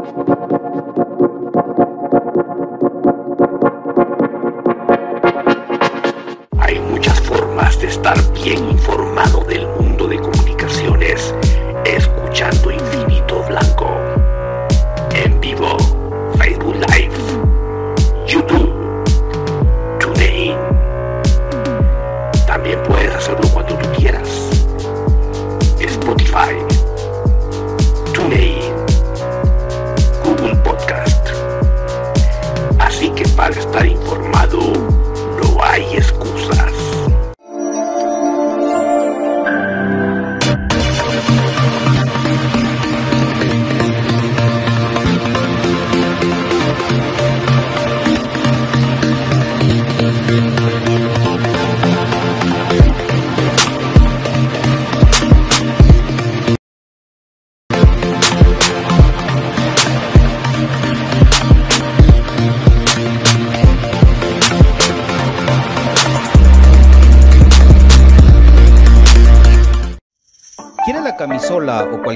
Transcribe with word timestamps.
o 0.00 0.39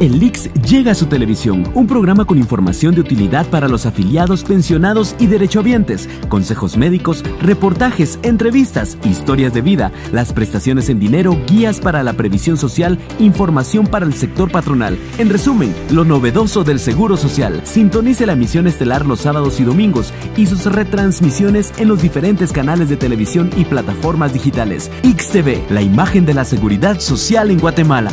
El 0.00 0.20
Lix 0.20 0.48
llega 0.62 0.92
a 0.92 0.94
su 0.94 1.06
televisión, 1.06 1.64
un 1.74 1.88
programa 1.88 2.24
con 2.24 2.38
información 2.38 2.94
de 2.94 3.00
utilidad 3.00 3.44
para 3.48 3.66
los 3.66 3.84
afiliados, 3.84 4.44
pensionados 4.44 5.16
y 5.18 5.26
derechohabientes, 5.26 6.08
consejos 6.28 6.76
médicos, 6.76 7.24
reportajes, 7.42 8.20
entrevistas, 8.22 8.96
historias 9.02 9.52
de 9.54 9.60
vida, 9.60 9.90
las 10.12 10.32
prestaciones 10.32 10.88
en 10.88 11.00
dinero, 11.00 11.36
guías 11.48 11.80
para 11.80 12.04
la 12.04 12.12
previsión 12.12 12.56
social, 12.56 12.96
información 13.18 13.88
para 13.88 14.06
el 14.06 14.14
sector 14.14 14.52
patronal. 14.52 14.96
En 15.18 15.30
resumen, 15.30 15.74
lo 15.90 16.04
novedoso 16.04 16.62
del 16.62 16.78
Seguro 16.78 17.16
Social. 17.16 17.62
Sintonice 17.64 18.24
la 18.24 18.34
emisión 18.34 18.68
estelar 18.68 19.04
los 19.04 19.22
sábados 19.22 19.58
y 19.58 19.64
domingos 19.64 20.12
y 20.36 20.46
sus 20.46 20.64
retransmisiones 20.66 21.72
en 21.76 21.88
los 21.88 22.00
diferentes 22.00 22.52
canales 22.52 22.88
de 22.88 22.96
televisión 22.96 23.50
y 23.56 23.64
plataformas 23.64 24.32
digitales. 24.32 24.92
XTV, 25.02 25.72
la 25.72 25.82
imagen 25.82 26.24
de 26.24 26.34
la 26.34 26.44
seguridad 26.44 27.00
social 27.00 27.50
en 27.50 27.58
Guatemala. 27.58 28.12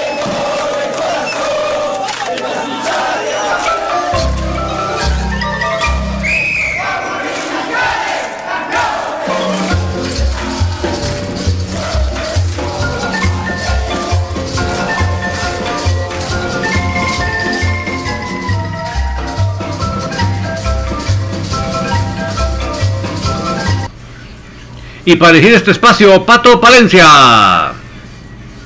Y 25.03 25.15
para 25.15 25.31
elegir 25.31 25.53
este 25.55 25.71
espacio, 25.71 26.23
Pato 26.27 26.61
Palencia. 26.61 27.73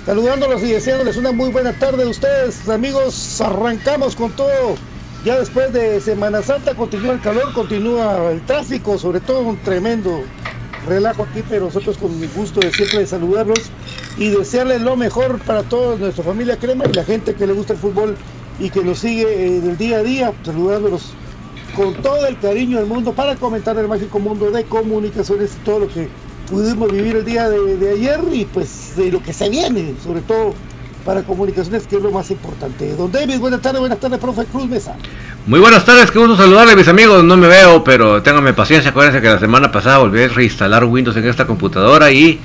Saludándolos 0.06 0.62
y 0.64 0.72
deseándoles 0.74 1.16
una 1.16 1.32
muy 1.32 1.50
buena 1.50 1.72
tarde 1.72 2.04
a 2.04 2.08
ustedes, 2.08 2.68
amigos. 2.68 3.40
Arrancamos 3.40 4.18
con 4.18 4.32
todo. 4.32 4.76
Ya 5.24 5.40
después 5.40 5.72
de 5.72 6.02
Semana 6.02 6.44
Santa 6.44 6.76
continúa 6.76 7.14
el 7.14 7.22
calor, 7.22 7.54
continúa 7.54 8.32
el 8.32 8.42
tráfico, 8.42 9.00
sobre 9.00 9.22
todo 9.22 9.40
un 9.40 9.58
tremendo 9.60 10.24
relajo 10.86 11.24
aquí, 11.24 11.42
pero 11.50 11.66
nosotros 11.66 11.98
con 11.98 12.20
mi 12.20 12.28
gusto 12.28 12.60
de 12.60 12.72
siempre 12.74 13.00
de 13.00 13.08
saludarlos 13.08 13.72
y 14.18 14.28
desearles 14.30 14.82
lo 14.82 14.98
mejor 14.98 15.40
para 15.40 15.64
toda 15.64 15.96
nuestra 15.96 16.24
familia 16.24 16.58
Crema 16.58 16.84
y 16.86 16.94
la 16.94 17.06
gente 17.06 17.34
que 17.34 17.48
le 17.48 17.54
gusta 17.54 17.74
el 17.74 17.80
fútbol 17.80 18.18
y 18.60 18.70
que 18.70 18.84
nos 18.84 19.00
sigue 19.00 19.58
en 19.58 19.70
el 19.70 19.78
día 19.78 19.98
a 19.98 20.04
día, 20.04 20.34
saludándolos 20.44 21.14
con 21.76 21.94
todo 21.96 22.28
el 22.28 22.38
cariño 22.40 22.78
del 22.78 22.88
mundo 22.88 23.14
para 23.14 23.36
comentar 23.36 23.78
el 23.78 23.88
mágico 23.88 24.20
mundo 24.20 24.52
de 24.52 24.64
comunicaciones 24.66 25.56
y 25.56 25.66
todo 25.66 25.80
lo 25.80 25.88
que 25.88 26.08
pudimos 26.50 26.92
vivir 26.92 27.18
el 27.18 27.26
día 27.26 27.50
de, 27.50 27.92
ayer 27.92 28.20
y 28.32 28.46
pues 28.46 28.94
de 28.96 29.12
lo 29.12 29.22
que 29.22 29.34
se 29.34 29.50
viene, 29.50 29.94
sobre 30.04 30.22
todo 30.22 30.54
para 31.04 31.22
comunicaciones, 31.22 31.86
que 31.86 31.98
es 31.98 32.02
lo 32.02 32.12
más 32.12 32.32
importante. 32.32 32.96
Don 32.96 33.12
David, 33.12 33.38
buenas 33.38 33.62
tardes, 33.62 33.80
buenas 33.80 34.00
tardes, 34.00 34.20
profe 34.20 34.46
Cruz 34.46 34.68
Mesa. 34.68 34.96
Muy 35.46 35.60
buenas 35.60 35.86
tardes, 35.86 36.10
qué 36.10 36.18
gusto 36.18 36.36
saludarle 36.36 36.76
mis 36.76 36.88
amigos, 36.88 37.24
no 37.24 37.38
me 37.38 37.48
veo, 37.48 37.84
pero 37.84 38.24
ténganme 38.24 38.54
paciencia, 38.54 38.90
acuérdense 38.90 39.22
que 39.22 39.28
la 39.28 39.40
semana 39.40 39.72
pasada 39.72 40.00
volví 40.00 40.24
a 40.24 40.28
reinstalar 40.30 40.86
Windows 40.86 41.16
en 41.18 41.28
esta 41.28 41.46
computadora 41.46 42.12
y 42.12 42.40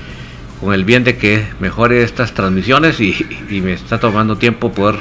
con 0.61 0.75
el 0.75 0.85
bien 0.85 1.05
de 1.05 1.17
que 1.17 1.47
mejore 1.59 2.03
estas 2.03 2.35
transmisiones 2.35 3.01
y, 3.01 3.15
y 3.49 3.63
me 3.63 3.73
está 3.73 3.99
tomando 3.99 4.37
tiempo 4.37 4.71
poder 4.73 4.97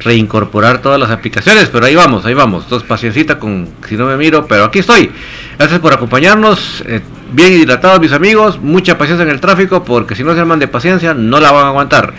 reincorporar 0.00 0.80
todas 0.80 0.98
las 0.98 1.10
aplicaciones, 1.10 1.68
pero 1.68 1.86
ahí 1.86 1.94
vamos, 1.94 2.24
ahí 2.24 2.34
vamos. 2.34 2.64
Entonces, 2.64 2.88
paciencita 2.88 3.38
con 3.38 3.68
si 3.86 3.96
no 3.96 4.06
me 4.06 4.16
miro, 4.16 4.46
pero 4.46 4.64
aquí 4.64 4.78
estoy. 4.80 5.07
Gracias 5.58 5.80
por 5.80 5.92
acompañarnos. 5.92 6.84
Eh, 6.86 7.02
bien 7.32 7.52
hidratados, 7.52 8.00
mis 8.00 8.12
amigos. 8.12 8.60
Mucha 8.60 8.96
paciencia 8.96 9.24
en 9.24 9.30
el 9.30 9.40
tráfico, 9.40 9.82
porque 9.82 10.14
si 10.14 10.22
no 10.22 10.32
se 10.32 10.40
arman 10.40 10.60
de 10.60 10.68
paciencia, 10.68 11.14
no 11.14 11.40
la 11.40 11.50
van 11.50 11.66
a 11.66 11.68
aguantar. 11.70 12.14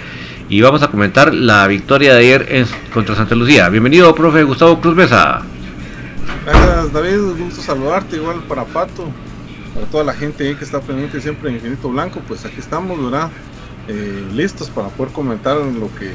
Y 0.50 0.60
vamos 0.60 0.84
a 0.84 0.90
comentar 0.90 1.34
la 1.34 1.66
victoria 1.68 2.14
de 2.14 2.20
ayer 2.20 2.46
en, 2.50 2.66
contra 2.94 3.16
Santa 3.16 3.36
Lucía. 3.36 3.70
Bienvenido, 3.70 4.14
profe 4.14 4.44
Gustavo 4.44 4.82
Cruz 4.82 4.94
Mesa. 4.94 5.42
Gracias, 6.46 6.92
David. 6.92 7.20
Un 7.22 7.46
gusto 7.46 7.62
saludarte, 7.62 8.18
igual 8.18 8.42
para 8.48 8.66
Pato, 8.66 9.08
para 9.74 9.86
toda 9.86 10.04
la 10.04 10.14
gente 10.14 10.58
que 10.58 10.66
está 10.66 10.82
pendiente 10.82 11.22
siempre 11.22 11.50
en 11.50 11.56
Infinito 11.56 11.90
Blanco. 11.90 12.22
Pues 12.28 12.44
aquí 12.44 12.60
estamos, 12.60 13.02
¿verdad? 13.02 13.30
Eh, 13.88 14.28
listos 14.34 14.70
para 14.70 14.90
poder 14.90 15.14
comentar 15.14 15.56
lo 15.56 15.90
que 15.98 16.12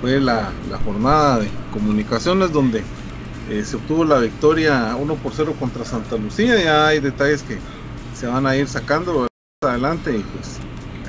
fue 0.00 0.20
la, 0.20 0.50
jornada 0.84 1.40
de 1.40 1.48
comunicaciones 1.72 2.52
donde 2.52 2.82
eh, 3.50 3.64
se 3.64 3.76
obtuvo 3.76 4.04
la 4.04 4.18
victoria 4.18 4.96
1 4.96 5.14
por 5.16 5.32
0 5.34 5.54
contra 5.58 5.84
Santa 5.84 6.16
Lucía. 6.16 6.62
Ya 6.62 6.86
hay 6.86 7.00
detalles 7.00 7.42
que 7.42 7.58
se 8.14 8.26
van 8.26 8.46
a 8.46 8.56
ir 8.56 8.68
sacando 8.68 9.26
adelante 9.60 10.16
y 10.16 10.22
pues 10.22 10.58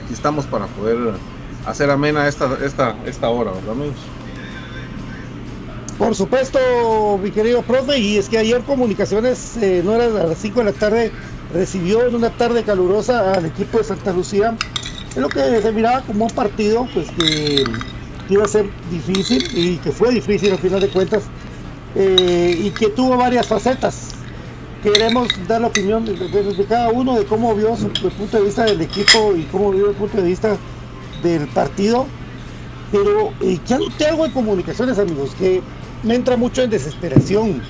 aquí 0.03 0.13
estamos 0.13 0.45
para 0.45 0.67
poder 0.67 1.13
hacer 1.65 1.89
amena 1.89 2.27
esta, 2.27 2.57
esta, 2.63 2.95
esta 3.05 3.29
hora, 3.29 3.51
¿verdad 3.51 3.71
amigos? 3.71 3.95
Por 5.97 6.15
supuesto, 6.15 6.59
mi 7.21 7.29
querido 7.29 7.61
profe, 7.61 7.99
y 7.99 8.17
es 8.17 8.27
que 8.27 8.37
ayer 8.37 8.61
Comunicaciones, 8.63 9.57
eh, 9.57 9.81
no 9.85 9.93
era 9.93 10.05
a 10.05 10.27
las 10.27 10.37
5 10.39 10.59
de 10.59 10.65
la 10.65 10.73
tarde, 10.73 11.11
recibió 11.53 12.05
en 12.07 12.15
una 12.15 12.31
tarde 12.31 12.63
calurosa 12.63 13.33
al 13.33 13.45
equipo 13.45 13.77
de 13.77 13.83
Santa 13.83 14.11
Lucía. 14.11 14.57
Es 15.09 15.17
lo 15.17 15.29
que 15.29 15.61
se 15.61 15.71
miraba 15.71 16.01
como 16.01 16.25
un 16.25 16.31
partido, 16.31 16.87
pues 16.93 17.09
que 17.11 17.63
iba 18.29 18.43
a 18.43 18.47
ser 18.47 18.65
difícil 18.89 19.47
y 19.53 19.77
que 19.77 19.91
fue 19.91 20.11
difícil 20.11 20.51
al 20.51 20.57
final 20.57 20.81
de 20.81 20.89
cuentas 20.89 21.23
eh, 21.95 22.55
y 22.63 22.69
que 22.71 22.89
tuvo 22.89 23.17
varias 23.17 23.47
facetas. 23.47 24.09
Queremos 24.81 25.29
dar 25.47 25.61
la 25.61 25.67
opinión 25.67 26.03
de, 26.03 26.15
cada 26.67 26.89
uno 26.89 27.17
de 27.17 27.25
cómo 27.25 27.55
vio 27.55 27.75
su, 27.77 27.87
el 27.87 28.11
punto 28.11 28.37
de 28.37 28.43
vista 28.43 28.65
del 28.65 28.81
equipo 28.81 29.33
y 29.35 29.43
cómo 29.43 29.71
vio 29.71 29.89
el 29.89 29.95
punto 29.95 30.17
de 30.17 30.23
vista 30.23 30.57
del 31.21 31.47
partido. 31.47 32.05
Pero 32.91 33.31
eh, 33.41 33.59
ya 33.65 33.79
no 33.79 33.85
tengo 33.97 34.25
en 34.25 34.31
comunicaciones, 34.31 34.99
amigos, 34.99 35.33
que 35.37 35.61
me 36.03 36.15
entra 36.15 36.35
mucho 36.35 36.61
en 36.63 36.69
desesperación. 36.69 37.61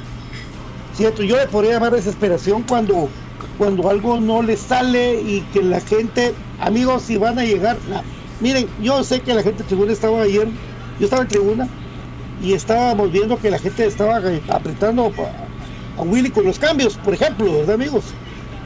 ¿Cierto? 0.95 1.23
Yo 1.23 1.37
le 1.37 1.47
podría 1.47 1.73
llamar 1.73 1.91
desesperación 1.91 2.63
cuando, 2.63 3.09
cuando 3.57 3.89
algo 3.89 4.19
no 4.19 4.41
le 4.41 4.57
sale 4.57 5.21
y 5.21 5.41
que 5.53 5.61
la 5.61 5.81
gente, 5.81 6.33
amigos, 6.59 7.03
si 7.03 7.17
van 7.17 7.39
a 7.39 7.43
llegar, 7.43 7.77
Miren, 8.39 8.67
yo 8.81 9.03
sé 9.03 9.21
que 9.21 9.33
la 9.33 9.41
gente 9.41 9.63
de 9.63 9.69
tribuna 9.69 9.93
estaba 9.93 10.21
ayer, 10.23 10.47
yo 10.99 11.05
estaba 11.05 11.21
en 11.21 11.27
tribuna 11.29 11.69
y 12.41 12.53
estábamos 12.53 13.11
viendo 13.11 13.37
que 13.37 13.49
la 13.49 13.59
gente 13.59 13.85
estaba 13.85 14.21
apretando 14.49 15.11
a, 15.97 16.01
Willy 16.03 16.29
con 16.29 16.45
los 16.45 16.59
cambios, 16.59 16.97
por 16.97 17.13
ejemplo, 17.13 17.51
¿verdad, 17.51 17.75
amigos? 17.75 18.05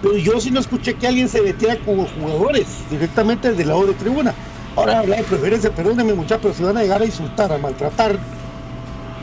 Pero 0.02 0.18
yo 0.18 0.40
sí 0.40 0.52
no 0.52 0.60
escuché 0.60 0.94
que 0.94 1.08
alguien 1.08 1.28
se 1.28 1.42
metiera 1.42 1.78
con 1.80 1.98
los 1.98 2.12
jugadores 2.12 2.68
directamente 2.90 3.54
del 3.54 3.68
lado 3.68 3.86
de 3.86 3.94
tribuna. 3.94 4.34
Ahora 4.76 5.00
habla 5.00 5.18
de 5.18 5.24
preferencia, 5.24 5.72
perdónenme 5.72 6.14
muchachos, 6.14 6.40
pero 6.44 6.54
si 6.54 6.64
van 6.64 6.78
a 6.78 6.84
llegar 6.84 7.02
a 7.02 7.06
insultar, 7.06 7.52
a 7.52 7.58
maltratar, 7.58 8.18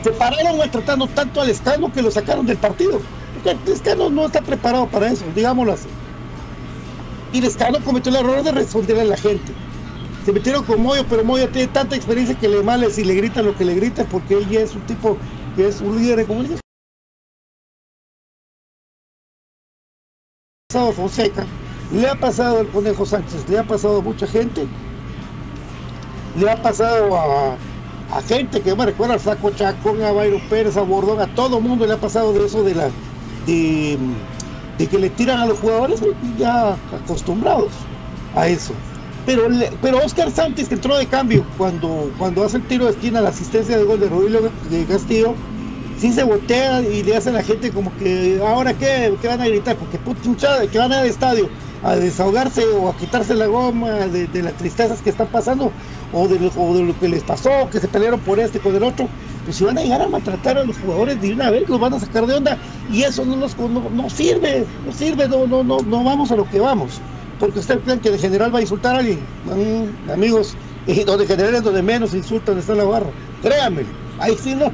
se 0.03 0.11
pararon 0.11 0.57
maltratando 0.57 1.07
tanto 1.07 1.41
al 1.41 1.49
Escano 1.49 1.91
que 1.91 2.01
lo 2.01 2.11
sacaron 2.11 2.45
del 2.45 2.57
partido. 2.57 3.01
Porque 3.33 3.57
el 3.65 3.73
Escano 3.73 4.09
no 4.09 4.25
está 4.25 4.41
preparado 4.41 4.87
para 4.87 5.07
eso, 5.07 5.25
digámoslo 5.33 5.73
así. 5.73 5.87
Y 7.33 7.39
el 7.39 7.45
Escano 7.45 7.79
cometió 7.83 8.11
el 8.11 8.17
error 8.17 8.43
de 8.43 8.51
responderle 8.51 9.03
a 9.03 9.05
la 9.05 9.17
gente 9.17 9.53
se 10.25 10.33
metieron 10.33 10.63
con 10.63 10.81
Moyo, 10.81 11.05
pero 11.07 11.23
Moyo 11.23 11.47
tiene 11.49 11.67
tanta 11.67 11.95
experiencia 11.95 12.35
que 12.35 12.49
le 12.49 12.63
male 12.63 12.89
si 12.89 13.03
le 13.03 13.13
grita 13.13 13.43
lo 13.43 13.55
que 13.55 13.63
le 13.63 13.75
grita, 13.75 14.05
porque 14.05 14.35
ella 14.35 14.61
es 14.61 14.73
un 14.73 14.81
tipo 14.87 15.17
que 15.55 15.67
es 15.67 15.81
un 15.81 15.97
líder 15.97 16.17
de 16.17 16.25
comunicación. 16.25 16.59
Fonseca, 20.93 21.45
le 21.93 22.09
ha 22.09 22.15
pasado 22.15 22.59
al 22.59 22.67
Conejo 22.67 23.05
Sánchez, 23.05 23.47
le 23.47 23.59
ha 23.59 23.63
pasado 23.63 23.99
a 23.99 24.01
mucha 24.01 24.27
gente, 24.27 24.67
le 26.37 26.49
ha 26.49 26.61
pasado 26.61 27.15
a, 27.17 27.57
gente 28.27 28.61
que 28.61 28.75
me 28.75 28.85
recuerda 28.85 29.13
al 29.13 29.19
Flaco 29.19 29.51
Chacón, 29.51 30.01
a 30.03 30.11
Bayro 30.11 30.39
Pérez, 30.49 30.75
a 30.75 30.81
Bordón, 30.81 31.21
a 31.21 31.33
todo 31.33 31.61
mundo 31.61 31.85
le 31.85 31.93
ha 31.93 31.97
pasado 31.97 32.33
de 32.33 32.45
eso 32.45 32.63
de 32.63 32.75
la 32.75 32.89
de 33.45 34.87
que 34.87 34.99
le 34.99 35.09
tiran 35.11 35.39
a 35.39 35.45
los 35.45 35.59
jugadores 35.59 36.01
ya 36.37 36.75
acostumbrados 36.91 37.71
a 38.35 38.47
eso. 38.47 38.73
Pero, 39.25 39.47
pero 39.81 39.97
Oscar 40.05 40.29
Santos, 40.31 40.67
que 40.67 40.75
entró 40.75 40.97
de 40.97 41.07
cambio 41.07 41.43
cuando, 41.57 42.11
cuando 42.17 42.43
hace 42.43 42.57
el 42.57 42.67
tiro 42.67 42.85
de 42.85 42.91
esquina, 42.91 43.21
la 43.21 43.29
asistencia 43.29 43.77
de 43.77 43.83
gol 43.83 43.99
de 43.99 44.07
Rodrigo 44.07 44.49
de 44.69 44.85
Castillo, 44.85 45.33
sí 45.97 46.11
se 46.11 46.23
botea 46.23 46.81
y 46.81 47.01
le 47.01 47.15
hace 47.15 47.29
a 47.29 47.33
la 47.33 47.43
gente 47.43 47.71
como 47.71 47.95
que, 47.97 48.39
¿ahora 48.45 48.73
qué? 48.73 49.13
¿Qué 49.21 49.27
van 49.27 49.41
a 49.41 49.47
gritar? 49.47 49.77
Porque 49.77 49.97
puta 49.97 50.67
que 50.71 50.77
van 50.77 50.93
al 50.93 51.07
estadio 51.07 51.49
a 51.83 51.95
desahogarse 51.95 52.65
o 52.65 52.89
a 52.89 52.97
quitarse 52.97 53.33
la 53.33 53.47
goma 53.47 53.91
de, 54.07 54.27
las 54.41 54.53
tristezas 54.53 55.01
que 55.01 55.09
están 55.09 55.27
pasando 55.27 55.71
o 56.13 56.27
de, 56.27 56.39
lo, 56.39 56.99
que 56.99 57.09
les 57.09 57.23
pasó, 57.23 57.69
que 57.71 57.79
se 57.79 57.87
pelearon 57.87 58.19
por 58.19 58.39
este 58.39 58.59
con 58.59 58.75
el 58.75 58.83
otro, 58.83 59.07
pues 59.43 59.57
si 59.57 59.63
van 59.63 59.77
a 59.77 59.81
llegar 59.81 60.01
a 60.01 60.07
maltratar 60.07 60.57
a 60.57 60.63
los 60.63 60.77
jugadores 60.77 61.21
de 61.21 61.33
una 61.33 61.49
vez, 61.49 61.67
los 61.67 61.79
van 61.79 61.93
a 61.93 61.99
sacar 61.99 62.25
de 62.25 62.35
onda 62.35 62.57
y 62.91 63.03
eso 63.03 63.25
no, 63.25 63.35
nos, 63.35 63.57
no, 63.57 64.09
sirve, 64.09 64.65
no 64.85 64.91
sirve, 64.91 65.27
no, 65.27 65.47
no, 65.47 65.63
no, 65.63 65.79
no 65.79 66.03
vamos 66.03 66.31
a 66.31 66.35
lo 66.35 66.49
que 66.49 66.59
vamos 66.59 67.01
porque 67.39 67.59
usted 67.59 67.79
cree 67.81 67.99
que 67.99 68.11
de 68.11 68.17
general 68.17 68.53
va 68.53 68.59
a 68.59 68.61
insultar 68.61 68.95
a 68.95 68.99
alguien. 68.99 69.19
amigos, 70.11 70.55
y 70.87 71.03
donde 71.03 71.25
general 71.25 71.55
es 71.55 71.63
donde 71.63 71.81
menos 71.81 72.13
insultan 72.13 72.57
está 72.57 72.75
la 72.75 72.83
barra. 72.83 73.09
Créanme, 73.41 73.83
ahí 74.19 74.35
sí 74.41 74.55
no. 74.55 74.71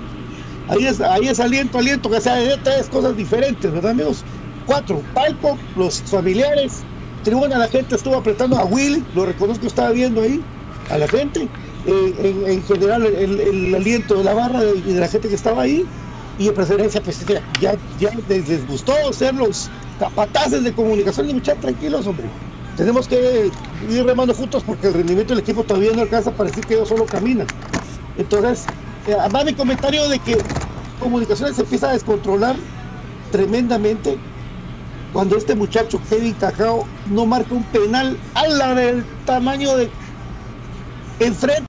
Ahí 0.67 0.85
es, 0.85 1.01
ahí 1.01 1.27
es 1.27 1.39
aliento, 1.39 1.79
aliento, 1.79 2.09
que 2.09 2.21
sea 2.21 2.35
de 2.35 2.57
tres 2.57 2.87
cosas 2.87 3.17
diferentes, 3.17 3.71
¿verdad, 3.71 3.91
amigos? 3.91 4.23
Cuatro, 4.65 5.01
palco, 5.13 5.57
los 5.75 6.01
familiares, 6.03 6.83
tribuna, 7.23 7.57
la 7.57 7.67
gente 7.67 7.95
estuvo 7.95 8.15
apretando 8.15 8.57
a 8.57 8.63
Willy, 8.63 9.03
lo 9.15 9.25
reconozco, 9.25 9.67
estaba 9.67 9.91
viendo 9.91 10.21
ahí, 10.21 10.41
a 10.89 10.97
la 10.97 11.07
gente. 11.07 11.47
Eh, 11.85 12.35
en, 12.45 12.63
general, 12.63 13.03
el, 13.05 13.73
aliento 13.73 14.15
de 14.15 14.23
la 14.23 14.35
barra 14.35 14.63
y 14.63 14.93
de 14.93 14.99
la 14.99 15.07
gente 15.07 15.27
que 15.27 15.35
estaba 15.35 15.63
ahí. 15.63 15.85
y 16.37 16.45
de 16.45 16.51
preferencia 16.53 17.01
pues 17.01 17.25
ya, 17.59 17.75
ya 17.99 18.11
les, 18.29 18.67
gustó 18.67 18.93
ser 19.11 19.33
los 19.33 19.69
capataces 19.99 20.63
de 20.63 20.73
comunicación 20.73 21.29
y 21.29 21.33
muchachos 21.33 21.61
tranquilos 21.61 22.07
hombre 22.07 22.27
tenemos 22.81 23.07
que 23.07 23.51
ir 23.91 24.03
remando 24.03 24.33
juntos 24.33 24.63
porque 24.65 24.87
el 24.87 24.95
rendimiento 24.95 25.35
del 25.35 25.43
equipo 25.43 25.63
todavía 25.63 25.91
no 25.93 26.01
alcanza 26.01 26.31
para 26.31 26.49
decir 26.49 26.65
que 26.65 26.73
ellos 26.73 26.89
solo 26.89 27.05
caminan. 27.05 27.45
Entonces 28.17 28.65
eh, 29.07 29.13
además 29.13 29.45
mi 29.45 29.53
comentario 29.53 30.09
de 30.09 30.17
que 30.17 30.35
comunicaciones 30.99 31.57
se 31.57 31.61
empieza 31.61 31.91
a 31.91 31.93
descontrolar 31.93 32.55
tremendamente 33.31 34.17
cuando 35.13 35.37
este 35.37 35.53
muchacho 35.53 36.01
Kevin 36.09 36.33
Cajao 36.33 36.87
no 37.11 37.27
marca 37.27 37.53
un 37.53 37.63
penal 37.65 38.17
a 38.33 38.47
la 38.47 38.73
del 38.73 39.05
tamaño 39.27 39.77
de 39.77 39.87
enfrente. 41.19 41.67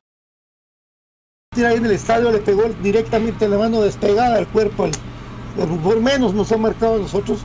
Ahí 1.56 1.76
en 1.76 1.84
el 1.84 1.92
estadio 1.92 2.32
le 2.32 2.38
pegó 2.38 2.70
directamente 2.82 3.46
la 3.50 3.58
mano 3.58 3.82
despegada 3.82 4.38
al 4.38 4.48
cuerpo 4.48 4.88
por 5.84 6.00
menos 6.00 6.32
nos 6.32 6.50
ha 6.52 6.56
marcado 6.56 6.94
a 6.94 6.98
nosotros 7.00 7.40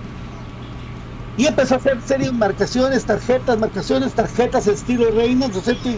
y 1.38 1.46
empezó 1.46 1.76
a 1.76 1.78
hacer 1.78 2.02
series 2.06 2.34
marcaciones 2.34 3.06
tarjetas 3.06 3.60
marcaciones 3.60 4.14
tarjetas 4.14 4.68
estilo 4.68 5.12
Reina 5.12 5.48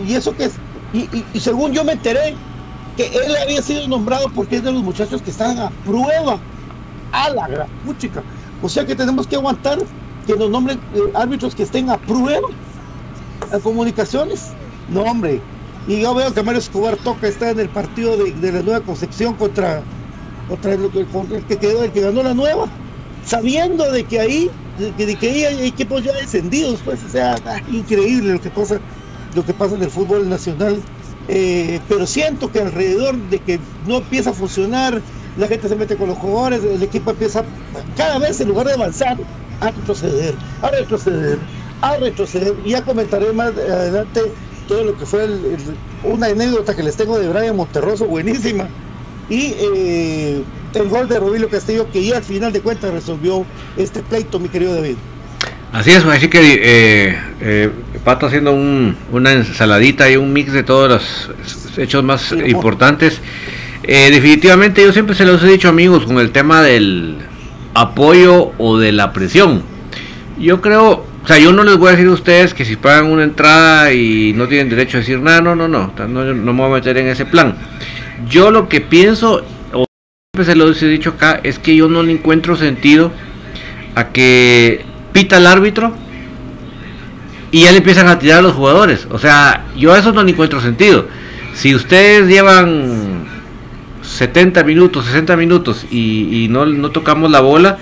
y 0.08 0.14
eso 0.14 0.36
que 0.36 0.46
es 0.46 0.54
y, 0.94 1.40
según 1.40 1.72
yo 1.72 1.84
me 1.84 1.94
enteré 1.94 2.36
que 2.98 3.06
él 3.06 3.36
había 3.42 3.62
sido 3.62 3.88
nombrado 3.88 4.30
porque 4.34 4.58
es 4.58 4.64
de 4.64 4.72
los 4.72 4.84
muchachos 4.84 5.22
que 5.22 5.32
están 5.32 5.58
a 5.60 5.70
prueba 5.86 6.40
a 7.12 7.30
la 7.30 7.48
gran 7.48 7.68
puchica 7.86 8.24
o 8.62 8.70
sea 8.70 8.86
que 8.86 8.96
tenemos 8.96 9.28
que 9.28 9.36
aguantar 9.36 9.80
que 10.28 10.36
nos 10.36 10.50
nombren 10.50 10.80
eh, 10.94 11.12
árbitros 11.16 11.56
que 11.56 11.64
estén 11.64 11.90
a 11.90 11.98
prueba 11.98 12.48
a 13.52 13.60
comunicaciones. 13.60 14.50
No, 14.90 15.02
hombre. 15.02 15.42
Y 15.88 16.02
yo 16.02 16.14
veo 16.14 16.34
que 16.34 16.44
Mario 16.44 16.60
Escobar 16.60 16.98
toca 16.98 17.28
está 17.28 17.50
en 17.50 17.60
el 17.60 17.70
partido 17.70 18.16
de, 18.18 18.52
la 18.52 18.62
nueva 18.62 18.82
Concepción 18.82 19.34
contra, 19.36 19.82
contra 20.48 20.74
el, 20.74 20.92
que 21.48 21.58
quedó, 21.58 21.84
el 21.84 21.92
que 21.92 22.02
ganó 22.02 22.22
la 22.22 22.34
nueva, 22.34 22.68
sabiendo 23.26 23.92
de 23.92 24.04
que 24.04 24.20
ahí, 24.20 24.52
de, 24.80 25.16
que 25.16 25.30
hay 25.30 25.68
equipos 25.68 26.04
ya 26.04 26.14
descendidos, 26.14 26.80
pues, 26.84 27.04
o 27.04 27.10
sea, 27.10 27.36
increíble 27.72 28.34
lo 28.34 28.42
que 28.42 28.50
pasa, 28.50 28.80
lo 29.36 29.46
que 29.46 29.54
pasa 29.54 29.76
en 29.76 29.84
el 29.84 29.92
fútbol 29.92 30.30
nacional. 30.30 30.82
Eh, 31.28 31.80
pero 31.88 32.08
siento 32.08 32.52
que 32.52 32.60
alrededor 32.60 33.16
de 33.30 33.38
que 33.38 33.60
no 33.86 33.98
empieza 33.98 34.32
a 34.32 34.34
funcionar 34.34 35.00
la 35.38 35.48
gente 35.48 35.70
se 35.70 35.76
mete 35.76 35.96
con 35.96 36.10
los 36.10 36.18
jugadores, 36.18 36.64
el 36.64 36.84
equipo 36.84 37.12
empieza 37.12 37.44
cada 37.96 38.20
vez 38.20 38.40
en 38.42 38.50
lugar 38.50 38.68
de 38.68 38.74
avanzar, 38.74 39.18
a 39.62 39.72
retroceder, 39.72 40.36
a 40.62 40.70
retroceder, 40.70 41.40
a 41.82 41.98
retroceder. 41.98 42.56
Y 42.66 42.72
ya 42.72 42.84
comentaré 42.84 43.32
más 43.32 43.52
adelante 43.52 44.22
todo 44.68 44.84
lo 44.84 44.98
que 44.98 45.06
fue 45.06 45.28
una 46.04 46.28
anécdota 46.28 46.76
que 46.76 46.84
les 46.84 46.96
tengo 46.96 47.18
de 47.18 47.30
Brian 47.30 47.56
Monterroso, 47.56 48.06
buenísima. 48.06 48.68
Y 49.30 49.54
eh, 49.58 50.44
el 50.74 50.90
gol 50.90 51.08
de 51.08 51.20
Robilio 51.20 51.50
Castillo, 51.50 51.88
que 51.92 52.04
ya 52.04 52.18
al 52.18 52.24
final 52.24 52.54
de 52.54 52.62
cuentas 52.62 52.92
resolvió 52.94 53.46
este 53.78 54.02
pleito, 54.02 54.40
mi 54.40 54.50
querido 54.50 54.76
David. 54.76 54.96
Así 55.72 55.92
es, 55.92 56.04
así 56.04 56.28
que 56.30 56.40
eh, 56.42 57.20
eh, 57.42 57.70
Pato 58.04 58.26
haciendo 58.26 58.54
una 59.12 59.34
ensaladita 59.34 60.10
y 60.10 60.18
un 60.18 60.34
mix 60.34 60.52
de 60.52 60.64
todos 60.64 60.90
los 60.90 61.78
hechos 61.78 62.04
más 62.04 62.32
importantes. 62.32 63.22
Eh, 63.84 64.10
definitivamente 64.12 64.84
yo 64.84 64.92
siempre 64.92 65.16
se 65.16 65.26
los 65.26 65.44
he 65.44 65.48
dicho 65.48 65.70
amigos 65.70 66.06
con 66.06 66.20
el 66.20 66.32
tema 66.32 66.62
del 66.62 67.18
apoyo 67.74 68.52
o 68.58 68.78
de 68.78 68.92
la 68.92 69.14
presión. 69.14 69.64
Yo 70.40 70.60
creo, 70.60 71.06
o 71.24 71.28
sea, 71.28 71.38
yo 71.38 71.54
no 71.54 71.64
les 71.64 71.78
voy 71.78 71.90
a 71.90 71.92
decir 71.92 72.08
a 72.08 72.12
ustedes 72.12 72.54
que 72.54 72.66
si 72.66 72.76
pagan 72.76 73.06
una 73.06 73.24
entrada 73.24 73.94
y 73.94 74.34
no 74.34 74.48
tienen 74.48 74.70
derecho 74.70 74.98
a 74.98 75.02
decir 75.02 75.20
nada, 75.20 75.42
no, 75.42 75.56
no, 75.56 75.68
no, 75.68 75.92
no, 75.96 76.08
no 76.08 76.54
me 76.54 76.62
voy 76.62 76.72
a 76.72 76.76
meter 76.76 76.98
en 76.98 77.08
ese 77.08 77.26
plan. 77.26 77.56
Yo 78.28 78.50
lo 78.50 78.68
que 78.68 78.82
pienso, 78.82 79.44
se 80.46 80.56
los 80.56 80.82
he 80.82 80.88
dicho 80.88 81.12
acá, 81.12 81.40
es 81.44 81.60
que 81.60 81.76
yo 81.76 81.88
no 81.88 82.04
le 82.04 82.12
encuentro 82.12 82.56
sentido 82.56 83.12
a 83.96 84.10
que 84.10 84.86
pita 85.12 85.38
el 85.38 85.48
árbitro 85.48 85.94
y 87.52 87.64
ya 87.64 87.72
le 87.72 87.78
empiezan 87.78 88.08
a 88.08 88.20
tirar 88.20 88.40
a 88.40 88.42
los 88.42 88.54
jugadores. 88.54 89.08
O 89.10 89.20
sea, 89.20 89.66
yo 89.76 89.94
a 89.94 90.00
eso 90.00 90.12
no 90.12 90.24
le 90.24 90.32
encuentro 90.32 90.62
sentido. 90.62 91.08
Si 91.54 91.74
ustedes 91.74 92.28
llevan 92.28 93.26
70 94.04 94.64
minutos, 94.64 95.06
60 95.06 95.36
minutos 95.36 95.86
y, 95.92 96.48
no, 96.50 96.66
no, 96.66 96.92
tocamos 96.92 97.32
la 97.32 97.42
bola, 97.42 97.78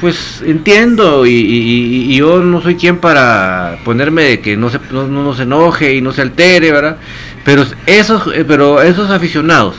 pues 0.00 0.42
entiendo 0.46 1.26
y, 1.26 2.14
yo 2.16 2.40
no 2.40 2.62
soy 2.62 2.76
quien 2.76 2.98
para 2.98 3.78
ponerme 3.84 4.22
de 4.22 4.40
que 4.40 4.56
no 4.56 4.70
se, 4.70 4.78
no, 4.90 5.34
se 5.34 5.42
enoje 5.42 5.94
y 5.94 6.00
no 6.00 6.12
se 6.12 6.22
altere, 6.22 6.72
¿verdad? 6.72 6.98
Pero 7.44 7.64
esos, 7.86 8.34
eh, 8.34 8.44
pero 8.46 8.82
esos 8.82 9.10
aficionados 9.10 9.76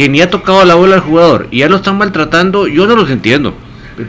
que 0.00 0.08
ni 0.08 0.22
ha 0.22 0.30
tocado 0.30 0.64
la 0.64 0.76
bola 0.76 0.94
al 0.94 1.02
jugador 1.02 1.48
y 1.50 1.58
ya 1.58 1.68
lo 1.68 1.76
están 1.76 1.98
maltratando, 1.98 2.66
yo 2.66 2.86
no 2.86 2.96
los 2.96 3.10
entiendo. 3.10 3.52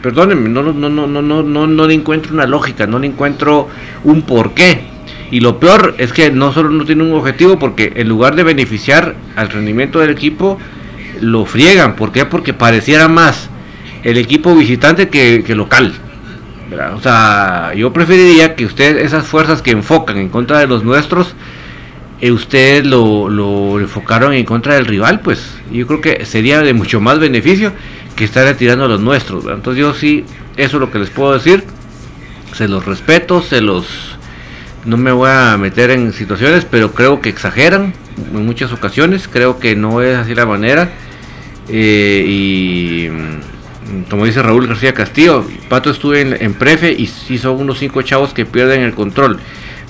Perdónenme, 0.02 0.48
no, 0.48 0.62
no, 0.62 0.72
no, 0.72 0.88
no, 0.88 1.20
no, 1.20 1.42
no, 1.42 1.66
no 1.66 1.86
le 1.86 1.92
encuentro 1.92 2.32
una 2.32 2.46
lógica, 2.46 2.86
no 2.86 2.98
le 2.98 3.08
encuentro 3.08 3.68
un 4.02 4.22
porqué. 4.22 4.84
Y 5.30 5.40
lo 5.40 5.60
peor 5.60 5.94
es 5.98 6.14
que 6.14 6.30
no 6.30 6.50
solo 6.50 6.70
no 6.70 6.86
tiene 6.86 7.02
un 7.02 7.12
objetivo, 7.12 7.58
porque 7.58 7.92
en 7.96 8.08
lugar 8.08 8.36
de 8.36 8.42
beneficiar 8.42 9.16
al 9.36 9.50
rendimiento 9.50 9.98
del 10.00 10.08
equipo, 10.08 10.58
lo 11.20 11.44
friegan. 11.44 11.94
¿Por 11.94 12.10
qué? 12.10 12.24
Porque 12.24 12.54
pareciera 12.54 13.08
más 13.08 13.50
el 14.02 14.16
equipo 14.16 14.54
visitante 14.54 15.10
que, 15.10 15.44
local. 15.54 15.92
O 16.96 17.02
sea, 17.02 17.74
yo 17.76 17.92
preferiría 17.92 18.54
que 18.54 18.64
ustedes, 18.64 19.04
esas 19.04 19.26
fuerzas 19.26 19.60
que 19.60 19.72
enfocan 19.72 20.16
en 20.16 20.30
contra 20.30 20.58
de 20.58 20.66
los 20.66 20.84
nuestros, 20.84 21.34
ustedes 22.30 22.86
lo, 22.86 23.28
lo, 23.28 23.80
enfocaron 23.80 24.32
en 24.34 24.44
contra 24.44 24.74
del 24.74 24.86
rival, 24.86 25.20
pues 25.20 25.56
yo 25.72 25.86
creo 25.86 26.00
que 26.00 26.24
sería 26.24 26.60
de 26.60 26.72
mucho 26.72 27.00
más 27.00 27.18
beneficio 27.18 27.72
que 28.14 28.24
estar 28.24 28.44
retirando 28.44 28.84
a 28.84 28.88
los 28.88 29.00
nuestros. 29.00 29.46
Entonces 29.46 29.80
yo 29.80 29.94
sí, 29.94 30.24
eso 30.56 30.76
es 30.76 30.80
lo 30.80 30.90
que 30.90 31.00
les 31.00 31.10
puedo 31.10 31.32
decir. 31.32 31.64
Se 32.54 32.68
los 32.68 32.84
respeto, 32.84 33.42
se 33.42 33.60
los 33.60 34.12
no 34.84 34.96
me 34.96 35.12
voy 35.12 35.30
a 35.30 35.56
meter 35.58 35.90
en 35.90 36.12
situaciones, 36.12 36.64
pero 36.64 36.92
creo 36.92 37.20
que 37.20 37.28
exageran 37.28 37.94
en 38.16 38.44
muchas 38.44 38.72
ocasiones, 38.72 39.28
creo 39.28 39.58
que 39.58 39.76
no 39.76 40.02
es 40.02 40.16
así 40.16 40.34
la 40.34 40.46
manera. 40.46 40.90
Eh, 41.68 42.24
y 42.26 43.08
mm, 43.08 44.10
como 44.10 44.26
dice 44.26 44.42
Raúl 44.42 44.66
García 44.66 44.94
Castillo, 44.94 45.46
Pato 45.68 45.90
estuve 45.90 46.20
en, 46.20 46.54
Prefe 46.54 46.92
y 46.92 47.06
sí 47.06 47.38
son 47.38 47.60
unos 47.60 47.78
cinco 47.78 48.02
chavos 48.02 48.34
que 48.34 48.44
pierden 48.44 48.82
el 48.82 48.94
control. 48.94 49.38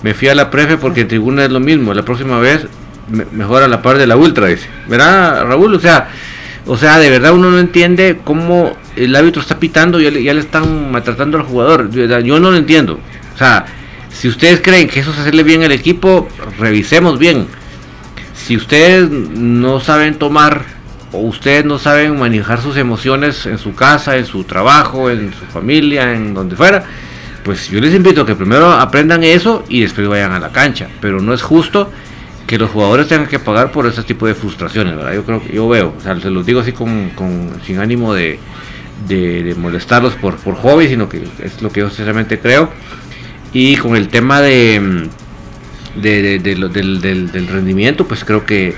Me 0.02 0.14
fui 0.14 0.28
a 0.28 0.35
la 0.35 0.50
Prefe 0.50 0.76
porque 0.76 1.02
en 1.02 1.09
tribuna 1.09 1.44
es 1.44 1.50
lo 1.50 1.61
mismo, 1.61 1.94
la 1.94 2.04
próxima 2.04 2.38
vez 2.38 2.66
mejor 3.32 3.62
a 3.62 3.68
la 3.68 3.82
par 3.82 3.99
de 3.99 4.06
la 4.06 4.16
Ultra, 4.16 4.47
dice. 4.47 4.68
¿Verdad, 4.88 5.44
Raúl? 5.47 5.75
O 5.75 5.80
sea, 5.80 6.09
o 6.66 6.76
sea, 6.76 6.99
de 6.99 7.11
verdad 7.11 7.32
uno 7.32 7.50
no 7.50 7.59
entiende 7.59 8.21
cómo 8.23 8.76
el 8.97 9.14
árbitro 9.16 9.42
está 9.42 9.59
pitando 9.59 10.00
y 10.00 10.25
ya, 10.25 10.35
le 10.35 10.40
están 10.40 10.90
maltratando 10.90 11.38
al 11.38 11.44
jugador. 11.44 11.90
Yo 11.90 12.38
no 12.40 12.50
lo 12.50 12.56
entiendo. 12.56 13.00
O 13.35 13.38
sea, 13.38 13.66
si 14.11 14.28
ustedes 14.28 14.61
creen 14.61 14.88
que 14.88 15.00
eso 15.00 15.11
es 15.11 15.18
hacerle 15.18 15.42
bien 15.42 15.62
al 15.62 15.73
equipo, 15.73 16.28
revisemos 16.59 17.18
bien. 17.18 17.47
Si 18.35 18.56
ustedes 18.56 19.11
no 19.11 19.80
saben 19.80 20.14
tomar 20.14 20.64
o 21.12 21.18
ustedes 21.21 21.64
no 21.64 21.78
saben 21.78 22.18
manejar 22.18 22.61
sus 22.61 22.76
emociones 22.76 23.47
en 23.47 23.59
su 23.59 23.75
casa, 23.75 24.16
en 24.16 24.26
su 24.26 24.44
trabajo, 24.44 25.11
en 25.11 25.32
su 25.32 25.44
familia, 25.47 26.14
en 26.14 26.35
donde 26.35 26.56
fuera, 26.56 26.85
pues 27.44 27.68
yo 27.68 27.80
les 27.80 27.94
invito 27.94 28.22
a 28.22 28.26
que 28.26 28.34
primero 28.34 28.70
aprendan 28.72 29.25
eso 29.25 29.64
y 29.68 29.80
después 29.80 30.08
vayan 30.08 30.32
a 30.32 30.40
la 30.40 30.50
cancha. 30.50 30.88
Pero 31.00 31.20
no 31.20 31.34
es 31.34 31.42
justo 31.42 31.90
que 32.46 32.58
los 32.58 32.70
jugadores 32.70 33.08
tengan 33.08 33.28
que 33.28 33.38
pagar 33.38 33.72
por 33.72 33.87
ese 33.87 34.02
tipo 34.02 34.26
de 34.26 34.34
frustraciones, 34.34 34.96
¿verdad? 34.96 35.14
Yo 35.14 35.25
creo 35.25 35.42
que 35.42 35.54
yo 35.54 35.68
veo, 35.68 35.94
o 35.96 36.00
sea, 36.00 36.18
se 36.20 36.30
los 36.30 36.44
digo 36.44 36.61
así 36.61 36.72
con, 36.72 37.11
sin 37.64 37.78
ánimo 37.78 38.14
de, 38.14 38.38
molestarlos 39.56 40.14
por, 40.14 40.37
por 40.37 40.54
hobby, 40.56 40.88
sino 40.88 41.08
que 41.08 41.22
es 41.42 41.62
lo 41.62 41.70
que 41.70 41.80
yo 41.80 41.88
sinceramente 41.88 42.38
creo 42.38 42.70
y 43.52 43.76
con 43.76 43.96
el 43.96 44.08
tema 44.08 44.40
de, 44.40 45.08
de, 45.96 46.38
del, 46.38 47.49
rendimiento, 47.49 48.06
pues 48.06 48.25
creo 48.25 48.46
que, 48.46 48.75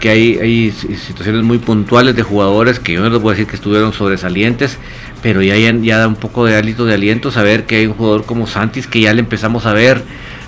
que 0.00 0.10
hay, 0.10 0.38
hay, 0.38 0.70
situaciones 0.70 1.42
muy 1.42 1.58
puntuales 1.58 2.14
de 2.14 2.22
jugadores 2.22 2.78
que 2.78 2.92
yo 2.92 3.00
no 3.00 3.08
les 3.08 3.20
voy 3.20 3.30
a 3.30 3.34
decir 3.34 3.46
que 3.46 3.56
estuvieron 3.56 3.92
sobresalientes, 3.92 4.78
pero 5.22 5.42
ya, 5.42 5.54
da 5.98 6.08
un 6.08 6.16
poco 6.16 6.44
de 6.46 6.56
hálito 6.56 6.84
de 6.84 6.94
aliento 6.94 7.30
saber 7.30 7.66
que 7.66 7.76
hay 7.76 7.86
un 7.86 7.94
jugador 7.94 8.24
como 8.24 8.46
Santis 8.46 8.86
que 8.86 9.00
ya 9.00 9.12
le 9.12 9.20
empezamos 9.20 9.66
a 9.66 9.72
ver 9.72 10.02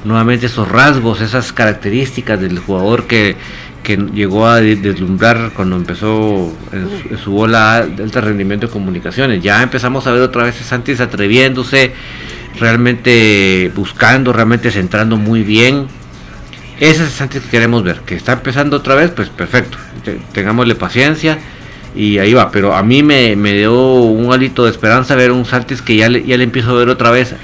nuevamente 0.05 0.47
esos 0.47 0.69
rasgos, 0.69 1.21
esas 1.21 1.53
características 1.53 2.41
del 2.41 2.59
jugador 2.59 3.07
que, 3.07 3.37
que 3.83 3.97
llegó 3.97 4.47
a 4.47 4.61
deslumbrar 4.61 5.51
cuando 5.55 5.77
empezó 5.77 6.53
en 6.73 7.19
su, 7.19 7.33
bola 7.33 7.87
de 7.87 8.03
alto 8.03 8.21
rendimiento 8.21 8.69
de 8.69 8.73
comunicaciones. 8.73 9.43
Ya 9.43 9.63
empezamos 9.63 10.07
a 10.07 10.13
ver 10.13 10.23
otra 10.23 10.45
vez 10.45 10.61
a 10.61 10.65
Santis 10.65 11.01
atreviéndose, 11.01 11.93
realmente 12.59 13.71
buscando, 13.75 14.33
realmente 14.33 14.71
centrando 14.71 15.17
muy 15.17 15.43
bien. 15.43 15.89
Ese 16.79 16.93
es 16.93 17.01
el 17.01 17.09
Santis 17.09 17.43
que 17.43 17.49
queremos 17.49 17.83
ver, 17.83 18.01
que 18.01 18.15
está 18.15 18.33
empezando 18.33 18.77
otra 18.77 18.95
vez, 18.95 19.11
pues 19.11 19.29
perfecto, 19.29 19.77
tengámosle 20.33 20.77
paciencia 20.77 21.39
y 21.95 22.19
ahí 22.19 22.35
va, 22.35 22.51
pero 22.51 22.75
a 22.75 22.83
mí 22.83 23.03
me, 23.03 23.35
dio 23.35 23.75
un 23.75 24.33
hálito 24.33 24.65
de 24.65 24.71
esperanza 24.71 25.15
ver 25.17 25.33
un 25.33 25.45
Santis 25.45 25.83
que 25.83 25.97
ya 25.97 26.09
le, 26.09 26.25
ya 26.25 26.37
le 26.37 26.45
empiezo 26.45 26.71
a 26.71 26.75
ver 26.75 26.89
otra 26.89 27.11
vez 27.11 27.35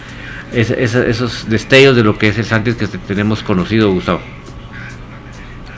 esos 0.53 1.49
destellos 1.49 1.97
de 1.97 2.05
lo 2.05 2.17
que 2.19 2.29
es 2.29 2.39
el 2.39 2.45
Santis 2.45 2.77
que 2.77 2.87
tenemos 2.87 3.43
conocido, 3.43 3.91
Gustavo. 3.93 4.21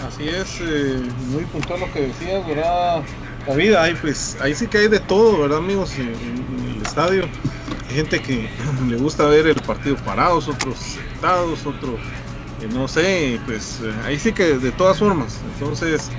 Así 0.07 0.29
es, 0.29 0.61
eh, 0.61 1.01
muy 1.31 1.45
puntual 1.45 1.81
lo 1.81 1.93
que 1.93 2.03
decías, 2.03 2.47
¿verdad? 2.47 3.03
David, 3.47 3.75
ahí 3.75 3.97
pues 4.01 4.37
ahí 4.41 4.55
sí 4.55 4.67
que 4.67 4.79
hay 4.79 4.89
de 4.89 5.01
todo, 5.01 5.41
¿verdad 5.41 5.59
amigos? 5.59 5.97
En, 5.97 6.09
el 6.09 6.83
estadio. 6.83 7.25
Hay 7.89 7.97
gente 7.97 8.21
que 8.21 8.49
le 8.89 8.97
gusta 8.97 9.25
ver 9.27 9.47
el 9.47 9.55
partido 9.55 9.97
parados, 9.97 10.49
otros 10.49 10.77
sentados, 10.79 11.65
otros, 11.65 11.95
eh, 12.61 12.69
no 12.73 12.87
sé, 12.87 13.41
pues 13.47 13.81
eh, 13.83 13.93
ahí 14.05 14.19
sí 14.19 14.33
que 14.33 14.59
de 14.59 14.73
todas 14.73 14.99
formas. 14.99 15.39
Entonces, 15.55 16.11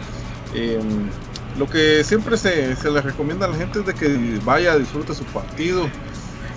lo 1.60 1.68
que 1.68 2.06
siempre 2.06 2.38
se, 2.38 2.74
se 2.78 2.90
les 2.90 3.04
recomienda 3.04 3.46
a 3.46 3.50
la 3.50 3.58
gente 3.58 3.80
es 3.80 3.86
de 3.86 3.94
que 3.94 4.40
vaya, 4.46 4.78
disfrute 4.78 5.14
su 5.14 5.26
partido. 5.26 5.90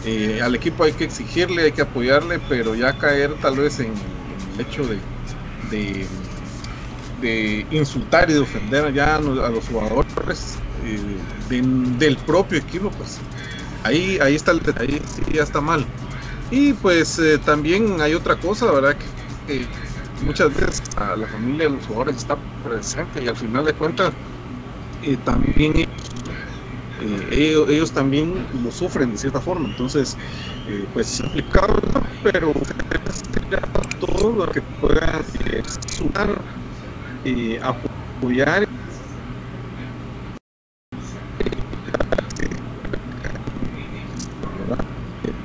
Eh, 0.05 0.41
al 0.41 0.55
equipo 0.55 0.85
hay 0.85 0.93
que 0.93 1.05
exigirle, 1.05 1.65
hay 1.65 1.73
que 1.73 1.83
apoyarle, 1.83 2.41
pero 2.49 2.77
ya 2.77 2.97
caer 2.97 3.35
tal 3.43 3.57
vez 3.57 3.81
en, 3.81 3.93
el 4.55 4.61
hecho 4.61 4.85
de, 4.87 6.07
de, 7.21 7.67
insultar 7.73 8.31
y 8.31 8.35
de 8.35 8.41
ofender 8.41 8.93
ya 8.93 9.17
a 9.17 9.21
los 9.21 9.67
jugadores 9.69 10.57
eh, 10.85 11.59
del 11.99 12.17
propio 12.19 12.59
equipo, 12.59 12.91
pues 12.91 13.19
ahí, 13.83 14.19
ahí 14.21 14.37
está 14.37 14.53
el 14.53 14.61
ahí 14.79 15.03
sí 15.05 15.23
ya 15.33 15.43
está 15.43 15.61
mal. 15.61 15.85
Y 16.51 16.75
pues 16.75 17.19
eh, 17.19 17.39
también 17.39 18.01
hay 18.01 18.15
otra 18.15 18.37
cosa, 18.37 18.71
¿verdad? 18.71 18.97
Que, 19.47 19.67
muchas 20.25 20.55
veces 20.55 20.83
a 20.97 21.17
la 21.17 21.27
familia 21.27 21.65
de 21.65 21.75
los 21.77 21.87
jugadores 21.87 22.19
está 22.19 22.37
presente 22.63 23.25
y 23.25 23.27
al 23.27 23.37
final 23.37 23.65
de 23.65 23.73
cuentas 23.73 24.13
también 25.25 25.89
eh, 27.03 27.67
ellos, 27.69 27.93
también 27.93 28.47
lo 28.63 28.71
sufren 28.71 29.13
de 29.13 29.19
cierta 29.19 29.41
forma. 29.41 29.69
Entonces, 29.69 30.17
eh, 30.69 30.87
pues 30.93 31.15
es 31.15 31.23
complicado, 31.23 31.81
pero 32.23 32.53
todo 34.01 34.33
lo 34.33 34.53
que 34.53 34.63
pueda 34.63 35.21
sumar, 35.89 36.41
y 37.25 37.57
apoyar. 37.57 38.69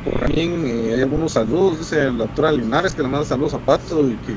Por 0.04 0.32
eh, 0.32 0.94
hay 0.96 1.02
algunos 1.02 1.34
saludos, 1.34 1.80
dice 1.80 2.06
la 2.06 2.12
doctora 2.12 2.52
Linares 2.52 2.94
que 2.94 3.02
le 3.02 3.08
manda 3.08 3.26
saludos 3.26 3.54
a 3.56 3.60
Pato 3.60 4.08
y 4.08 4.16
que 4.18 4.36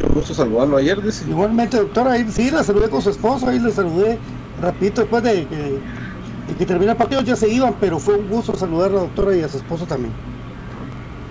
yo 0.00 0.08
gusto 0.08 0.34
saludarlo 0.34 0.76
ayer, 0.76 1.02
dice. 1.02 1.24
Igualmente, 1.28 1.76
doctora, 1.76 2.12
ahí 2.12 2.26
sí, 2.30 2.50
la 2.50 2.64
saludé 2.64 2.88
con 2.88 3.02
su 3.02 3.10
esposo, 3.10 3.48
ahí 3.48 3.58
le 3.58 3.70
saludé 3.70 4.18
rapidito 4.60 5.02
después 5.02 5.22
de 5.22 5.46
que 5.46 5.78
que 6.58 6.66
termina 6.66 6.92
el 6.92 6.98
partido 6.98 7.22
ya 7.22 7.36
se 7.36 7.48
iban, 7.48 7.74
pero 7.80 7.98
fue 7.98 8.14
un 8.14 8.28
gusto 8.28 8.54
saludar 8.54 8.90
a 8.90 8.94
la 8.94 9.00
doctora 9.00 9.36
y 9.36 9.42
a 9.42 9.48
su 9.48 9.58
esposo 9.58 9.86
también. 9.86 10.12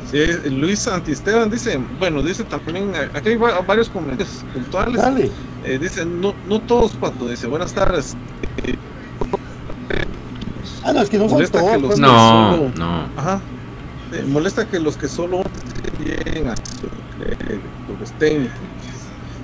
Sí, 0.09 0.19
Luis 0.49 0.79
Santisteban 0.79 1.49
dice, 1.49 1.79
bueno, 1.99 2.21
dice 2.21 2.43
también, 2.43 2.91
aquí 3.13 3.29
hay 3.29 3.37
varios 3.37 3.89
comentarios 3.89 4.43
puntuales. 4.53 5.01
Dale. 5.01 5.31
Eh, 5.63 5.77
dice, 5.79 6.05
no, 6.05 6.33
no 6.47 6.59
todos, 6.61 6.93
Pato, 6.93 7.27
dice, 7.27 7.47
buenas 7.47 7.73
tardes. 7.73 8.15
ah, 10.83 10.91
no, 10.91 11.01
es 11.01 11.09
que 11.09 11.17
no 11.17 11.29
son 11.29 11.45
todos. 11.47 11.81
Pues, 11.81 11.99
no, 11.99 12.69
no. 12.69 13.05
Ajá. 13.15 13.39
Eh, 14.11 14.25
molesta 14.27 14.67
que 14.67 14.79
los 14.79 14.97
que 14.97 15.07
solo 15.07 15.43
lleguen 16.03 16.49
a 16.49 16.55
lo 17.87 18.03
estén. 18.03 18.49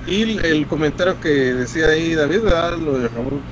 Y 0.06 0.38
el, 0.38 0.66
comentario 0.66 1.20
que 1.20 1.28
decía 1.28 1.88
ahí 1.88 2.14
David, 2.14 2.40
lo 2.80 2.98
de 2.98 3.08
Ramón, 3.08 3.42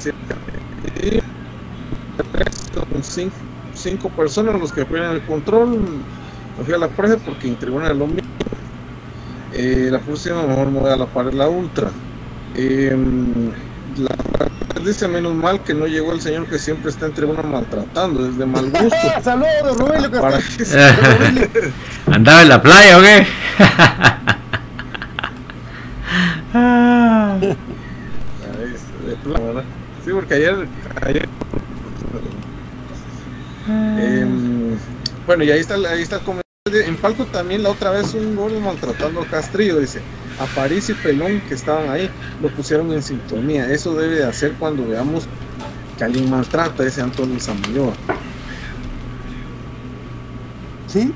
cinco, 3.02 3.36
cinco 3.74 4.08
personas 4.10 4.58
los 4.58 4.72
que 4.72 4.84
pierden 4.84 5.12
el 5.12 5.22
control. 5.22 5.78
Me 6.58 6.64
fui 6.64 6.78
la 6.78 6.88
prueba 6.88 7.16
porque 7.24 7.48
en 7.48 7.56
tribuna 7.56 7.92
lo 7.92 8.06
mismo. 8.06 8.22
Eh, 9.52 9.88
la 9.90 9.98
próxima 10.00 10.46
mejor 10.46 10.70
me 10.70 10.80
voy 10.80 10.90
a 10.90 10.96
la 10.96 11.06
pared 11.06 11.32
la 11.32 11.48
ultra. 11.48 11.90
Eh, 12.54 12.96
la 13.98 14.25
dice 14.86 15.08
menos 15.08 15.34
mal 15.34 15.62
que 15.62 15.74
no 15.74 15.86
llegó 15.86 16.12
el 16.12 16.20
señor 16.20 16.46
que 16.46 16.58
siempre 16.58 16.90
está 16.90 17.06
en 17.06 17.14
tribuna 17.14 17.42
maltratando, 17.42 18.26
es 18.26 18.36
de 18.38 18.46
mal 18.46 18.70
gusto. 18.70 18.96
Saludos, 19.22 19.78
Rubén, 19.78 20.04
¿Andaba 22.12 22.42
en 22.42 22.48
la 22.48 22.62
playa 22.62 22.98
o 22.98 23.02
qué? 23.02 23.26
sí, 30.04 30.10
porque 30.12 30.34
ayer, 30.34 30.68
ayer 31.02 31.28
Em, 33.68 34.78
bueno, 35.26 35.42
y 35.42 35.50
ahí 35.50 35.60
está, 35.60 35.74
ahí 35.74 36.02
está 36.02 36.16
el 36.16 36.22
En 36.66 36.96
Palco 36.96 37.26
también 37.26 37.62
la 37.62 37.70
otra 37.70 37.92
vez 37.92 38.12
un 38.14 38.34
gordo 38.34 38.58
maltratando 38.58 39.20
a 39.20 39.26
Castrillo, 39.26 39.78
dice. 39.78 40.00
A 40.40 40.46
París 40.46 40.90
y 40.90 40.94
Pelón 40.94 41.40
que 41.42 41.54
estaban 41.54 41.88
ahí 41.88 42.10
lo 42.42 42.48
pusieron 42.48 42.92
en 42.92 43.04
sintonía. 43.04 43.70
Eso 43.70 43.94
debe 43.94 44.16
de 44.16 44.24
hacer 44.24 44.54
cuando 44.58 44.84
veamos 44.84 45.28
que 45.96 46.02
alguien 46.02 46.28
maltrata, 46.28 46.84
ese 46.84 47.02
Antonio 47.02 47.38
Samayoa. 47.38 47.92
¿Sí? 50.88 51.12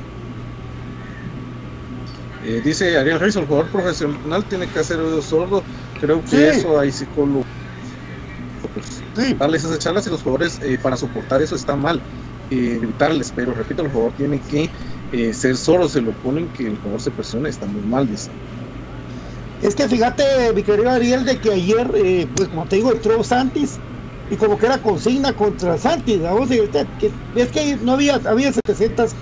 Eh, 2.44 2.62
dice 2.64 2.96
Ariel 2.96 3.18
Reyes, 3.18 3.34
el 3.34 3.46
jugador 3.46 3.70
profesional 3.70 4.44
tiene 4.44 4.68
que 4.68 4.78
hacer 4.78 5.00
oído 5.00 5.20
sordo. 5.20 5.64
Creo 6.00 6.24
que 6.24 6.50
eso 6.50 6.78
hay 6.78 6.92
psicólogos. 6.92 7.44
sí. 9.16 9.34
darles 9.34 9.64
esas 9.64 9.80
charlas 9.80 10.06
y 10.06 10.10
los 10.10 10.22
jugadores 10.22 10.60
eh, 10.62 10.78
para 10.80 10.96
soportar 10.96 11.42
eso 11.42 11.56
está 11.56 11.74
mal 11.74 12.00
eh, 12.50 12.80
pero 13.34 13.54
repito, 13.54 13.82
el 13.82 13.90
jugador 13.90 14.12
tiene 14.16 14.40
que 14.40 14.68
eh, 15.10 15.34
ser 15.34 15.56
solo, 15.56 15.88
se 15.88 16.00
lo 16.00 16.12
ponen 16.14 16.50
que 16.50 16.66
el 16.66 16.78
jugador 16.78 17.00
se 17.00 17.10
presiona, 17.12 17.48
está 17.48 17.66
muy 17.66 17.82
mal, 17.82 18.08
dice. 18.08 18.30
Es 19.60 19.74
que 19.74 19.88
fíjate, 19.88 20.52
mi 20.54 20.62
querido 20.62 20.90
Ariel, 20.90 21.24
de 21.24 21.38
que 21.38 21.52
ayer, 21.52 21.90
eh, 21.94 22.30
pues 22.34 22.48
como 22.48 22.66
te 22.66 22.76
digo, 22.76 22.92
entró 22.92 23.22
Santis 23.22 23.80
y 24.28 24.36
como 24.36 24.56
que 24.56 24.66
era 24.66 24.80
consigna 24.80 25.34
contra 25.34 25.76
Santis, 25.76 26.20
vamos 26.20 26.48
es 26.50 27.50
que 27.52 27.76
no 27.76 27.92
había, 27.92 28.14
había 28.24 28.52
700 28.52 29.16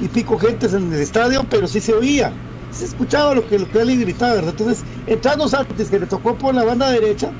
y 0.00 0.08
pico 0.08 0.38
gentes 0.38 0.72
en 0.72 0.92
el 0.92 1.00
estadio, 1.00 1.42
pero 1.48 1.68
sí 1.68 1.80
se 1.80 1.94
oía, 1.94 2.36
se 2.70 2.86
escuchaba 2.86 3.34
lo 3.34 3.46
que, 3.46 3.58
lo 3.58 3.68
que 3.68 3.78
él 3.80 4.00
gritaba, 4.00 4.34
¿verdad? 4.34 4.50
Entonces, 4.50 4.84
entrando 5.06 5.48
Santis, 5.48 5.90
que 5.90 6.00
le 6.00 6.06
tocó 6.08 6.36
por 6.36 6.54
la 6.54 6.64
banda 6.64 6.90
derecha, 6.90 7.32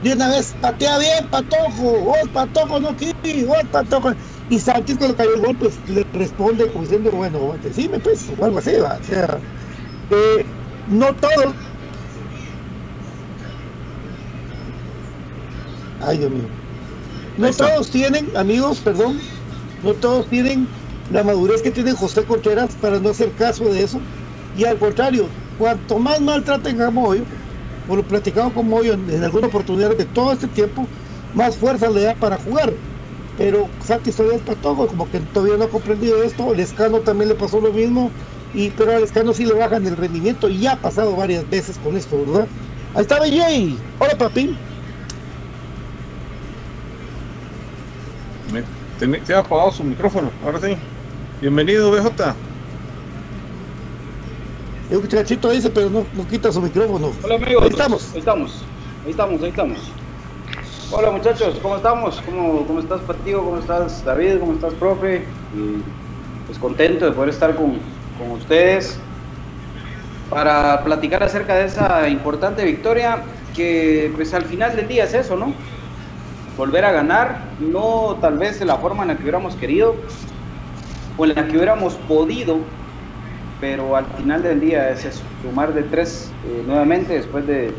de 0.00 0.12
una 0.12 0.28
vez, 0.28 0.54
patea 0.60 0.98
bien, 0.98 1.28
Patojo, 1.30 2.10
oh, 2.10 2.28
Patojo, 2.32 2.80
no 2.80 2.94
quiere, 2.94 3.46
oh, 3.46 3.54
Patojo. 3.70 4.10
Y 4.48 4.58
Santis 4.58 4.98
cuando 4.98 5.16
cayó 5.16 5.34
el 5.34 5.40
gol, 5.40 5.56
pues 5.56 5.78
le 5.88 6.04
responde 6.12 6.68
como 6.68 6.82
diciendo, 6.82 7.10
bueno, 7.10 7.56
decime 7.62 7.98
pues, 7.98 8.30
o 8.38 8.44
algo 8.44 8.58
así, 8.58 8.76
¿va? 8.76 8.98
O 9.00 9.04
sea, 9.04 9.38
eh, 10.10 10.44
no 10.86 11.14
todos. 11.14 11.54
Ay, 16.00 16.18
Dios 16.18 16.30
mío. 16.30 16.50
No 17.36 17.50
todos 17.52 17.90
tienen, 17.90 18.36
amigos, 18.36 18.80
perdón, 18.80 19.18
no 19.82 19.94
todos 19.94 20.28
tienen 20.28 20.68
la 21.10 21.24
madurez 21.24 21.62
que 21.62 21.70
tiene 21.70 21.92
José 21.92 22.24
Contreras 22.24 22.76
para 22.76 23.00
no 23.00 23.10
hacer 23.10 23.34
caso 23.34 23.64
de 23.64 23.82
eso. 23.82 24.06
Y 24.52 24.64
al 24.64 24.78
contrario, 24.78 25.34
cuanto 25.56 25.98
más 25.98 26.20
maltraten 26.20 26.80
a 26.82 26.90
Moyo, 26.90 27.24
por 27.86 27.98
lo 27.98 28.06
platicado 28.06 28.52
con 28.52 28.68
Moyo 28.68 28.92
en, 28.92 29.08
en 29.10 29.24
alguna 29.24 29.48
oportunidad 29.48 29.96
de 29.96 30.04
todo 30.06 30.32
este 30.32 30.48
tiempo, 30.48 30.92
más 31.32 31.56
fuerza 31.56 31.90
le 31.90 32.02
da 32.02 32.14
para 32.14 32.38
jugar 32.38 32.78
pero 33.36 33.68
Santis 33.80 34.16
todavía 34.16 34.38
está 34.38 34.54
todo, 34.54 34.86
como 34.86 35.10
que 35.10 35.20
todavía 35.20 35.56
no 35.56 35.64
ha 35.64 35.68
comprendido 35.68 36.22
esto, 36.22 36.52
el 36.52 36.60
Escano 36.60 37.00
también 37.00 37.28
le 37.28 37.34
pasó 37.34 37.60
lo 37.60 37.72
mismo, 37.72 38.10
y 38.52 38.70
pero 38.70 38.92
al 38.96 39.02
Escano 39.02 39.32
sí 39.32 39.44
le 39.44 39.54
bajan 39.54 39.86
el 39.86 39.96
rendimiento 39.96 40.48
y 40.48 40.60
ya 40.60 40.72
ha 40.72 40.76
pasado 40.76 41.16
varias 41.16 41.48
veces 41.50 41.78
con 41.78 41.96
esto, 41.96 42.18
¿verdad? 42.24 42.46
Ahí 42.94 43.02
está 43.02 43.18
BJ, 43.20 43.76
hola 43.98 44.16
papi. 44.18 44.56
Se 49.26 49.34
ha 49.34 49.40
apagado 49.40 49.72
su 49.72 49.82
micrófono, 49.82 50.30
ahora 50.44 50.60
sí. 50.60 50.76
Bienvenido 51.40 51.90
BJ. 51.90 52.34
El 54.90 55.00
muchachito 55.00 55.50
dice, 55.50 55.70
pero 55.70 55.90
no, 55.90 56.06
no 56.14 56.28
quita 56.28 56.52
su 56.52 56.62
micrófono. 56.62 57.10
Hola 57.22 57.34
amigos. 57.34 57.64
Ahí 57.64 57.70
estamos. 57.70 58.12
Ahí 58.12 58.18
estamos. 58.20 58.64
Ahí 59.04 59.10
estamos, 59.10 59.42
ahí 59.42 59.48
estamos. 59.48 60.03
Hola 60.90 61.10
muchachos, 61.10 61.58
¿cómo 61.60 61.76
estamos? 61.76 62.20
¿Cómo, 62.22 62.66
cómo 62.66 62.78
estás 62.78 63.00
Patigo? 63.02 63.44
¿Cómo 63.44 63.58
estás 63.58 64.04
David? 64.04 64.38
¿Cómo 64.38 64.52
estás 64.52 64.74
profe? 64.74 65.24
Y 65.52 65.82
pues 66.46 66.58
contento 66.58 67.06
de 67.06 67.12
poder 67.12 67.30
estar 67.30 67.56
con, 67.56 67.78
con 68.18 68.32
ustedes 68.32 68.98
para 70.28 70.84
platicar 70.84 71.22
acerca 71.22 71.54
de 71.54 71.66
esa 71.66 72.08
importante 72.08 72.64
victoria 72.64 73.22
que 73.54 74.12
pues 74.14 74.34
al 74.34 74.44
final 74.44 74.76
del 74.76 74.86
día 74.86 75.04
es 75.04 75.14
eso, 75.14 75.36
¿no? 75.36 75.54
Volver 76.56 76.84
a 76.84 76.92
ganar, 76.92 77.40
no 77.58 78.18
tal 78.20 78.38
vez 78.38 78.58
de 78.60 78.66
la 78.66 78.76
forma 78.76 79.02
en 79.02 79.08
la 79.08 79.16
que 79.16 79.22
hubiéramos 79.22 79.56
querido 79.56 79.96
o 81.16 81.24
en 81.24 81.34
la 81.34 81.46
que 81.46 81.56
hubiéramos 81.56 81.94
podido, 81.94 82.58
pero 83.60 83.96
al 83.96 84.06
final 84.06 84.42
del 84.42 84.60
día 84.60 84.90
es 84.90 85.04
eso, 85.04 85.22
sumar 85.42 85.72
de 85.72 85.82
tres 85.84 86.30
eh, 86.46 86.62
nuevamente 86.66 87.14
después 87.14 87.46
de, 87.46 87.72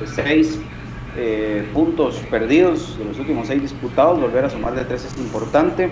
de 0.00 0.06
seis 0.06 0.58
eh, 1.16 1.70
puntos 1.72 2.16
perdidos 2.30 2.98
de 2.98 3.04
los 3.04 3.18
últimos 3.18 3.46
seis 3.46 3.62
disputados, 3.62 4.20
volver 4.20 4.44
a 4.44 4.50
sumar 4.50 4.74
de 4.74 4.84
tres 4.84 5.04
es 5.04 5.16
importante. 5.18 5.90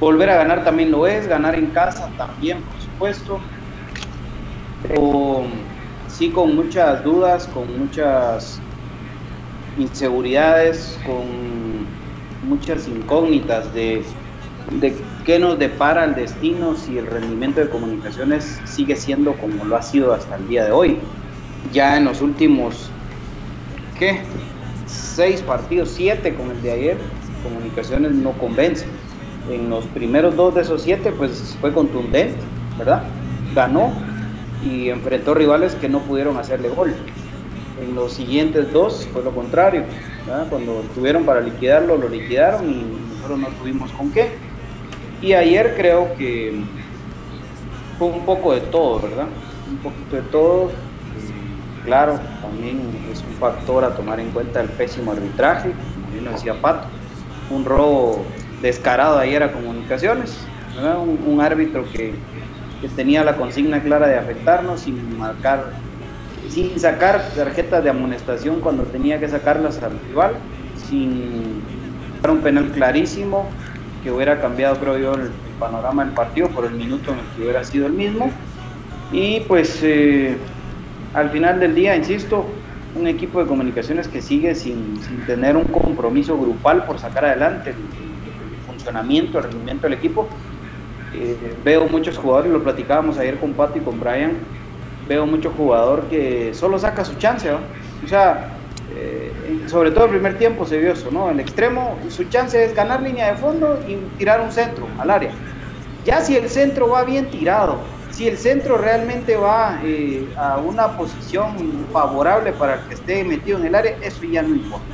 Volver 0.00 0.30
a 0.30 0.36
ganar 0.36 0.64
también 0.64 0.90
lo 0.90 1.06
es, 1.06 1.28
ganar 1.28 1.54
en 1.54 1.66
casa 1.66 2.08
también, 2.16 2.62
por 2.62 2.80
supuesto. 2.80 3.40
Pero 4.82 5.44
sí 6.08 6.30
con 6.30 6.56
muchas 6.56 7.04
dudas, 7.04 7.46
con 7.46 7.78
muchas 7.78 8.60
inseguridades, 9.76 10.98
con 11.04 11.86
muchas 12.42 12.88
incógnitas 12.88 13.72
de, 13.74 14.04
de 14.70 14.96
qué 15.24 15.38
nos 15.38 15.58
depara 15.58 16.04
el 16.04 16.14
destino 16.14 16.74
si 16.76 16.98
el 16.98 17.06
rendimiento 17.06 17.60
de 17.60 17.68
comunicaciones 17.68 18.62
sigue 18.64 18.96
siendo 18.96 19.34
como 19.34 19.64
lo 19.64 19.76
ha 19.76 19.82
sido 19.82 20.12
hasta 20.12 20.36
el 20.36 20.48
día 20.48 20.64
de 20.64 20.72
hoy. 20.72 20.98
Ya 21.72 21.98
en 21.98 22.04
los 22.06 22.22
últimos, 22.22 22.90
¿qué? 24.00 24.22
Seis 24.86 25.42
partidos, 25.42 25.90
siete 25.90 26.34
con 26.34 26.50
el 26.50 26.60
de 26.62 26.72
ayer, 26.72 26.96
comunicaciones 27.44 28.12
no 28.12 28.32
convence. 28.32 28.86
En 29.48 29.70
los 29.70 29.84
primeros 29.86 30.34
dos 30.34 30.54
de 30.54 30.62
esos 30.62 30.82
siete, 30.82 31.12
pues 31.12 31.56
fue 31.60 31.72
contundente, 31.72 32.40
¿verdad? 32.76 33.04
Ganó 33.54 33.92
y 34.64 34.88
enfrentó 34.88 35.34
rivales 35.34 35.74
que 35.76 35.88
no 35.88 36.00
pudieron 36.00 36.36
hacerle 36.38 36.70
gol. 36.70 36.94
En 37.80 37.94
los 37.94 38.12
siguientes 38.12 38.72
dos 38.72 39.06
fue 39.12 39.22
lo 39.22 39.30
contrario. 39.32 39.84
Cuando 40.48 40.82
tuvieron 40.94 41.24
para 41.24 41.40
liquidarlo, 41.40 41.96
lo 41.96 42.08
liquidaron 42.08 42.70
y 42.70 42.84
nosotros 43.14 43.38
no 43.38 43.48
tuvimos 43.60 43.92
con 43.92 44.10
qué. 44.12 44.30
Y 45.22 45.34
ayer 45.34 45.74
creo 45.76 46.14
que 46.16 46.62
fue 47.98 48.08
un 48.08 48.24
poco 48.24 48.54
de 48.54 48.60
todo, 48.60 49.00
¿verdad? 49.00 49.26
Un 49.70 49.78
poquito 49.78 50.16
de 50.16 50.22
todo. 50.22 50.70
Claro, 51.90 52.20
también 52.40 52.78
es 53.12 53.20
un 53.20 53.34
factor 53.40 53.82
a 53.82 53.96
tomar 53.96 54.20
en 54.20 54.30
cuenta 54.30 54.60
el 54.60 54.68
pésimo 54.68 55.10
arbitraje, 55.10 55.72
como 55.72 56.12
bien 56.12 56.24
lo 56.24 56.30
decía 56.30 56.54
Pato. 56.54 56.86
Un 57.50 57.64
robo 57.64 58.24
descarado 58.62 59.18
ayer 59.18 59.42
a 59.42 59.50
comunicaciones, 59.50 60.38
Un, 60.78 61.18
un, 61.26 61.40
árbitro 61.40 61.84
que, 61.92 62.14
tenía 62.94 63.24
la 63.24 63.36
consigna 63.36 63.82
clara 63.82 64.06
de 64.06 64.16
afectarnos 64.16 64.82
sin 64.82 65.18
marcar 65.18 65.72
sin 66.48 66.78
sacar 66.78 67.28
tarjetas 67.34 67.82
de 67.82 67.90
amonestación 67.90 68.60
cuando 68.60 68.84
tenía 68.84 69.18
que 69.18 69.28
sacarlas 69.28 69.82
al 69.82 69.98
rival, 70.06 70.34
sin 70.88 71.60
un 72.22 72.38
penal 72.38 72.70
clarísimo 72.70 73.48
que 74.04 74.12
hubiera 74.12 74.40
cambiado, 74.40 74.76
creo 74.76 74.96
yo, 74.96 75.14
el, 75.14 75.32
panorama 75.58 76.04
del 76.04 76.14
partido 76.14 76.50
por 76.50 76.66
el 76.66 76.74
minuto 76.74 77.10
en 77.10 77.18
el 77.18 77.24
que 77.34 77.42
hubiera 77.42 77.64
sido 77.64 77.88
el 77.88 77.94
mismo. 77.94 78.30
Y 79.10 79.40
pues 79.40 79.80
eh, 79.82 80.38
al 81.14 81.30
final 81.30 81.58
del 81.60 81.74
día, 81.74 81.96
insisto, 81.96 82.46
un 82.94 83.06
equipo 83.06 83.40
de 83.40 83.46
comunicaciones 83.46 84.08
que 84.08 84.20
sigue 84.20 84.54
sin, 84.54 84.98
tener 85.26 85.56
un 85.56 85.64
compromiso 85.64 86.38
grupal 86.38 86.84
por 86.84 86.98
sacar 86.98 87.24
adelante 87.24 87.70
el, 87.70 87.76
funcionamiento, 88.66 89.38
el 89.38 89.44
rendimiento 89.44 89.86
del 89.86 89.94
equipo. 89.94 90.28
Eh, 91.14 91.36
veo 91.64 91.88
muchos 91.88 92.16
jugadores, 92.16 92.52
lo 92.52 92.62
platicábamos 92.62 93.18
ayer 93.18 93.38
con 93.38 93.52
Pato 93.52 93.78
y 93.78 93.80
con 93.80 93.98
Brian, 93.98 94.32
veo 95.08 95.26
mucho 95.26 95.50
jugador 95.50 96.04
que 96.04 96.54
solo 96.54 96.78
saca 96.78 97.04
su 97.04 97.14
chance, 97.14 97.50
O 97.50 98.08
sea, 98.08 98.48
eh, 98.94 99.32
sobre 99.66 99.90
todo 99.90 100.04
el 100.04 100.10
primer 100.10 100.38
tiempo 100.38 100.64
se 100.64 100.78
vio 100.78 100.92
eso, 100.92 101.10
¿no? 101.10 101.30
El 101.30 101.40
extremo, 101.40 101.98
su 102.08 102.24
chance 102.24 102.64
es 102.64 102.74
ganar 102.74 103.02
línea 103.02 103.30
de 103.30 103.36
fondo 103.36 103.80
y 103.86 103.96
tirar 104.16 104.40
un 104.40 104.50
centro 104.50 104.86
al 104.98 105.10
área. 105.10 105.32
Ya 106.04 106.20
si 106.20 106.36
el 106.36 106.48
centro 106.48 106.88
va 106.88 107.04
bien 107.04 107.30
tirado, 107.30 107.78
si 108.20 108.28
el 108.28 108.36
centro 108.36 108.76
realmente 108.76 109.34
va 109.34 109.80
eh, 109.82 110.28
a 110.36 110.58
una 110.58 110.88
posición 110.88 111.56
favorable 111.90 112.52
para 112.52 112.74
el 112.74 112.80
que 112.80 112.92
esté 112.92 113.24
metido 113.24 113.56
en 113.56 113.64
el 113.64 113.74
área, 113.74 113.96
eso 114.02 114.24
ya 114.24 114.42
no 114.42 114.50
importa. 114.50 114.84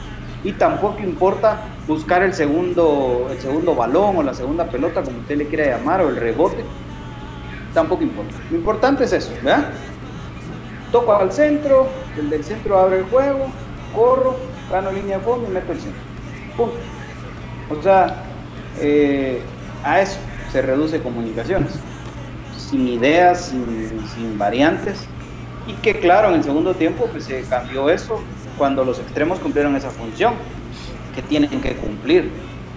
Y 0.45 0.53
tampoco 0.53 1.01
importa 1.01 1.59
buscar 1.89 2.23
el 2.23 2.33
segundo, 2.33 3.27
el 3.29 3.41
segundo 3.41 3.75
balón 3.75 4.19
o 4.19 4.23
la 4.23 4.33
segunda 4.33 4.71
pelota, 4.71 5.03
como 5.03 5.19
usted 5.19 5.39
le 5.39 5.47
quiera 5.49 5.77
llamar, 5.77 6.03
o 6.03 6.09
el 6.09 6.15
rebote. 6.15 6.63
Tampoco 7.75 8.05
importa. 8.05 8.33
Lo 8.49 8.59
importante 8.59 9.03
es 9.03 9.13
eso, 9.13 9.33
toco 10.93 11.13
al 11.13 11.33
centro, 11.33 11.89
el 12.17 12.31
del 12.31 12.45
centro 12.45 12.79
abre 12.79 12.99
el 12.99 13.07
juego, 13.07 13.49
corro, 13.93 14.37
gano 14.71 14.93
línea 14.93 15.19
de 15.19 15.25
fondo 15.25 15.51
y 15.51 15.53
meto 15.53 15.73
el 15.73 15.81
centro. 15.81 16.01
Punto. 16.57 16.77
O 17.77 17.83
sea, 17.83 18.23
eh, 18.79 19.43
a 19.83 20.01
eso 20.01 20.21
se 20.53 20.63
reduce 20.63 21.03
comunicaciones. 21.03 21.73
Sin 22.69 22.89
ideas, 22.89 23.53
sin, 24.15 24.39
variantes. 24.39 25.07
Y 25.67 25.73
que 25.75 25.99
claro, 25.99 26.29
en 26.29 26.35
el 26.37 26.45
segundo 26.45 26.75
tiempo 26.75 27.09
pues, 27.11 27.25
se 27.25 27.43
cambió 27.43 27.91
eso 27.91 28.21
cuando 28.57 28.85
los 28.85 28.99
extremos 28.99 29.39
cumplieron 29.39 29.77
esa 29.77 29.91
función 29.91 30.35
que 31.15 31.23
tienen 31.23 31.61
que 31.61 31.75
cumplir, 31.77 32.31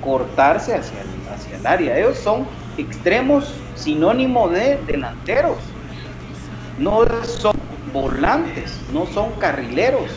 cortarse 0.03 0.75
hacia 0.75 1.01
el, 1.01 1.33
hacia 1.33 1.57
el 1.57 1.67
área. 1.67 1.97
Ellos 1.97 2.17
son 2.17 2.47
extremos 2.77 3.53
sinónimo 3.75 4.49
de 4.49 4.77
delanteros. 4.87 5.57
No 6.77 7.05
son 7.23 7.55
volantes, 7.91 8.79
no 8.93 9.05
son 9.07 9.31
carrileros, 9.39 10.11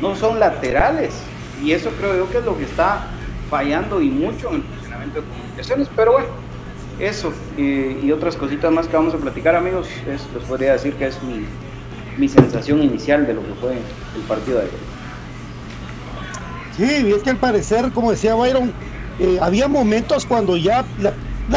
no 0.00 0.14
son 0.14 0.38
laterales. 0.38 1.14
Y 1.62 1.72
eso 1.72 1.90
creo 1.98 2.16
yo 2.16 2.30
que 2.30 2.38
es 2.38 2.44
lo 2.44 2.56
que 2.56 2.64
está 2.64 3.06
fallando 3.48 4.00
y 4.00 4.10
mucho 4.10 4.48
en 4.50 4.56
el 4.56 4.62
funcionamiento 4.62 5.20
de 5.20 5.26
comunicaciones. 5.26 5.88
Pero 5.94 6.12
bueno, 6.12 6.28
eso 7.00 7.32
y 7.56 8.10
otras 8.12 8.36
cositas 8.36 8.70
más 8.72 8.86
que 8.86 8.96
vamos 8.96 9.14
a 9.14 9.18
platicar, 9.18 9.56
amigos, 9.56 9.88
es, 10.06 10.22
les 10.34 10.44
podría 10.44 10.72
decir 10.72 10.94
que 10.94 11.06
es 11.06 11.22
mi, 11.22 11.44
mi 12.18 12.28
sensación 12.28 12.82
inicial 12.82 13.26
de 13.26 13.34
lo 13.34 13.40
que 13.40 13.54
fue 13.54 13.72
el 13.72 14.22
partido 14.28 14.58
de 14.58 14.64
ayer. 14.64 14.90
Sí, 16.76 17.08
y 17.08 17.12
es 17.12 17.22
que 17.22 17.30
al 17.30 17.36
parecer, 17.36 17.90
como 17.92 18.10
decía 18.10 18.34
Byron, 18.34 18.72
eh, 19.18 19.38
había 19.40 19.68
momentos 19.68 20.24
cuando 20.26 20.56
ya 20.56 20.84
la, 21.00 21.12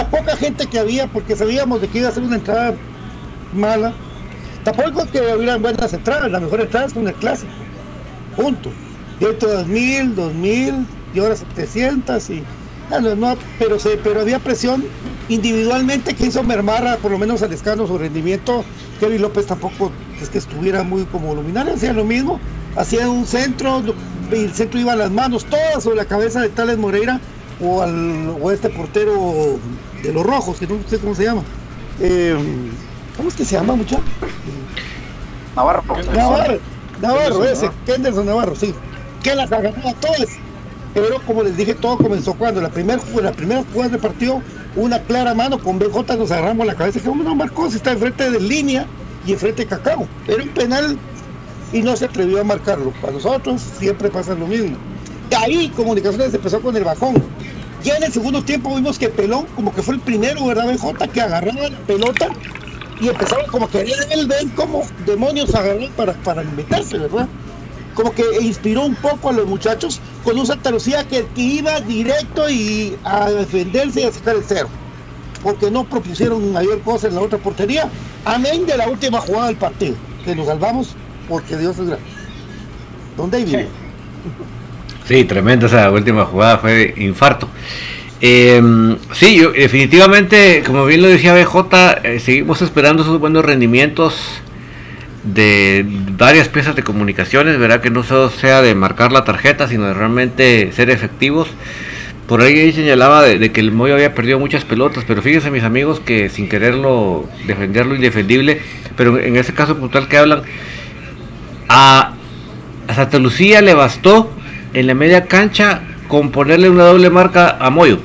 poca 0.10 0.36
gente 0.36 0.66
que 0.68 0.80
había, 0.80 1.08
porque 1.08 1.36
sabíamos 1.36 1.82
de 1.82 1.88
que 1.88 2.00
iba 2.00 2.10
a 2.10 2.12
ser 2.12 2.24
una 2.24 2.36
entrada 2.36 2.74
mala, 3.54 3.94
Tampoco 4.64 5.06
que 5.12 5.20
hubieran 5.20 5.62
buenas 5.62 5.92
entradas, 5.92 6.32
la 6.32 6.40
mejor 6.40 6.62
entrada 6.62 6.86
es 6.86 6.94
con 6.94 7.06
el 7.06 7.14
clásico. 7.16 7.52
Punto. 8.38 8.72
Dentro 9.20 9.50
de 9.50 9.56
2000, 9.58 10.16
2000 10.16 10.88
y 11.14 11.20
ahora 11.20 11.36
700 11.36 12.30
y 12.30 12.44
no, 13.18 13.38
pero 13.60 13.78
se, 13.80 13.98
pero 13.98 14.22
había 14.22 14.40
presión 14.40 14.86
individualmente 15.34 16.14
que 16.14 16.28
hizo 16.28 16.44
mermar 16.44 16.98
por 17.00 17.12
lo 17.12 17.18
menos 17.18 17.42
al 17.42 17.52
escano 17.52 17.88
su 17.88 17.98
rendimiento. 17.98 18.64
Kevin 19.00 19.22
López 19.22 19.48
tampoco 19.48 19.92
es 20.22 20.30
que 20.30 20.38
estuviera 20.38 20.84
muy 20.84 21.04
como 21.06 21.34
luminario, 21.36 21.74
hacía 21.74 21.94
lo 21.94 22.06
mismo, 22.06 22.40
hacía 22.76 23.10
un 23.10 23.26
centro, 23.26 23.82
el 24.32 24.54
centro 24.54 24.80
iba 24.80 24.94
a 24.94 24.96
las 24.96 25.12
manos 25.12 25.46
todas 25.46 25.84
sobre 25.84 25.98
la 25.98 26.06
cabeza 26.06 26.42
de 26.42 26.50
Tales 26.50 26.78
Moreira 26.78 27.20
o 27.62 27.82
al 27.82 28.36
o 28.42 28.52
este 28.52 28.70
portero 28.70 29.60
de 30.02 30.14
los 30.14 30.26
rojos, 30.26 30.58
que 30.60 30.68
no 30.68 30.78
sé 30.88 31.00
cómo 31.00 31.16
se 31.16 31.26
llama. 31.26 31.42
Eh, 32.00 32.36
¿Cómo 33.18 33.30
es 33.30 33.36
que 33.36 33.46
se 33.46 33.56
llama, 33.56 33.76
muchacho? 33.76 34.02
Navarro. 35.56 35.84
Navarro, 36.16 36.60
Navarro, 37.02 37.46
ese, 37.46 37.70
Kenderson 37.86 38.26
Navarro, 38.26 38.56
sí. 38.56 38.74
Que 39.22 39.36
las 39.36 39.52
agarró 39.52 39.88
a 39.88 39.94
todas. 39.94 40.28
Pero 40.94 41.20
como 41.26 41.44
les 41.44 41.58
dije, 41.58 41.74
todo 41.74 41.98
comenzó 41.98 42.34
cuando 42.36 42.62
la 42.62 42.70
primera 42.70 43.02
la 43.22 43.32
primera 43.32 43.64
jugada 43.72 43.92
del 43.92 44.00
partido, 44.00 44.42
una 44.76 45.00
clara 45.00 45.34
mano 45.34 45.60
con 45.60 45.80
BJ 45.80 46.18
nos 46.18 46.32
agarramos 46.32 46.68
la 46.68 46.76
cabeza. 46.76 47.00
Que 47.00 47.10
no 47.10 47.36
marcó, 47.36 47.70
si 47.70 47.78
está 47.78 47.92
enfrente 47.92 48.30
de 48.30 48.40
línea 48.40 48.86
y 49.26 49.34
enfrente 49.34 49.64
de 49.64 49.70
Cacao. 49.70 50.08
Era 50.28 50.44
un 50.44 50.50
penal 50.50 50.98
y 51.72 51.82
no 51.82 51.96
se 51.96 52.06
atrevió 52.06 52.42
a 52.42 52.44
marcarlo. 52.44 52.92
Para 53.02 53.14
nosotros 53.14 53.62
siempre 53.80 54.10
pasa 54.10 54.36
lo 54.36 54.46
mismo. 54.46 54.78
Y 55.32 55.36
ahí 55.36 55.70
Comunicaciones 55.70 56.34
empezó 56.34 56.62
con 56.62 56.76
el 56.76 56.84
bajón. 56.84 57.16
Ya 57.84 57.98
en 57.98 58.04
el 58.04 58.14
segundo 58.14 58.44
tiempo 58.44 58.76
vimos 58.76 58.98
que 58.98 59.10
Pelón, 59.10 59.46
como 59.56 59.74
que 59.74 59.82
fue 59.82 59.96
el 59.96 60.02
primero, 60.02 60.46
¿verdad? 60.46 60.68
BJ, 60.72 61.08
que 61.10 61.22
agarraba 61.22 61.70
la 61.70 61.78
pelota 61.80 62.30
y 63.02 63.10
empezaron 63.10 63.48
como 63.48 63.70
que 63.70 63.82
él 63.82 64.28
ven 64.28 64.50
como 64.50 64.84
demonios 65.06 65.54
agarró 65.56 65.90
para, 65.98 66.14
para 66.14 66.44
meterse, 66.44 66.98
¿verdad? 67.00 67.28
Como 67.94 68.14
que 68.14 68.24
inspiró 68.42 68.84
un 68.84 68.96
poco 68.96 69.30
a 69.30 69.34
los 69.34 69.46
muchachos 69.46 70.00
con 70.24 70.38
un 70.38 70.46
Santa 70.46 70.72
Lucía 70.72 71.08
que, 71.08 71.26
iba 71.36 71.80
directo 71.82 72.50
y 72.50 72.96
a 73.04 73.30
defenderse 73.30 74.02
y 74.02 74.04
a 74.06 74.12
sacar 74.12 74.36
el 74.36 74.44
cero. 74.46 74.68
Porque 75.42 75.70
no 75.70 75.84
propusieron 75.84 76.54
mayor 76.54 76.82
cosa 76.82 77.08
en 77.08 77.16
la 77.16 77.22
otra 77.22 77.38
portería. 77.38 77.90
Amén 78.26 78.66
de 78.66 78.78
la 78.78 78.88
última 78.88 79.20
jugada 79.20 79.48
del 79.48 79.58
partido. 79.58 79.96
Que 80.24 80.36
nos 80.36 80.48
salvamos 80.48 80.96
porque 81.28 81.58
Dios 81.58 81.78
es 81.78 81.88
grande. 81.88 82.06
Don 83.18 83.30
David. 83.30 83.58
Sí, 83.58 83.66
sí 85.06 85.24
tremenda 85.26 85.68
esa 85.68 85.92
última 85.92 86.26
jugada, 86.26 86.58
fue 86.58 86.94
infarto. 86.98 87.48
Eh, 88.26 88.62
sí, 89.12 89.36
yo, 89.36 89.52
definitivamente, 89.52 90.64
como 90.66 90.86
bien 90.86 91.02
lo 91.02 91.10
decía 91.10 91.34
BJ, 91.34 92.00
eh, 92.04 92.20
seguimos 92.22 92.62
esperando 92.62 93.04
esos 93.04 93.20
buenos 93.20 93.44
rendimientos 93.44 94.16
de 95.24 95.86
varias 96.18 96.50
piezas 96.50 96.76
de 96.76 96.84
comunicaciones, 96.84 97.58
verá 97.58 97.82
que 97.82 97.90
no 97.90 98.04
solo 98.04 98.30
sea 98.30 98.62
de 98.62 98.76
marcar 98.76 99.12
la 99.12 99.24
tarjeta, 99.24 99.68
sino 99.68 99.86
de 99.86 99.94
realmente 99.94 100.72
ser 100.74 100.90
efectivos. 100.90 101.48
Por 102.28 102.42
ahí 102.42 102.72
señalaba 102.72 103.22
de, 103.24 103.52
que 103.52 103.60
el 103.60 103.72
Moyo 103.72 103.96
había 103.96 104.16
perdido 104.16 104.40
muchas 104.40 104.64
pelotas, 104.66 105.04
pero 105.06 105.22
fíjense 105.22 105.52
mis 105.52 105.64
amigos 105.64 106.00
que 106.00 106.30
sin 106.30 106.48
quererlo 106.48 107.28
defender 107.46 107.86
lo 107.86 107.96
indefendible, 107.96 108.62
pero 108.96 109.20
en 109.20 109.36
ese 109.36 109.54
caso 109.54 109.78
puntual 109.78 110.08
que 110.08 110.18
hablan, 110.18 110.42
a, 111.68 112.14
a 112.88 112.94
Santa 112.94 113.20
Lucía 113.20 113.62
le 113.62 113.74
bastó 113.74 114.32
en 114.74 114.88
la 114.88 114.94
media 114.94 115.26
cancha 115.26 115.82
con 116.08 116.32
ponerle 116.32 116.70
una 116.70 116.84
doble 116.84 117.10
marca 117.10 117.58
a 117.60 117.70
Moyo 117.70 118.00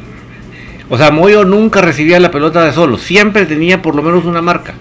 o 0.90 0.96
sea, 0.96 1.10
Moyo 1.10 1.44
nunca 1.44 1.80
recibía 1.82 2.18
la 2.18 2.30
pelota 2.30 2.64
de 2.64 2.72
solo, 2.72 2.96
siempre 2.96 3.44
tenía 3.44 3.82
por 3.82 3.94
lo 3.94 4.02
menos 4.02 4.24
una 4.24 4.40
marca. 4.40 4.74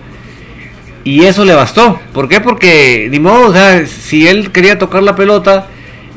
Y 1.08 1.24
eso 1.24 1.46
le 1.46 1.54
bastó. 1.54 2.02
¿Por 2.12 2.28
qué? 2.28 2.42
Porque, 2.42 3.08
ni 3.10 3.18
modo, 3.18 3.48
o 3.48 3.54
sea, 3.54 3.88
si 3.88 4.28
él 4.28 4.52
quería 4.52 4.78
tocar 4.78 5.02
la 5.04 5.16
pelota 5.16 5.68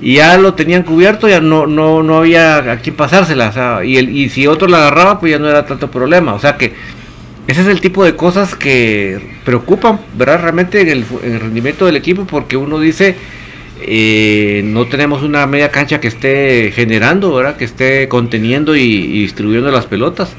y 0.03 0.14
ya 0.14 0.37
lo 0.37 0.55
tenían 0.55 0.83
cubierto, 0.83 1.29
ya 1.29 1.40
no, 1.40 1.68
no, 1.68 2.03
no 2.03 2.18
había 2.18 2.57
a 2.57 2.79
quién 2.79 2.96
pasársela. 2.96 3.85
y, 3.85 3.98
el, 3.98 4.09
y 4.11 4.31
si 4.31 4.48
otro 4.48 4.66
la 4.66 4.79
agarraba, 4.79 5.20
pues 5.20 5.31
ya 5.31 5.38
no 5.38 5.48
era 5.48 5.64
tanto 5.64 5.92
problema. 5.92 6.35
O 6.35 6.40
sea 6.40 6.57
que 6.57 6.72
ese 7.46 7.61
es 7.61 7.68
el 7.68 7.81
tipo 7.81 8.05
de 8.05 8.16
cosas 8.16 8.57
que 8.57 9.37
preocupan, 9.44 10.00
¿verdad? 10.18 10.40
Realmente 10.42 10.81
en 10.81 10.88
el, 10.88 11.05
rendimiento 11.38 11.87
del 11.87 11.94
equipo, 11.94 12.26
porque 12.26 12.57
uno 12.57 12.81
dice, 12.81 13.14
eh, 13.83 14.62
no 14.64 14.88
tenemos 14.88 15.22
una 15.22 15.46
media 15.46 15.70
cancha 15.70 16.00
que 16.00 16.09
esté 16.09 16.72
generando, 16.74 17.33
¿verdad? 17.33 17.57
Que 17.57 17.64
esté 17.64 18.09
conteniendo 18.09 18.74
y, 18.74 19.20
distribuyendo 19.20 19.70
las 19.70 19.87
pelotas. 19.87 20.35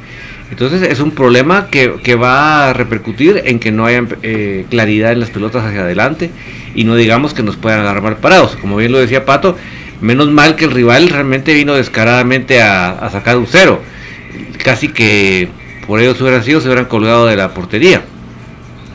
Entonces 0.51 0.83
es 0.83 0.99
un 0.99 1.11
problema 1.11 1.67
que, 1.67 1.93
que, 2.03 2.15
va 2.15 2.69
a 2.69 2.73
repercutir 2.73 3.41
en 3.45 3.57
que 3.59 3.71
no 3.71 3.85
haya 3.85 4.03
eh, 4.21 4.65
claridad 4.69 5.13
en 5.13 5.21
las 5.21 5.29
pelotas 5.29 5.63
hacia 5.63 5.81
adelante 5.81 6.29
y 6.75 6.83
no 6.83 6.95
digamos 6.95 7.33
que 7.33 7.41
nos 7.41 7.55
puedan 7.55 7.85
mal 8.03 8.17
parados. 8.17 8.57
Como 8.57 8.75
bien 8.75 8.91
lo 8.91 8.99
decía 8.99 9.25
Pato, 9.25 9.57
menos 10.01 10.29
mal 10.29 10.55
que 10.57 10.65
el 10.65 10.71
rival 10.71 11.07
realmente 11.07 11.53
vino 11.53 11.73
descaradamente 11.73 12.61
a, 12.61 13.09
sacar 13.11 13.37
un 13.37 13.47
cero. 13.47 13.81
Casi 14.63 14.89
que 14.89 15.49
por 15.87 16.01
ellos 16.01 16.19
hubieran 16.19 16.43
sido, 16.43 16.59
se 16.59 16.67
hubieran 16.67 16.85
colgado 16.85 17.27
de 17.27 17.37
la 17.37 17.53
portería. 17.53 18.03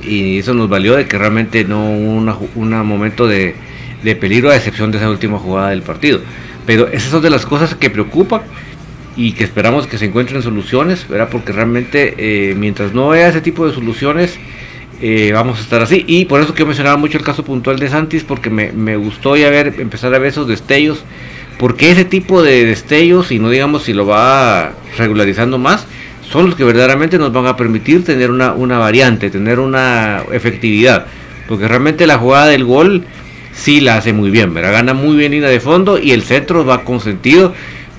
Y 0.02 0.38
eso 0.38 0.52
nos 0.52 0.68
valió 0.68 0.94
de 0.94 1.06
que 1.06 1.16
realmente 1.16 1.64
no 1.64 1.90
hubo 1.90 2.48
un 2.54 2.86
momento 2.86 3.26
de, 3.26 3.56
peligro 4.20 4.50
a 4.50 4.56
excepción 4.56 4.90
de 4.92 4.98
esa 4.98 5.08
última 5.08 5.38
jugada 5.38 5.70
del 5.70 5.82
partido. 5.82 6.20
Pero 6.66 6.88
esas 6.88 7.10
son 7.10 7.22
de 7.22 7.30
las 7.30 7.46
cosas 7.46 7.74
que 7.74 7.88
preocupan 7.88 8.42
y 9.16 9.33
que 9.33 9.44
esperamos 9.44 9.87
que 9.87 9.98
se 9.98 10.05
encuentren 10.05 10.42
soluciones, 10.42 11.09
¿verdad? 11.09 11.29
Porque 11.31 11.52
realmente 11.52 12.14
eh, 12.18 12.55
mientras 12.55 12.92
no 12.92 13.12
haya 13.12 13.29
ese 13.29 13.40
tipo 13.40 13.66
de 13.66 13.74
soluciones, 13.74 14.38
eh, 15.00 15.31
vamos 15.33 15.59
a 15.59 15.62
estar 15.62 15.83
así. 15.83 16.05
Y 16.07 16.26
por 16.26 16.40
eso 16.40 16.52
que 16.52 16.61
yo 16.61 16.66
mencionaba 16.66 16.96
mucho 16.96 17.16
el 17.16 17.24
caso 17.24 17.44
puntual 17.44 17.79
de 17.79 17.88
Santis, 17.88 18.24
porque 18.24 18.50
me, 18.50 18.96
gustó 18.96 19.37
ya 19.37 19.48
ver, 19.48 19.74
empezar 19.79 20.14
a 20.14 20.18
ver 20.18 20.29
esos 20.29 20.46
destellos, 20.46 21.02
porque 21.59 21.90
ese 21.90 22.05
tipo 22.05 22.42
de 22.42 22.66
destellos, 22.66 23.33
y 23.33 23.38
no 23.38 23.48
digamos 23.48 23.85
si 23.85 23.94
lo 23.94 24.07
va 24.07 24.72
regularizando 24.98 25.59
más, 25.59 25.87
son 26.31 26.46
los 26.46 26.55
que 26.55 26.64
verdaderamente 26.64 27.18
nos 27.18 27.33
van 27.33 27.46
a 27.46 27.57
permitir 27.57 28.05
tener 28.05 28.31
una, 28.31 28.52
una 28.52 28.79
variante, 28.79 29.31
tener 29.31 29.61
una 29.61 30.22
efectividad. 30.33 31.07
Porque 31.48 31.68
realmente 31.68 32.07
la 32.07 32.18
jugada 32.18 32.46
del 32.46 32.64
gol 32.64 33.05
sí 33.55 33.81
la 33.81 33.96
hace 33.96 34.12
muy 34.12 34.31
bien, 34.31 34.52
¿verdad? 34.52 34.72
Gana 34.72 34.92
muy 34.92 35.16
bien 35.16 35.33
línea 35.33 35.48
de 35.48 35.61
fondo 35.61 35.98
y 35.98 36.11
el 36.11 36.22
centro 36.22 36.66
va 36.66 36.83
con 36.83 37.00
sentido 37.00 37.55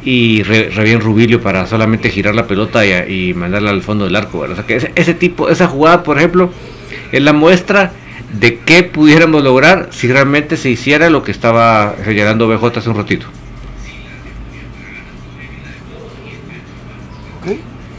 y 0.09 0.41
re, 0.41 0.69
bien 0.85 1.01
Rubilio 1.01 1.41
para 1.41 1.67
solamente 1.67 2.09
girar 2.09 2.33
la 2.33 2.47
pelota 2.47 2.85
y, 2.85 3.33
mandarla 3.33 3.71
al 3.71 3.81
fondo 3.81 4.05
del 4.05 4.15
arco, 4.15 4.39
O 4.39 4.55
sea 4.55 4.65
que 4.65 4.77
ese, 4.77 4.93
ese 4.95 5.13
tipo, 5.13 5.49
esa 5.49 5.67
jugada, 5.67 6.03
por 6.03 6.17
ejemplo, 6.17 6.49
es 7.11 7.21
la 7.21 7.33
muestra 7.33 7.91
de 8.39 8.59
qué 8.59 8.83
pudiéramos 8.83 9.43
lograr 9.43 9.89
si 9.91 10.07
realmente 10.07 10.55
se 10.55 10.69
hiciera 10.69 11.09
lo 11.09 11.23
que 11.23 11.31
estaba 11.31 11.93
señalando 12.05 12.47
BJ 12.47 12.79
hace 12.79 12.89
un 12.89 12.95
ratito. 12.95 13.27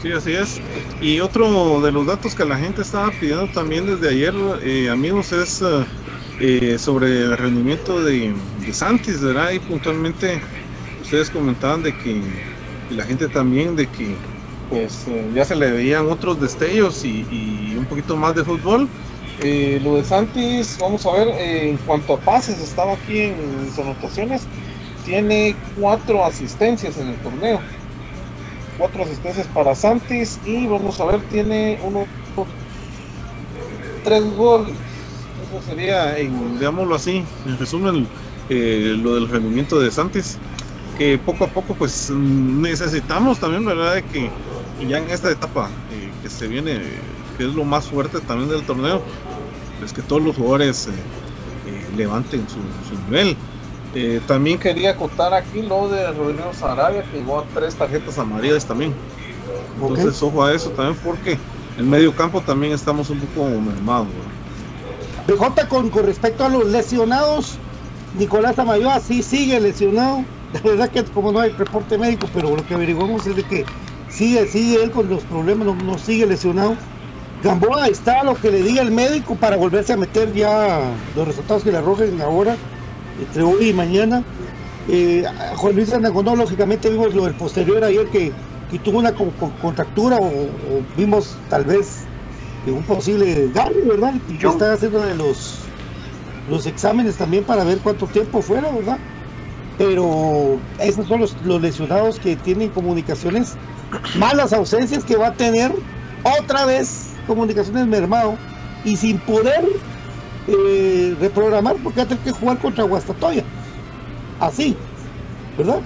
Sí, 0.01 0.11
así 0.11 0.31
es. 0.31 0.61
Y 1.01 1.19
otro 1.19 1.79
de 1.81 1.91
los 1.91 2.07
datos 2.07 2.33
que 2.33 2.43
la 2.43 2.57
gente 2.57 2.81
estaba 2.81 3.11
pidiendo 3.11 3.45
también 3.49 3.85
desde 3.85 4.09
ayer, 4.09 4.33
eh, 4.63 4.89
amigos, 4.89 5.31
es 5.31 5.61
eh, 5.61 5.85
eh, 6.39 6.77
sobre 6.79 7.21
el 7.25 7.37
rendimiento 7.37 8.03
de, 8.03 8.33
de, 8.65 8.73
Santis, 8.73 9.21
¿verdad? 9.21 9.51
Y 9.51 9.59
puntualmente 9.59 10.41
ustedes 11.09 11.31
comentaban 11.31 11.81
de 11.81 11.91
que 11.97 12.21
la 12.91 13.03
gente 13.03 13.27
también 13.27 13.75
de 13.75 13.87
que 13.87 14.15
pues 14.69 15.07
ya 15.33 15.43
se 15.43 15.55
le 15.55 15.71
veían 15.71 16.07
otros 16.07 16.39
destellos 16.39 17.03
y, 17.03 17.73
un 17.75 17.85
poquito 17.85 18.15
más 18.15 18.35
de 18.35 18.43
fútbol. 18.43 18.87
Eh, 19.41 19.81
lo 19.83 19.95
de 19.95 20.03
Santis, 20.03 20.77
vamos 20.79 21.07
a 21.07 21.13
ver, 21.13 21.29
eh, 21.29 21.71
en 21.71 21.77
cuanto 21.77 22.13
a 22.13 22.19
pases, 22.19 22.59
estaba 22.59 22.93
aquí 22.93 23.21
en 23.21 23.35
anotaciones, 23.81 24.43
tiene 25.03 25.55
cuatro 25.79 26.23
asistencias 26.23 26.95
en 26.99 27.07
el 27.07 27.15
torneo. 27.15 27.59
Cuatro 28.77 29.01
asistencias 29.01 29.47
para 29.47 29.73
Santis 29.73 30.39
y 30.45 30.67
vamos 30.67 30.99
a 30.99 31.05
ver, 31.05 31.21
tiene 31.31 31.79
uno, 31.83 32.05
tres 34.03 34.23
goles. 34.35 34.75
Eso 35.49 35.65
sería, 35.67 36.19
en, 36.19 36.59
digámoslo 36.59 36.93
así, 36.93 37.23
en 37.47 37.57
resumen, 37.57 38.07
eh, 38.49 38.95
lo 39.01 39.15
del 39.15 39.27
rendimiento 39.27 39.79
de 39.79 39.89
Santis, 39.89 40.37
que 40.99 41.17
poco 41.17 41.45
a 41.45 41.47
poco 41.47 41.73
pues 41.75 42.11
necesitamos 42.11 43.39
también, 43.39 43.63
¿verdad? 43.63 43.95
De 43.95 44.03
que 44.03 44.29
ya 44.85 44.97
en 44.97 45.09
esta 45.09 45.31
etapa 45.31 45.69
que 46.21 46.29
se 46.29 46.45
viene, 46.45 46.81
que 47.37 47.45
es 47.45 47.53
lo 47.55 47.63
más 47.63 47.85
fuerte 47.85 48.19
también 48.19 48.49
del 48.49 48.63
torneo, 48.63 49.01
es 49.83 49.93
que 49.93 50.01
todos 50.01 50.21
los 50.21 50.35
jugadores 50.35 50.87
eh, 50.87 50.91
eh, 51.67 51.87
levanten 51.95 52.45
su, 52.49 52.57
nivel. 53.05 53.37
Eh, 53.95 54.19
también 54.27 54.59
quería 54.59 54.97
contar 54.97 55.33
aquí 55.33 55.61
lo 55.61 55.87
de 55.87 56.11
Rodrigo 56.11 56.51
Sarabia, 56.53 57.03
que 57.03 57.19
llegó 57.19 57.39
a 57.39 57.45
tres 57.53 57.75
tarjetas 57.75 58.17
amarillas 58.17 58.65
también. 58.65 58.93
Entonces, 59.81 60.21
ojo 60.21 60.43
a 60.43 60.53
eso 60.53 60.69
también, 60.71 60.99
porque 61.01 61.37
en 61.77 61.89
medio 61.89 62.13
campo 62.13 62.41
también 62.41 62.73
estamos 62.73 63.09
un 63.09 63.21
poco 63.21 63.47
mermados. 63.47 64.07
BJ, 65.27 65.65
con, 65.69 65.89
con 65.91 66.05
respecto 66.05 66.43
a 66.43 66.49
los 66.49 66.65
lesionados, 66.65 67.57
Nicolás 68.17 68.59
Amayoa 68.59 68.99
sí 68.99 69.23
sigue 69.23 69.61
lesionado. 69.61 70.25
La 70.53 70.61
verdad 70.61 70.89
que 70.89 71.03
como 71.03 71.31
no 71.31 71.39
hay 71.39 71.51
reporte 71.51 71.97
médico, 71.97 72.27
pero 72.33 72.55
lo 72.55 72.65
que 72.65 72.73
averiguamos 72.73 73.25
es 73.27 73.35
de 73.35 73.43
que 73.43 73.65
sigue, 74.09 74.47
sigue 74.47 74.83
él 74.83 74.91
con 74.91 75.09
los 75.09 75.23
problemas, 75.23 75.67
no 75.83 75.97
sigue 75.97 76.25
lesionado. 76.25 76.75
Gamboa 77.43 77.87
está 77.87 78.23
lo 78.23 78.35
que 78.35 78.51
le 78.51 78.61
diga 78.63 78.81
el 78.81 78.91
médico 78.91 79.35
para 79.35 79.55
volverse 79.55 79.93
a 79.93 79.97
meter 79.97 80.33
ya 80.33 80.91
los 81.15 81.27
resultados 81.27 81.63
que 81.63 81.71
le 81.71 81.77
arrojen 81.77 82.19
ahora, 82.21 82.57
entre 83.19 83.43
hoy 83.43 83.69
y 83.69 83.73
mañana. 83.73 84.23
Eh, 84.89 85.23
Juan 85.55 85.75
Luis 85.75 85.93
Andagonó, 85.93 86.35
lógicamente 86.35 86.89
vimos 86.89 87.13
lo 87.13 87.25
del 87.25 87.35
posterior 87.35 87.83
ayer 87.83 88.07
que, 88.07 88.33
tuvo 88.83 88.99
una 88.99 89.13
contractura 89.13 90.17
o, 90.17 90.49
vimos 90.97 91.35
tal 91.49 91.63
vez 91.63 92.05
un 92.67 92.83
posible 92.83 93.47
daño, 93.49 93.77
¿verdad? 93.87 94.13
Y 94.27 94.37
que 94.37 94.47
está 94.47 94.73
haciendo 94.73 95.03
los, 95.15 95.59
los 96.49 96.65
exámenes 96.67 97.15
también 97.15 97.43
para 97.43 97.63
ver 97.63 97.79
cuánto 97.79 98.05
tiempo 98.05 98.41
fuera, 98.41 98.69
¿verdad? 98.69 98.99
Pero 99.79 100.59
esos 100.77 101.07
son 101.07 101.21
los, 101.21 101.41
los 101.41 101.59
lesionados 101.59 102.19
que 102.19 102.35
tienen 102.35 102.69
comunicaciones, 102.69 103.55
malas 104.17 104.53
ausencias 104.53 105.03
que 105.03 105.15
va 105.15 105.29
a 105.29 105.33
tener 105.33 105.73
otra 106.39 106.65
vez 106.65 107.13
comunicaciones 107.25 107.87
mermado 107.87 108.37
y 108.83 108.97
sin 108.97 109.19
poder 109.19 109.65
eh, 110.47 111.15
reprogramar 111.19 111.77
porque 111.83 111.99
va 111.99 112.03
a 112.03 112.07
tener 112.07 112.23
que 112.23 112.31
jugar 112.31 112.57
contra 112.59 112.83
Guastatoya. 112.83 113.43
Así, 114.39 114.75
¿verdad? 115.57 115.81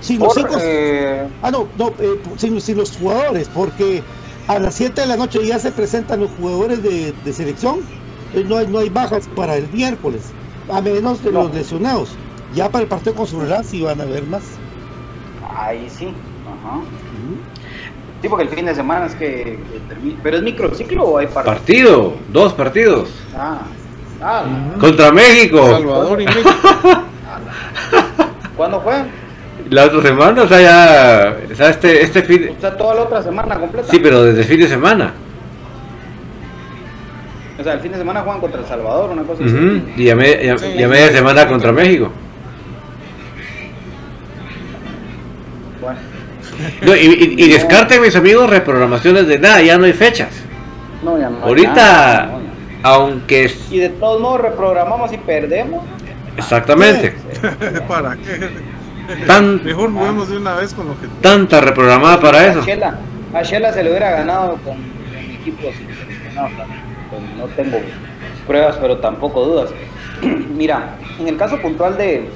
Sin 0.00 0.18
los 0.18 0.36
eh, 0.60 1.26
Ah, 1.42 1.50
no, 1.50 1.68
no 1.78 1.94
eh, 1.98 2.20
sin, 2.36 2.76
los 2.76 2.96
jugadores, 2.96 3.48
porque 3.48 4.02
a 4.48 4.58
las 4.58 4.74
7 4.74 5.00
de 5.00 5.06
la 5.06 5.16
noche 5.16 5.46
ya 5.46 5.58
se 5.58 5.72
presentan 5.72 6.20
los 6.20 6.30
jugadores 6.32 6.82
de, 6.82 7.32
selección. 7.32 7.80
No 8.42 8.56
hay, 8.58 8.66
no 8.66 8.78
hay 8.78 8.88
bajas 8.88 9.28
para 9.34 9.56
el 9.56 9.68
miércoles, 9.72 10.32
a 10.70 10.80
menos 10.80 11.22
de 11.22 11.32
los 11.32 11.54
lesionados. 11.54 12.16
Ya 12.54 12.68
para 12.68 12.82
el 12.82 12.88
partido 12.88 13.14
con 13.14 13.26
Soledad 13.26 13.64
sí 13.64 13.82
van 13.82 14.00
a 14.00 14.04
haber 14.04 14.24
más. 14.24 14.42
Ahí 15.56 15.88
sí. 15.88 16.06
Ajá. 16.46 16.80
Sí, 18.20 18.28
porque 18.28 18.44
el 18.44 18.50
fin 18.50 18.66
de 18.66 18.74
semana 18.74 19.06
es 19.06 19.14
que, 19.14 19.58
termina. 19.88 20.18
¿Pero 20.22 20.38
es 20.38 20.42
microciclo 20.42 21.04
o 21.04 21.18
hay 21.18 21.26
partido? 21.26 21.54
Partido, 21.54 22.14
dos 22.32 22.52
partidos. 22.54 23.10
Ah, 23.36 23.58
ah 24.22 24.44
Contra 24.80 25.12
México. 25.12 25.58
Salvador 25.68 26.22
y 26.22 26.24
México. 26.26 26.50
¿Cuándo 28.56 28.80
juegan? 28.80 29.08
La 29.70 29.84
otra 29.84 30.02
semana, 30.02 30.42
o 30.42 30.48
sea, 30.48 30.60
ya. 30.60 31.36
O 31.52 31.54
sea, 31.54 31.70
este, 31.70 32.02
este 32.02 32.22
fin. 32.22 32.54
O 32.56 32.60
sea, 32.60 32.76
toda 32.76 32.94
la 32.94 33.02
otra 33.02 33.22
semana 33.22 33.58
completa. 33.58 33.88
Sí, 33.90 33.98
pero 33.98 34.22
desde 34.22 34.40
el 34.40 34.46
fin 34.46 34.60
de 34.60 34.68
semana. 34.68 35.14
O 37.58 37.62
sea, 37.62 37.74
el 37.74 37.80
fin 37.80 37.92
de 37.92 37.98
semana 37.98 38.22
juegan 38.22 38.40
contra 38.40 38.60
El 38.60 38.66
Salvador, 38.66 39.10
una 39.10 39.22
cosa 39.22 39.44
así. 39.44 39.92
Y 39.96 40.10
a, 40.10 40.16
media 40.16 41.12
semana 41.12 41.46
contra 41.46 41.72
México. 41.72 42.10
y, 46.82 47.44
y, 47.44 47.48
descarte, 47.52 48.00
mis 48.00 48.16
amigos, 48.16 48.50
reprogramaciones 48.50 49.26
de 49.26 49.38
nada, 49.38 49.62
ya 49.62 49.78
no 49.78 49.84
hay 49.84 49.92
fechas. 49.92 50.30
No, 51.02 51.18
ya 51.18 51.30
no 51.30 51.44
Ahorita, 51.44 52.30
aunque. 52.82 53.52
Y 53.70 53.78
de 53.78 53.90
todos 53.90 54.20
modos, 54.20 54.40
reprogramamos 54.40 55.12
y 55.12 55.18
perdemos. 55.18 55.84
Exactamente. 56.36 57.14
¿Para 57.88 58.16
qué? 58.16 58.50
Tan, 59.26 59.62
Mejor 59.62 59.92
juguemos 59.92 60.28
de 60.30 60.38
una 60.38 60.54
vez 60.54 60.74
con 60.74 60.88
lo 60.88 61.00
que. 61.00 61.06
Tanta 61.20 61.60
reprogramada 61.60 62.20
para 62.20 62.46
eso. 62.46 62.60
A 63.34 63.42
Shela, 63.42 63.72
se 63.72 63.82
le 63.82 63.90
hubiera 63.90 64.10
ganado 64.12 64.58
con, 64.64 64.76
el 65.16 65.30
equipo 65.32 65.68
no, 66.34 66.48
pues 67.18 67.36
no 67.36 67.46
tengo 67.54 67.78
pruebas, 68.46 68.76
pero 68.80 68.98
tampoco 68.98 69.44
dudas. 69.44 69.70
Mira, 70.22 70.96
en 71.18 71.28
el 71.28 71.36
caso 71.36 71.60
puntual 71.60 71.96
de, 71.96 72.28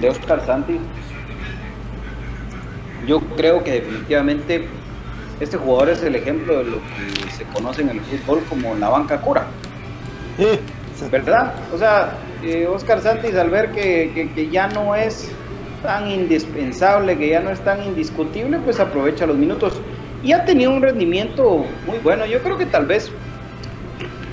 de 0.00 0.08
Oscar 0.08 0.44
Santi, 0.44 0.78
yo 3.06 3.20
creo 3.36 3.62
que 3.62 3.72
definitivamente 3.72 4.66
este 5.40 5.56
jugador 5.56 5.90
es 5.90 6.02
el 6.02 6.14
ejemplo 6.14 6.58
de 6.58 6.64
lo 6.64 6.76
que 6.76 7.30
se 7.30 7.44
conoce 7.44 7.82
en 7.82 7.90
el 7.90 8.00
fútbol 8.00 8.42
como 8.48 8.74
la 8.74 8.88
banca 8.88 9.20
cura. 9.20 9.46
¿verdad? 11.10 11.54
O 11.72 11.78
sea, 11.78 12.14
eh, 12.42 12.66
Oscar 12.66 13.00
Santis 13.00 13.34
al 13.34 13.50
ver 13.50 13.72
que, 13.72 14.30
que, 14.34 14.48
ya 14.48 14.68
no 14.68 14.94
es 14.94 15.30
tan 15.82 16.10
indispensable, 16.10 17.16
que 17.18 17.28
ya 17.28 17.40
no 17.40 17.50
es 17.50 17.60
tan 17.60 17.82
indiscutible, 17.82 18.58
pues 18.58 18.80
aprovecha 18.80 19.26
los 19.26 19.36
minutos. 19.36 19.80
Y 20.22 20.32
ha 20.32 20.44
tenido 20.44 20.70
un 20.70 20.82
rendimiento 20.82 21.66
muy 21.86 21.98
bueno. 21.98 22.24
Yo 22.24 22.42
creo 22.42 22.56
que 22.56 22.66
tal 22.66 22.86
vez 22.86 23.10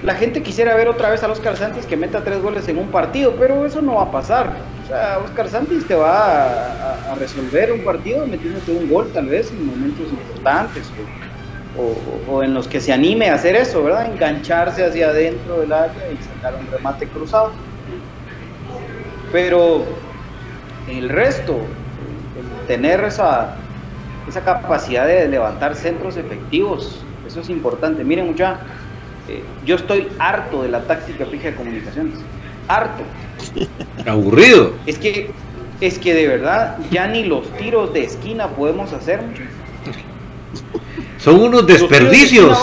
la 0.03 0.15
gente 0.15 0.41
quisiera 0.41 0.75
ver 0.75 0.87
otra 0.87 1.09
vez 1.09 1.23
a 1.23 1.31
Oscar 1.31 1.55
Santis 1.55 1.85
que 1.85 1.95
meta 1.95 2.23
tres 2.23 2.41
goles 2.41 2.67
en 2.67 2.79
un 2.79 2.87
partido, 2.87 3.35
pero 3.37 3.65
eso 3.65 3.81
no 3.81 3.95
va 3.95 4.03
a 4.03 4.11
pasar. 4.11 4.51
O 4.83 4.87
sea, 4.87 5.19
Oscar 5.23 5.47
Santis 5.47 5.85
te 5.85 5.95
va 5.95 7.11
a, 7.11 7.15
resolver 7.15 7.71
un 7.71 7.83
partido 7.83 8.25
metiéndote 8.25 8.71
un 8.71 8.89
gol 8.89 9.11
tal 9.13 9.27
vez 9.27 9.51
en 9.51 9.65
momentos 9.65 10.07
importantes 10.09 10.89
o, 12.27 12.41
en 12.41 12.53
los 12.53 12.67
que 12.67 12.79
se 12.79 12.91
anime 12.91 13.29
a 13.29 13.35
hacer 13.35 13.55
eso, 13.55 13.83
¿verdad? 13.83 14.11
Engancharse 14.11 14.83
hacia 14.83 15.09
adentro 15.09 15.59
del 15.59 15.71
área 15.71 16.11
y 16.11 16.17
sacar 16.23 16.55
un 16.59 16.71
remate 16.71 17.07
cruzado. 17.07 17.51
Pero 19.31 19.83
el 20.89 21.09
resto, 21.09 21.59
tener 22.67 23.03
esa, 23.03 23.55
esa 24.27 24.41
capacidad 24.41 25.05
de 25.05 25.27
levantar 25.27 25.75
centros 25.75 26.17
efectivos, 26.17 27.03
eso 27.27 27.41
es 27.41 27.49
importante. 27.49 28.03
Miren, 28.03 28.27
mucha, 28.27 28.59
eh, 29.27 29.43
yo 29.65 29.75
estoy 29.75 30.07
harto 30.19 30.63
de 30.63 30.69
la 30.69 30.81
táctica 30.81 31.25
fija 31.25 31.49
de 31.49 31.55
comunicaciones. 31.55 32.19
Harto. 32.67 33.03
Aburrido. 34.05 34.73
Es 34.85 34.97
que, 34.97 35.31
es 35.79 35.99
que 35.99 36.13
de 36.13 36.27
verdad 36.27 36.77
ya 36.89 37.07
ni 37.07 37.23
los 37.23 37.49
tiros 37.57 37.93
de 37.93 38.03
esquina 38.03 38.47
podemos 38.49 38.93
hacer. 38.93 39.21
Son 41.17 41.39
unos 41.39 41.67
desperdicios. 41.67 42.49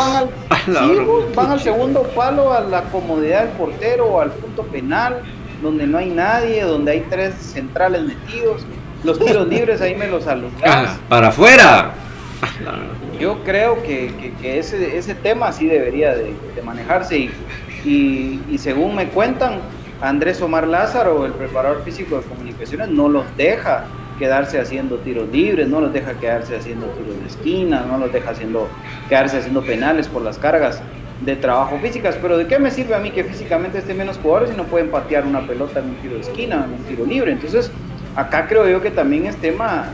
Van 1.35 1.51
al, 1.53 1.61
segundo 1.61 2.03
palo, 2.15 2.53
a 2.53 2.61
la 2.61 2.83
comodidad 2.85 3.45
del 3.45 3.51
portero, 3.51 4.21
al 4.21 4.33
punto 4.33 4.65
penal, 4.65 5.23
donde 5.63 5.87
no 5.87 5.99
hay 5.99 6.11
nadie, 6.11 6.63
donde 6.65 6.93
hay 6.93 7.07
tres 7.09 7.35
centrales 7.37 8.03
metidos. 8.03 8.63
Los 9.05 9.19
tiros 9.21 9.47
libres 9.47 9.81
ahí 9.81 9.95
me 9.95 10.09
los 10.09 10.25
saludás. 10.25 10.61
Ah, 10.65 10.97
para 11.09 11.29
afuera. 11.29 11.95
Yo 13.21 13.43
creo 13.45 13.83
que, 13.83 14.33
ese, 14.43 14.97
ese 14.97 15.15
tema 15.15 15.53
sí 15.53 15.67
debería 15.67 16.15
de, 16.15 16.35
manejarse 16.65 17.31
y, 17.85 18.59
según 18.59 18.95
me 18.95 19.09
cuentan, 19.09 19.61
Andrés 20.01 20.41
Omar 20.43 20.67
Lázaro, 20.67 21.27
el 21.27 21.33
preparador 21.33 21.83
físico 21.83 22.17
de 22.17 22.23
comunicaciones, 22.23 22.89
no 22.89 23.09
los 23.09 23.25
deja 23.37 23.87
quedarse 24.19 24.61
haciendo 24.61 24.99
tiros 24.99 25.29
libres, 25.31 25.69
no 25.69 25.81
los 25.81 25.93
deja 25.93 26.15
quedarse 26.15 26.57
haciendo 26.57 26.87
tiros 26.89 27.21
de 27.21 27.27
esquina, 27.27 27.85
no 27.87 27.99
los 27.99 28.13
deja 28.13 28.31
haciendo, 28.31 28.69
quedarse 29.09 29.39
haciendo 29.39 29.63
penales 29.63 30.09
por 30.09 30.23
las 30.23 30.39
cargas 30.39 30.83
de 31.21 31.37
trabajo 31.37 31.79
físicas. 31.79 32.17
Pero 32.21 32.37
¿de 32.37 32.47
qué 32.47 32.59
me 32.59 32.71
sirve 32.71 32.95
a 32.95 32.99
mí 32.99 33.11
que 33.11 33.25
físicamente 33.25 33.79
esté 33.79 33.95
menos 33.95 34.19
jugadores 34.19 34.51
si 34.51 34.57
no 34.57 34.65
pueden 34.65 34.91
patear 34.91 35.25
una 35.27 35.47
pelota 35.47 35.81
en 35.81 35.91
un 35.91 35.97
tiro 35.97 36.15
de 36.15 36.21
esquina, 36.21 36.65
en 36.65 36.75
un 36.75 36.85
tiro 36.85 37.05
libre? 37.05 37.33
Entonces, 37.33 37.73
acá 38.19 38.49
creo 38.49 38.69
yo 38.69 38.83
que 38.83 38.91
también 38.91 39.27
es 39.27 39.37
tema 39.37 39.87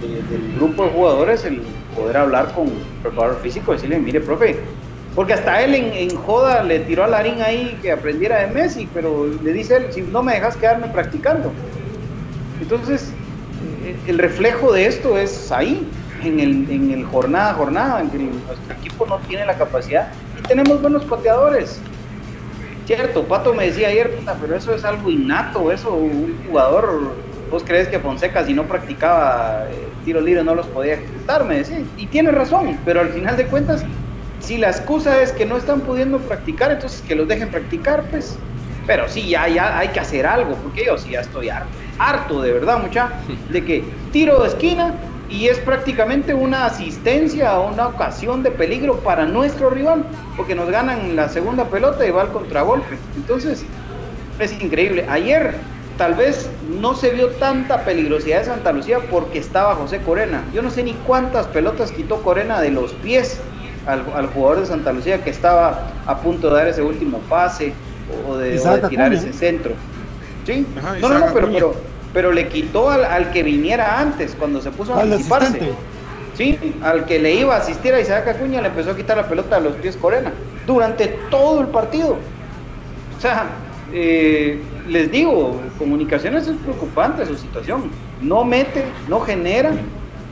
del 0.00 0.54
grupo 0.56 0.84
de 0.84 0.90
jugadores 0.90 1.44
el 1.44 1.60
poder 1.94 2.16
hablar 2.16 2.52
con 2.54 2.68
el 2.68 2.72
preparador 3.02 3.38
físico 3.42 3.72
y 3.72 3.76
decirle, 3.76 3.98
mire, 3.98 4.20
profe, 4.20 4.56
porque 5.14 5.34
hasta 5.34 5.62
él 5.62 5.74
en, 5.74 6.16
joda 6.16 6.62
le 6.62 6.80
tiró 6.80 7.04
a 7.04 7.08
Larín 7.08 7.42
ahí 7.42 7.78
que 7.82 7.92
aprendiera 7.92 8.40
de 8.40 8.46
Messi, 8.54 8.88
pero 8.94 9.26
le 9.26 9.52
dice 9.52 9.76
él, 9.76 9.86
si 9.90 10.00
no 10.00 10.22
me 10.22 10.34
dejas 10.34 10.56
quedarme 10.56 10.86
practicando. 10.88 11.52
Entonces, 12.62 13.12
el 14.06 14.18
reflejo 14.18 14.72
de 14.72 14.86
esto 14.86 15.18
es 15.18 15.52
ahí, 15.52 15.86
en 16.22 16.40
el, 16.40 16.70
en 16.70 16.90
el 16.92 17.04
jornada 17.04 17.50
a 17.50 17.54
jornada, 17.54 18.00
en 18.00 18.10
que 18.10 18.18
nuestro 18.18 18.74
equipo 18.78 19.04
no 19.04 19.18
tiene 19.28 19.44
la 19.44 19.54
capacidad 19.54 20.08
y 20.38 20.48
tenemos 20.48 20.80
buenos 20.80 21.04
pateadores. 21.04 21.78
Cierto, 22.86 23.24
Pato 23.24 23.52
me 23.52 23.66
decía 23.66 23.88
ayer, 23.88 24.16
pero 24.40 24.56
eso 24.56 24.74
es 24.74 24.84
algo 24.84 25.10
innato, 25.10 25.72
eso, 25.72 25.92
un 25.92 26.38
jugador, 26.46 27.14
vos 27.50 27.62
crees 27.64 27.88
que 27.88 27.98
Fonseca 27.98 28.44
si 28.44 28.54
no 28.54 28.64
practicaba 28.64 29.66
eh, 29.70 29.88
tiro 30.04 30.20
libre 30.20 30.42
no 30.44 30.54
los 30.54 30.66
podía 30.66 30.94
ejecutar, 30.94 31.44
me 31.44 31.58
decía, 31.58 31.80
y 31.96 32.06
tiene 32.06 32.30
razón, 32.30 32.78
pero 32.84 33.00
al 33.00 33.08
final 33.10 33.36
de 33.36 33.46
cuentas, 33.46 33.84
si 34.40 34.58
la 34.58 34.68
excusa 34.68 35.22
es 35.22 35.32
que 35.32 35.46
no 35.46 35.56
están 35.56 35.80
pudiendo 35.80 36.18
practicar, 36.18 36.70
entonces 36.70 37.02
que 37.02 37.14
los 37.14 37.26
dejen 37.26 37.50
practicar, 37.50 38.04
pues, 38.10 38.38
pero 38.86 39.08
sí, 39.08 39.28
ya, 39.28 39.48
ya 39.48 39.78
hay 39.78 39.88
que 39.88 40.00
hacer 40.00 40.26
algo, 40.26 40.54
porque 40.56 40.84
yo 40.86 40.96
sí 40.96 41.10
ya 41.10 41.20
estoy 41.20 41.48
harto 41.48 41.76
harto 41.98 42.42
de 42.42 42.52
verdad, 42.52 42.80
mucha, 42.80 43.10
de 43.50 43.64
que 43.64 43.84
tiro 44.12 44.42
de 44.42 44.48
esquina 44.48 44.94
y 45.28 45.48
es 45.48 45.58
prácticamente 45.58 46.34
una 46.34 46.66
asistencia 46.66 47.58
o 47.58 47.72
una 47.72 47.88
ocasión 47.88 48.42
de 48.42 48.50
peligro 48.50 48.98
para 49.00 49.26
nuestro 49.26 49.70
rival, 49.70 50.04
porque 50.36 50.54
nos 50.54 50.70
ganan 50.70 51.16
la 51.16 51.28
segunda 51.28 51.64
pelota 51.64 52.06
y 52.06 52.10
va 52.10 52.22
al 52.22 52.32
contragolpe. 52.32 52.96
Entonces, 53.16 53.64
es 54.38 54.62
increíble. 54.62 55.04
Ayer 55.08 55.56
tal 55.96 56.14
vez 56.14 56.48
no 56.80 56.94
se 56.94 57.10
vio 57.10 57.28
tanta 57.28 57.84
peligrosidad 57.84 58.40
de 58.40 58.44
Santa 58.46 58.72
Lucía 58.72 58.98
porque 59.10 59.38
estaba 59.38 59.74
José 59.74 60.00
Corena. 60.00 60.44
Yo 60.52 60.62
no 60.62 60.70
sé 60.70 60.82
ni 60.82 60.92
cuántas 60.92 61.46
pelotas 61.46 61.92
quitó 61.92 62.22
Corena 62.22 62.60
de 62.60 62.70
los 62.70 62.92
pies 62.92 63.40
al, 63.86 64.02
jugador 64.28 64.60
de 64.60 64.66
Santa 64.66 64.92
Lucía 64.92 65.22
que 65.22 65.30
estaba 65.30 65.90
a 66.06 66.18
punto 66.18 66.50
de 66.50 66.56
dar 66.56 66.68
ese 66.68 66.82
último 66.82 67.18
pase 67.28 67.72
o 68.28 68.36
de, 68.36 68.60
tirar 68.88 69.12
ese 69.12 69.32
centro. 69.32 69.72
Sí, 70.44 70.66
no, 71.00 71.08
no, 71.08 71.18
no, 71.18 71.26
pero, 71.32 71.50
pero, 71.50 71.74
pero 72.12 72.32
le 72.32 72.48
quitó 72.48 72.90
al, 72.90 73.30
que 73.30 73.42
viniera 73.42 73.98
antes, 74.00 74.36
cuando 74.38 74.60
se 74.60 74.70
puso 74.70 74.94
a 74.94 75.02
anticiparse. 75.02 75.72
Sí, 76.36 76.58
al 76.82 77.06
que 77.06 77.18
le 77.18 77.34
iba 77.34 77.54
a 77.54 77.58
asistir 77.58 77.94
a 77.94 78.00
Isaac 78.00 78.28
Acuña 78.28 78.60
le 78.60 78.68
empezó 78.68 78.90
a 78.90 78.96
quitar 78.96 79.16
la 79.16 79.26
pelota 79.26 79.56
a 79.56 79.60
los 79.60 79.74
pies 79.76 79.96
Corena 79.96 80.32
durante 80.66 81.08
todo 81.30 81.62
el 81.62 81.68
partido. 81.68 82.18
O 83.16 83.20
sea, 83.20 83.46
eh, 83.92 84.60
les 84.88 85.10
digo, 85.10 85.60
comunicaciones 85.78 86.46
es 86.46 86.56
preocupante 86.56 87.26
su 87.26 87.36
situación. 87.36 87.90
No 88.20 88.44
mete, 88.44 88.84
no 89.08 89.20
genera 89.20 89.72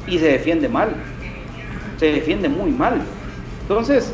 y 0.06 0.18
se 0.18 0.26
defiende 0.26 0.68
mal. 0.68 0.90
Se 1.98 2.06
defiende 2.06 2.48
muy 2.48 2.70
mal. 2.70 3.02
Entonces, 3.62 4.12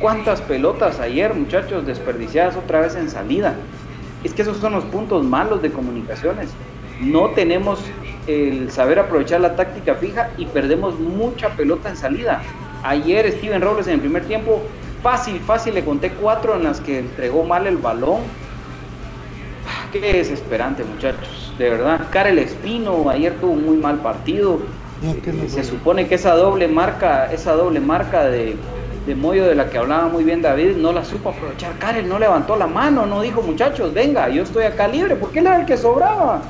¿cuántas 0.00 0.40
pelotas 0.40 1.00
ayer, 1.00 1.34
muchachos, 1.34 1.86
desperdiciadas 1.86 2.56
otra 2.56 2.80
vez 2.80 2.96
en 2.96 3.08
salida? 3.10 3.54
Es 4.24 4.32
que 4.32 4.42
esos 4.42 4.58
son 4.58 4.72
los 4.72 4.84
puntos 4.84 5.24
malos 5.24 5.62
de 5.62 5.70
comunicaciones. 5.70 6.50
No 7.00 7.30
tenemos 7.30 7.80
el 8.26 8.70
saber 8.70 8.98
aprovechar 8.98 9.40
la 9.40 9.54
táctica 9.54 9.94
fija 9.94 10.30
y 10.36 10.46
perdemos 10.46 10.98
mucha 10.98 11.50
pelota 11.50 11.90
en 11.90 11.96
salida. 11.96 12.42
Ayer 12.82 13.30
Steven 13.32 13.60
Robles 13.60 13.86
en 13.86 13.94
el 13.94 14.00
primer 14.00 14.24
tiempo, 14.24 14.62
fácil, 15.02 15.40
fácil, 15.40 15.74
le 15.74 15.84
conté 15.84 16.10
cuatro 16.10 16.56
en 16.56 16.64
las 16.64 16.80
que 16.80 17.00
entregó 17.00 17.44
mal 17.44 17.66
el 17.66 17.76
balón. 17.76 18.20
Qué 20.00 20.12
desesperante, 20.12 20.84
muchachos, 20.84 21.54
de 21.58 21.70
verdad. 21.70 22.00
Karel 22.10 22.38
Espino 22.38 23.08
ayer 23.08 23.34
tuvo 23.40 23.52
un 23.52 23.64
muy 23.64 23.76
mal 23.76 23.98
partido. 23.98 24.60
Se 25.48 25.64
supone 25.64 26.06
que 26.06 26.16
esa 26.16 26.34
doble 26.34 26.68
marca, 26.68 27.32
esa 27.32 27.52
doble 27.52 27.80
marca 27.80 28.24
de, 28.24 28.56
de 29.06 29.14
Moyo 29.14 29.46
de 29.46 29.54
la 29.54 29.70
que 29.70 29.78
hablaba 29.78 30.08
muy 30.08 30.24
bien 30.24 30.42
David, 30.42 30.76
no 30.76 30.92
la 30.92 31.04
supo 31.04 31.30
aprovechar. 31.30 31.78
Karel 31.78 32.08
no 32.08 32.18
levantó 32.18 32.56
la 32.56 32.66
mano, 32.66 33.06
no 33.06 33.22
dijo, 33.22 33.40
muchachos, 33.40 33.94
venga, 33.94 34.28
yo 34.28 34.42
estoy 34.42 34.64
acá 34.64 34.88
libre, 34.88 35.16
porque 35.16 35.38
él 35.38 35.46
era 35.46 35.60
el 35.60 35.66
que 35.66 35.76
sobraba. 35.76 36.42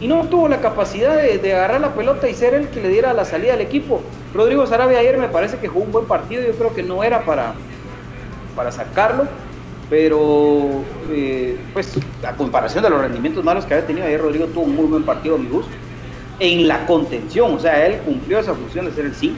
Y 0.00 0.08
no 0.08 0.24
tuvo 0.28 0.46
la 0.46 0.60
capacidad 0.60 1.16
de, 1.16 1.54
agarrar 1.54 1.80
la 1.80 1.94
pelota 1.94 2.28
y 2.28 2.34
ser 2.34 2.54
el 2.54 2.68
que 2.68 2.82
le 2.82 2.88
diera 2.88 3.14
la 3.14 3.24
salida 3.24 3.54
al 3.54 3.62
equipo. 3.62 4.02
Rodrigo 4.34 4.66
Sarabia 4.66 4.98
ayer 4.98 5.16
me 5.16 5.28
parece 5.28 5.56
que 5.56 5.68
jugó 5.68 5.86
un 5.86 5.92
buen 5.92 6.06
partido, 6.06 6.42
yo 6.42 6.52
creo 6.52 6.74
que 6.74 6.82
no 6.82 7.02
era 7.02 7.24
para, 7.24 7.54
para 8.54 8.70
sacarlo, 8.70 9.26
pero 9.88 10.84
eh, 11.10 11.58
pues 11.72 11.98
a 12.26 12.32
comparación 12.32 12.82
de 12.82 12.90
los 12.90 13.00
rendimientos 13.00 13.44
malos 13.44 13.64
que 13.64 13.74
había 13.74 13.86
tenido 13.86 14.06
ayer, 14.06 14.20
Rodrigo 14.20 14.46
tuvo 14.46 14.64
un 14.64 14.74
muy 14.74 14.86
buen 14.86 15.04
partido 15.04 15.36
a 15.36 15.38
mi 15.38 15.48
gusto. 15.48 15.72
En 16.38 16.66
la 16.68 16.84
contención, 16.86 17.54
o 17.54 17.58
sea, 17.58 17.86
él 17.86 17.98
cumplió 18.04 18.38
esa 18.38 18.54
función 18.54 18.86
de 18.86 18.92
ser 18.92 19.06
el 19.06 19.14
sí. 19.14 19.36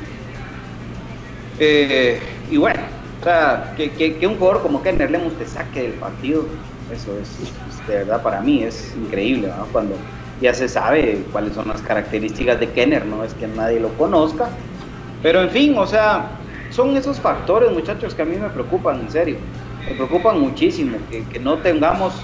Eh, 1.59 2.20
y 2.51 2.57
bueno, 2.57 2.80
o 3.20 3.24
sea, 3.24 3.74
que, 3.76 4.26
un 4.26 4.36
jugador 4.36 4.62
como 4.62 4.82
Kenner 4.82 5.11
Lemus 5.11 5.34
te 5.34 5.46
saque 5.46 5.82
del 5.82 5.92
partido, 5.92 6.44
eso 6.92 7.12
es, 7.20 7.53
de 7.86 7.96
verdad 7.96 8.22
para 8.22 8.40
mí 8.40 8.62
es 8.62 8.94
increíble, 8.96 9.51
Cuando 9.72 9.96
ya 10.40 10.55
se 10.55 10.68
sabe 10.68 11.24
cuáles 11.32 11.55
son 11.55 11.68
las 11.68 11.82
características 11.82 12.59
de 12.61 12.70
Kenner, 12.70 13.05
no 13.05 13.22
es 13.24 13.34
que 13.34 13.46
nadie 13.49 13.80
lo 13.80 13.88
conozca, 13.94 14.49
pero 15.22 15.42
en 15.42 15.51
fin, 15.51 15.76
o 15.76 15.86
sea, 15.86 16.30
son 16.70 16.96
esos 16.96 17.18
factores, 17.20 17.70
muchachos, 17.72 18.14
que 18.14 18.22
a 18.22 18.24
mí 18.24 18.36
me 18.36 18.49
preocupan, 18.49 19.01
en 19.01 19.11
serio, 19.11 19.38
me 19.89 19.95
preocupan 19.95 20.41
muchísimo, 20.41 20.99
que, 21.11 21.39
no 21.39 21.59
tengamos 21.59 22.14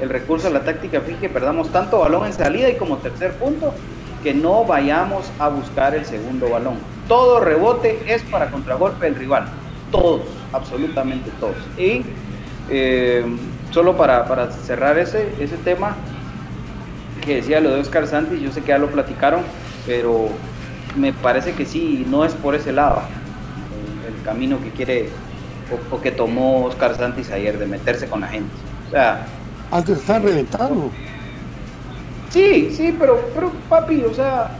el 0.00 0.08
recurso 0.08 0.48
a 0.48 0.50
la 0.50 0.64
táctica 0.64 1.00
fija, 1.00 1.20
que 1.20 1.28
perdamos 1.28 1.70
tanto 1.70 1.98
balón 1.98 2.26
en 2.26 2.32
salida 2.32 2.70
y 2.70 2.76
como 2.76 2.96
tercer 2.98 3.32
punto, 3.34 3.74
que 4.22 4.32
no 4.34 4.64
vayamos 4.64 5.30
a 5.38 5.48
buscar 5.48 5.94
el 5.94 6.04
segundo 6.04 6.48
balón. 6.48 6.78
Todo 7.08 7.40
rebote 7.40 8.00
es 8.06 8.22
para 8.22 8.50
contragolpe 8.50 9.06
del 9.06 9.16
rival 9.16 9.46
todos, 9.90 10.22
absolutamente 10.52 11.30
todos. 11.40 11.56
Y 11.76 12.02
eh, 12.70 13.24
solo 13.70 13.96
para, 13.96 14.26
para, 14.26 14.50
cerrar 14.50 14.98
ese, 14.98 15.32
ese 15.40 15.56
tema 15.58 15.96
que 17.24 17.36
decía 17.36 17.60
lo 17.60 17.74
de 17.74 17.80
Oscar 17.80 18.06
Santis, 18.06 18.40
yo 18.40 18.50
sé 18.52 18.62
que 18.62 18.68
ya 18.68 18.78
lo 18.78 18.88
platicaron, 18.88 19.42
pero 19.86 20.28
me 20.96 21.12
parece 21.12 21.52
que 21.52 21.66
sí, 21.66 22.06
no 22.08 22.24
es 22.24 22.32
por 22.34 22.54
ese 22.54 22.72
lado 22.72 23.02
el, 24.06 24.22
camino 24.24 24.60
que 24.60 24.70
quiere 24.70 25.08
o, 25.90 26.00
que 26.00 26.10
tomó 26.10 26.64
Oscar 26.64 26.96
Santis 26.96 27.30
ayer 27.30 27.58
de 27.58 27.66
meterse 27.66 28.06
con 28.06 28.20
la 28.20 28.28
gente. 28.28 28.50
O 28.88 28.90
sea, 28.90 29.26
aunque 29.70 29.94
se 29.94 30.00
están 30.00 30.22
reventando. 30.22 30.90
Sí, 32.30 32.70
sí, 32.72 32.94
pero, 32.98 33.28
pero 33.34 33.50
papi, 33.68 34.02
o 34.04 34.14
sea, 34.14 34.50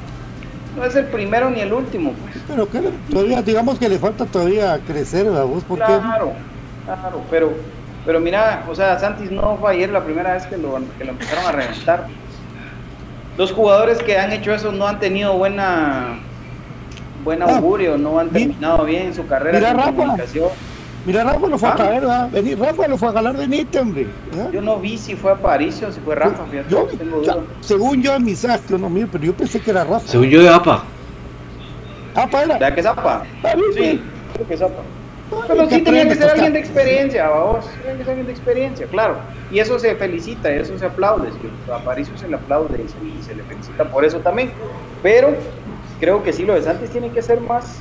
no 0.76 0.84
es 0.84 0.94
el 0.96 1.06
primero 1.06 1.50
ni 1.50 1.60
el 1.60 1.72
último. 1.72 2.12
Pues. 2.12 2.44
Pero 2.48 2.68
que 2.68 2.80
todavía, 3.10 3.42
digamos 3.42 3.78
que 3.78 3.88
le 3.88 3.98
falta 3.98 4.26
todavía 4.26 4.78
crecer. 4.86 5.28
¿Vos 5.30 5.64
por 5.64 5.78
claro, 5.78 6.32
claro, 6.84 7.22
pero, 7.30 7.52
pero 8.04 8.20
mira, 8.20 8.64
o 8.68 8.74
sea, 8.74 8.98
Santis 8.98 9.30
no 9.30 9.56
fue 9.56 9.72
ayer 9.72 9.90
la 9.90 10.04
primera 10.04 10.34
vez 10.34 10.46
que 10.46 10.56
lo, 10.56 10.78
que 10.98 11.04
lo 11.04 11.12
empezaron 11.12 11.46
a 11.46 11.52
reventar. 11.52 12.06
Los 13.36 13.52
jugadores 13.52 13.98
que 13.98 14.18
han 14.18 14.32
hecho 14.32 14.52
eso 14.52 14.72
no 14.72 14.86
han 14.86 15.00
tenido 15.00 15.36
buena 15.36 16.18
buen 17.24 17.42
ah, 17.42 17.56
augurio, 17.56 17.98
no 17.98 18.18
han 18.18 18.30
terminado 18.30 18.84
bien 18.84 19.14
su 19.14 19.26
carrera 19.26 19.58
mira, 19.58 19.72
Rafa, 19.74 19.92
comunicación. 19.92 20.48
Mira, 21.04 21.24
Rafa 21.24 21.46
lo 21.46 21.58
fue 21.58 21.68
a 21.68 21.74
caer, 21.74 22.00
¿verdad? 22.00 22.30
Vení, 22.30 22.54
Rafa 22.54 22.88
lo 22.88 22.98
fue 22.98 23.08
a 23.08 23.12
ganar 23.12 23.36
de 23.36 23.48
Nite, 23.48 23.78
hombre. 23.78 24.06
Yo 24.52 24.60
no 24.60 24.78
vi 24.78 24.98
si 24.98 25.16
fue 25.16 25.32
a 25.32 25.36
París 25.36 25.82
o 25.82 25.90
si 25.90 26.00
fue 26.00 26.14
Rafa, 26.14 26.44
fíjate. 26.44 26.70
Yo, 26.70 26.88
según 27.60 28.02
yo 28.02 28.14
en 28.14 28.24
mis 28.24 28.44
astros, 28.44 28.80
no, 28.80 28.90
mire, 28.90 29.08
pero 29.10 29.24
yo 29.24 29.34
pensé 29.34 29.60
que 29.60 29.70
era 29.70 29.84
Rafa. 29.84 30.06
Según 30.06 30.28
yo 30.28 30.42
de 30.42 30.50
APA. 30.50 30.84
¿APA 32.14 32.42
era? 32.42 32.58
¿De 32.58 32.74
qué 32.74 32.80
es 32.80 32.86
APA? 32.86 33.24
Sí, 33.74 34.02
creo 34.34 34.46
que 34.46 34.54
es 34.54 34.62
APA. 34.62 34.82
Pero 35.46 35.70
sí 35.70 35.80
tenía 35.82 36.08
que 36.08 36.14
ser 36.16 36.30
alguien 36.30 36.52
de 36.52 36.58
experiencia, 36.58 37.28
vamos. 37.28 37.64
Tenía 37.82 37.98
que 37.98 38.02
ser 38.02 38.08
alguien 38.08 38.26
de 38.26 38.32
experiencia, 38.32 38.86
claro. 38.86 39.16
Y 39.50 39.60
eso 39.60 39.78
se 39.78 39.94
felicita, 39.94 40.50
eso 40.50 40.76
se 40.78 40.86
aplaude. 40.86 41.30
A 41.70 41.76
Aparicio 41.76 42.16
se 42.18 42.28
le 42.28 42.36
aplaude 42.36 42.84
y 42.84 43.22
se, 43.22 43.34
le 43.34 43.42
felicita 43.44 43.84
por 43.84 44.04
eso 44.04 44.18
también. 44.18 44.50
Pero 45.02 45.34
creo 46.00 46.22
que 46.22 46.32
sí, 46.32 46.44
lo 46.44 46.54
de 46.54 46.62
Santos 46.62 46.90
tiene 46.90 47.10
que 47.10 47.22
ser 47.22 47.40
más 47.40 47.80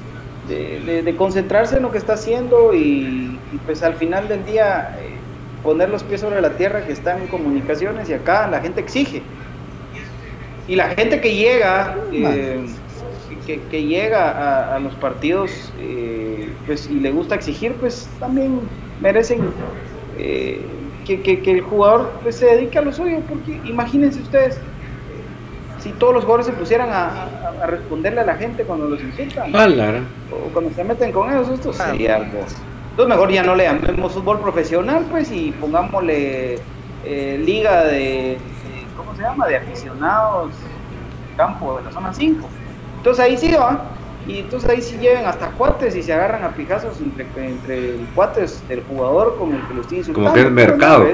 de, 0.49 1.15
concentrarse 1.17 1.77
en 1.77 1.83
lo 1.83 1.91
que 1.91 1.97
está 1.97 2.13
haciendo 2.13 2.73
y, 2.73 3.37
pues 3.65 3.83
al 3.83 3.95
final 3.95 4.27
del 4.27 4.45
día 4.45 4.95
eh, 4.99 5.11
poner 5.63 5.89
los 5.89 6.03
pies 6.03 6.21
sobre 6.21 6.41
la 6.41 6.51
tierra 6.51 6.85
que 6.85 6.93
están 6.93 7.21
en 7.21 7.27
comunicaciones 7.27 8.09
y 8.09 8.13
acá 8.13 8.47
la 8.47 8.59
gente 8.61 8.81
exige. 8.81 9.21
Y 10.67 10.75
la 10.75 10.89
gente 10.89 11.19
que 11.19 11.35
llega, 11.35 11.97
eh, 12.11 12.65
que, 13.45 13.83
llega 13.83 14.75
a, 14.75 14.79
los 14.79 14.93
partidos 14.95 15.73
eh, 15.79 16.49
pues, 16.65 16.87
y 16.89 16.99
le 16.99 17.11
gusta 17.11 17.35
exigir, 17.35 17.73
pues 17.73 18.07
también 18.19 18.59
merecen 19.01 19.51
que, 20.17 21.21
que, 21.21 21.51
el 21.51 21.61
jugador 21.61 22.11
pues, 22.21 22.35
se 22.35 22.45
dedique 22.45 22.77
a 22.77 22.81
lo 22.81 22.93
suyo, 22.93 23.19
porque 23.27 23.59
imagínense 23.67 24.21
ustedes, 24.21 24.59
si 25.79 25.91
todos 25.93 26.13
los 26.13 26.23
jugadores 26.23 26.47
se 26.47 26.53
pusieran 26.53 26.89
a, 26.91 27.65
responderle 27.65 28.21
a 28.21 28.25
la 28.25 28.35
gente 28.35 28.63
cuando 28.63 28.87
los 28.87 29.01
insultan 29.01 29.53
o 30.31 30.49
cuando 30.53 30.71
se 30.71 30.83
meten 30.83 31.11
con 31.11 31.31
ellos, 31.31 31.49
esto 31.49 31.71
ah. 31.71 31.85
sería 31.85 32.17
algo. 32.17 32.39
Entonces 32.91 33.15
mejor 33.15 33.31
ya 33.31 33.43
no 33.43 33.55
le 33.55 33.63
llamemos 33.63 34.13
fútbol 34.13 34.39
profesional, 34.39 35.05
pues, 35.09 35.31
y 35.31 35.51
pongámosle 35.51 36.59
eh, 37.05 37.41
liga 37.43 37.85
de, 37.85 38.37
¿cómo 38.97 39.15
se 39.15 39.21
llama? 39.21 39.47
De 39.47 39.57
aficionados, 39.57 40.53
campo 41.37 41.77
de 41.77 41.85
la 41.85 41.91
zona 41.91 42.13
5. 42.13 42.47
Entonces 42.97 43.23
ahí 43.23 43.37
sí 43.37 43.53
va, 43.53 43.85
y 44.27 44.39
entonces 44.39 44.69
ahí 44.69 44.81
sí 44.81 44.97
lleven 44.97 45.25
hasta 45.25 45.51
cuates 45.51 45.95
y 45.95 46.03
se 46.03 46.11
agarran 46.11 46.43
a 46.43 46.49
pijazos 46.49 46.99
entre, 46.99 47.25
entre 47.45 47.77
el 47.77 48.07
cuates 48.15 48.67
del 48.67 48.83
jugador 48.83 49.37
con 49.37 49.53
el 49.53 49.67
que 49.67 49.73
los 49.75 49.87
tiene 49.87 49.99
insultando. 49.99 50.29
Como 50.29 50.35
que 50.35 50.47
es 50.47 50.51
mercado. 50.51 51.07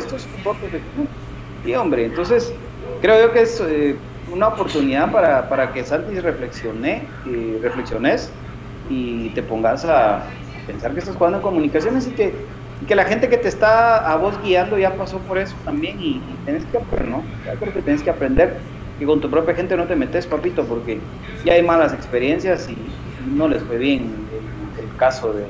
Y 1.66 1.74
hombre, 1.76 2.06
entonces 2.06 2.54
creo 3.02 3.28
yo 3.28 3.34
que 3.34 3.42
es... 3.42 3.62
Eh, 3.62 3.96
una 4.36 4.50
oportunidad 4.50 5.12
para, 5.12 5.48
para 5.48 5.72
que 5.72 5.84
Santis 5.84 6.22
reflexione, 6.22 7.04
y 7.26 7.58
reflexiones 7.60 8.32
y 8.90 9.30
te 9.30 9.42
pongas 9.42 9.86
a 9.86 10.24
pensar 10.68 10.94
que 10.94 11.00
estás 11.00 11.16
jugando 11.16 11.38
en 11.38 11.44
comunicaciones 11.44 12.08
y 12.08 12.12
que, 12.12 12.34
que 12.88 12.96
la 12.96 13.06
gente 13.06 13.30
que 13.30 13.38
te 13.38 13.48
está 13.48 14.12
a 14.12 14.16
vos 14.18 14.36
guiando 14.44 14.78
ya 14.78 14.94
pasó 14.96 15.20
por 15.20 15.38
eso 15.38 15.56
también 15.64 16.00
y, 16.00 16.22
tienes 16.44 16.66
que 16.66 16.78
aprender, 16.78 17.10
¿no? 17.10 17.24
Ya 17.46 17.54
creo 17.56 17.74
que 17.74 17.82
tienes 17.82 18.04
que 18.04 18.10
aprender 18.10 18.58
que 19.00 19.06
con 19.06 19.22
tu 19.22 19.30
propia 19.30 19.56
gente 19.56 19.76
no 19.76 19.86
te 19.86 19.96
metes, 19.96 20.28
papito, 20.28 20.64
porque 20.66 21.00
ya 21.44 21.54
hay 21.54 21.64
malas 21.64 21.94
experiencias 21.94 22.70
y 22.70 22.78
no 23.36 23.48
les 23.48 23.64
fue 23.64 23.78
bien 23.78 24.12
el, 24.78 24.96
caso 24.98 25.34
de... 25.34 25.46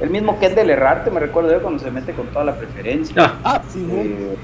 El 0.00 0.10
mismo 0.10 0.38
que 0.40 0.46
es 0.46 0.56
del 0.56 0.70
errarte, 0.70 1.10
me 1.10 1.20
recuerdo 1.20 1.52
yo 1.52 1.62
cuando 1.62 1.82
se 1.82 1.90
mete 1.90 2.12
con 2.12 2.26
toda 2.28 2.44
la 2.44 2.56
preferencia. 2.56 3.14
Ah, 3.16 3.38
ah 3.44 3.62
sí, 3.68 3.86
eh, 3.90 4.36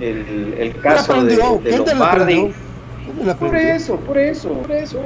el, 0.00 0.54
el, 0.58 0.80
caso 0.80 1.22
de, 1.22 1.36
de 1.36 1.78
Lombardi. 1.78 2.52
Por 3.38 3.56
eso, 3.56 3.96
por 3.96 4.18
eso, 4.18 4.48
por 4.50 4.72
eso. 4.72 5.00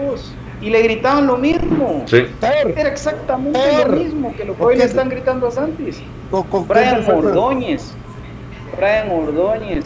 Y 0.61 0.71
le 0.71 0.83
gritaban 0.83 1.27
lo 1.27 1.37
mismo. 1.37 2.05
Era 2.11 2.89
exactamente 2.89 3.59
lo 3.87 3.97
mismo 3.97 4.35
que 4.37 4.45
lo 4.45 4.57
que 4.57 4.63
hoy 4.63 4.77
le 4.77 4.85
están 4.85 5.09
gritando 5.09 5.49
a 5.49 5.51
Santis. 5.51 6.01
Brian 6.69 7.05
Ordóñez. 7.09 7.93
Brian 8.77 9.11
Ordóñez. 9.11 9.85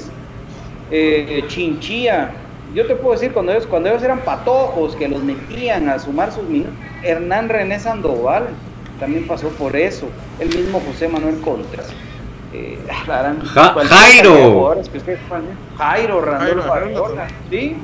Eh, 0.91 1.45
Chinchilla. 1.49 2.31
Yo 2.75 2.87
te 2.87 2.95
puedo 2.95 3.15
decir, 3.15 3.33
cuando 3.33 3.53
ellos, 3.53 3.67
cuando 3.67 3.89
ellos 3.89 4.03
eran 4.03 4.21
patojos, 4.21 4.95
que 4.95 5.09
los 5.09 5.23
metían 5.23 5.89
a 5.89 5.99
sumar 5.99 6.33
sus 6.33 6.45
minutos, 6.45 6.75
Hernán 7.03 7.49
René 7.49 7.81
Sandoval 7.81 8.49
también 9.01 9.27
pasó 9.27 9.49
por 9.49 9.75
eso. 9.75 10.07
El 10.39 10.49
mismo 10.49 10.81
José 10.87 11.09
Manuel 11.09 11.41
Contras. 11.41 11.89
Eh, 12.53 12.79
Jairo. 13.07 13.35
Jairo 15.77 16.21
Randolfo 16.21 17.15
¿sí? 17.51 17.77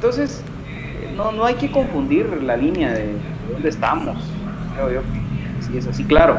Entonces, 0.00 0.42
no, 1.14 1.30
no 1.30 1.44
hay 1.44 1.56
que 1.56 1.70
confundir 1.70 2.24
la 2.42 2.56
línea 2.56 2.94
de 2.94 3.16
dónde 3.52 3.68
estamos. 3.68 4.16
Creo 4.74 4.90
yo 4.90 5.00
sí 5.60 5.76
es 5.76 5.86
así, 5.86 6.04
claro. 6.04 6.38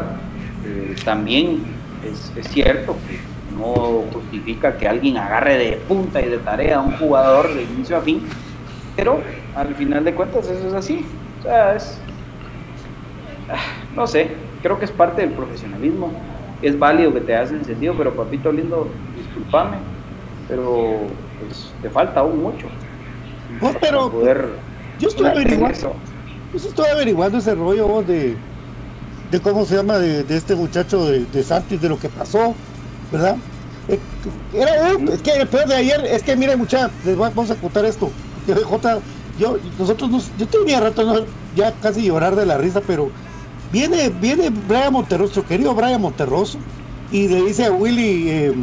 Eh, 0.66 0.96
también 1.06 1.62
es, 2.04 2.34
cierto 2.50 2.98
que 3.08 3.20
no 3.56 4.08
justifica 4.12 4.76
que 4.76 4.88
alguien 4.88 5.16
agarre 5.18 5.60
de 5.60 5.72
punta 5.88 6.20
y 6.22 6.30
de 6.30 6.40
tarea 6.40 6.78
a 6.78 6.82
un 6.82 6.94
jugador 6.94 7.54
de 7.54 7.62
inicio 7.62 7.98
a 7.98 8.02
fin, 8.02 8.24
pero 8.96 9.22
al 9.56 9.76
final 9.76 10.06
de 10.06 10.16
cuentas 10.16 10.50
eso 10.50 10.68
es 10.68 10.74
así. 10.74 11.06
O 11.38 11.44
sea, 11.44 11.76
es. 11.76 12.02
Ah, 13.48 13.62
no 13.96 14.08
sé, 14.08 14.38
creo 14.64 14.80
que 14.80 14.86
es 14.86 14.92
parte 14.92 15.22
del 15.22 15.34
profesionalismo. 15.34 16.12
Es 16.64 16.80
válido 16.80 17.14
que 17.14 17.22
te 17.22 17.36
hayas 17.36 17.52
encendido, 17.52 17.94
pero 17.96 18.16
papito 18.16 18.52
lindo, 18.52 18.88
discúlpame, 19.16 19.78
pero 20.48 21.02
pues, 21.40 21.72
te 21.80 21.92
falta 21.92 22.22
aún 22.22 22.42
mucho. 22.42 22.66
No, 23.62 23.74
pero 23.80 24.12
yo 25.00 25.08
estoy 25.08 25.28
averiguando, 25.28 25.96
yo 26.54 26.70
estoy 26.70 26.90
averiguando 26.90 27.38
ese 27.38 27.54
rollo 27.54 28.02
de, 28.02 28.36
de 29.30 29.40
cómo 29.40 29.66
se 29.66 29.76
llama 29.76 30.00
de, 30.00 30.26
este 30.36 30.56
muchacho 30.56 31.06
de, 31.06 31.26
de, 31.26 31.44
Santis, 31.44 31.80
de 31.80 31.90
lo 31.90 32.00
que 32.00 32.10
pasó, 32.10 32.56
¿verdad? 33.12 33.38
Eh, 33.88 34.00
era, 34.54 34.92
es 35.14 35.22
que 35.22 35.38
después 35.38 35.68
de 35.68 35.76
ayer, 35.76 36.06
es 36.06 36.24
que 36.24 36.36
miren 36.36 36.58
muchachos, 36.58 36.92
les 37.06 37.16
vamos 37.16 37.52
a 37.52 37.56
contar 37.56 37.86
esto. 37.86 38.10
J, 38.48 39.00
yo, 39.40 39.58
nosotros 39.78 40.10
nos, 40.10 40.32
yo 40.38 40.48
tenía 40.48 40.80
rato 40.80 41.26
ya 41.56 41.72
casi 41.82 42.04
llorar 42.04 42.36
de 42.36 42.48
la 42.48 42.58
risa, 42.58 42.82
pero 42.86 43.12
viene, 43.72 44.10
viene 44.10 44.50
Brian 44.68 44.94
Monterroso, 44.94 45.46
querido 45.46 45.76
Brian 45.76 46.02
Monterroso, 46.02 46.58
y 47.12 47.28
le 47.28 47.44
dice 47.44 47.66
a 47.66 47.72
Willy, 47.72 48.30
eh, 48.30 48.54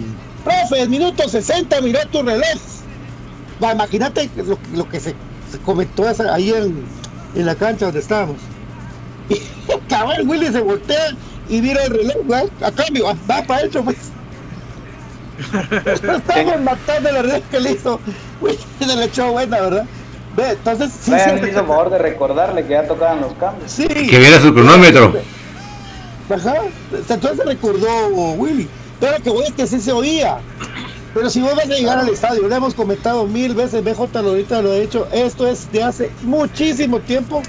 profe, 0.42 0.88
minuto 0.88 1.28
60, 1.28 1.80
miró 1.82 2.00
tu 2.10 2.22
reloj 2.22 2.77
imagínate 3.60 4.30
lo, 4.74 4.88
que 4.88 5.00
se, 5.00 5.14
comentó 5.64 6.04
ahí 6.32 6.52
en, 6.52 7.46
la 7.46 7.54
cancha 7.54 7.86
donde 7.86 8.00
estábamos. 8.00 8.36
Y 9.28 9.40
cabal 9.88 10.26
Willy 10.28 10.46
se 10.48 10.60
voltea 10.60 11.10
y 11.48 11.60
mira 11.60 11.82
el 11.84 11.90
reloj, 11.90 12.48
a 12.62 12.70
cambio, 12.70 13.06
va, 13.30 13.42
para 13.42 13.60
adentro 13.60 13.84
pues. 13.84 13.96
Estamos 15.86 16.60
matando 16.62 17.12
la 17.12 17.22
red 17.22 17.42
que 17.50 17.60
le 17.60 17.72
hizo. 17.72 18.00
Willy 18.40 18.58
le 18.80 19.04
echó 19.04 19.32
buena, 19.32 19.60
¿verdad? 19.60 19.86
Ve, 20.36 20.50
entonces 20.50 20.92
sí, 20.92 21.12
sí, 21.12 21.48
hizo 21.48 21.66
favor 21.66 21.90
de 21.90 21.98
recordarle 21.98 22.64
que 22.64 22.70
ya 22.70 22.86
tocaban 22.86 23.20
los 23.20 23.32
cambios. 23.34 23.70
Sí. 23.70 23.86
Que 23.86 24.18
viera 24.18 24.40
su 24.40 24.52
cronómetro. 24.52 25.14
Ajá. 26.30 26.54
Entonces 27.08 27.44
recordó 27.44 28.08
Willy. 28.08 28.68
Pero 29.00 29.22
que 29.22 29.30
voy 29.30 29.44
es 29.44 29.52
que 29.52 29.66
sí 29.66 29.80
se 29.80 29.92
oía. 29.92 30.38
Pero 31.14 31.30
si 31.30 31.40
vos 31.40 31.54
vas 31.54 31.64
a 31.64 31.74
llegar 31.74 31.98
al 31.98 32.08
estadio, 32.08 32.46
lo 32.46 32.54
hemos 32.54 32.74
comentado 32.74 33.26
mil 33.26 33.54
veces, 33.54 33.82
BJ 33.82 34.18
ahorita 34.18 34.62
lo 34.62 34.72
ha 34.72 34.76
hecho, 34.76 35.08
esto 35.12 35.46
es 35.46 35.70
de 35.72 35.82
hace 35.82 36.10
muchísimo 36.22 37.00
tiempo 37.00 37.42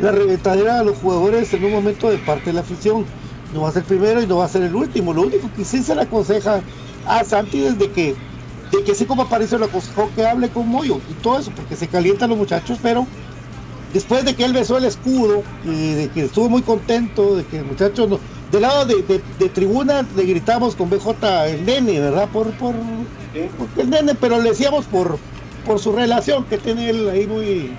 la 0.00 0.12
reventadera 0.12 0.78
de 0.78 0.86
los 0.86 0.96
jugadores 0.98 1.52
en 1.52 1.64
un 1.64 1.72
momento 1.72 2.10
de 2.10 2.18
parte 2.18 2.46
de 2.46 2.54
la 2.54 2.60
afición. 2.60 3.04
No 3.52 3.62
va 3.62 3.68
a 3.68 3.72
ser 3.72 3.84
primero 3.84 4.22
y 4.22 4.26
no 4.26 4.38
va 4.38 4.46
a 4.46 4.48
ser 4.48 4.62
el 4.62 4.74
último. 4.74 5.12
Lo 5.12 5.22
único 5.22 5.50
que 5.54 5.64
sí 5.64 5.82
se 5.82 5.94
le 5.94 6.02
aconseja 6.02 6.62
a 7.06 7.24
Santi 7.24 7.62
es 7.64 7.78
de 7.78 7.90
que, 7.90 8.14
de 8.72 8.82
que 8.82 8.92
así 8.92 9.04
como 9.04 9.22
apareció 9.22 9.58
le 9.58 9.66
aconsejó 9.66 10.10
que 10.16 10.26
hable 10.26 10.48
con 10.48 10.68
Moyo 10.68 10.98
y 11.10 11.14
todo 11.22 11.38
eso, 11.38 11.52
porque 11.54 11.76
se 11.76 11.88
calientan 11.88 12.30
los 12.30 12.38
muchachos, 12.38 12.78
pero 12.82 13.06
después 13.92 14.24
de 14.24 14.34
que 14.34 14.44
él 14.44 14.54
besó 14.54 14.78
el 14.78 14.84
escudo 14.84 15.42
y 15.64 15.92
de 15.94 16.08
que 16.08 16.24
estuvo 16.24 16.48
muy 16.48 16.62
contento, 16.62 17.36
de 17.36 17.44
que 17.44 17.58
el 17.58 17.66
muchacho 17.66 18.06
no, 18.06 18.18
del 18.52 18.62
lado 18.62 18.84
de, 18.84 19.22
de, 19.38 19.48
tribuna 19.48 20.06
le 20.14 20.24
gritamos 20.24 20.76
con 20.76 20.90
BJ 20.90 21.46
el 21.46 21.64
nene, 21.64 22.00
¿verdad? 22.00 22.28
Por, 22.28 22.50
por, 22.52 22.74
el 23.78 23.90
nene, 23.90 24.14
pero 24.14 24.40
le 24.40 24.50
decíamos 24.50 24.84
por, 24.84 25.18
por 25.64 25.78
su 25.78 25.92
relación 25.92 26.44
que 26.44 26.58
tiene 26.58 26.90
él 26.90 27.08
ahí 27.08 27.26
muy, 27.26 27.72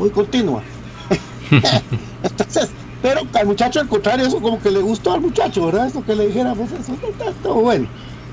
muy 0.00 0.10
continua. 0.10 0.62
Entonces, 2.22 2.70
pero 3.00 3.20
al 3.34 3.46
muchacho 3.46 3.78
al 3.78 3.88
contrario, 3.88 4.26
eso 4.26 4.40
como 4.40 4.60
que 4.60 4.72
le 4.72 4.80
gustó 4.80 5.12
al 5.12 5.20
muchacho, 5.20 5.66
¿verdad? 5.66 5.86
Eso 5.86 6.04
que 6.04 6.16
le 6.16 6.26
dijéramos, 6.26 6.68
eso 6.72 6.92
no 7.00 7.24
tanto 7.24 7.54
bueno. 7.54 7.86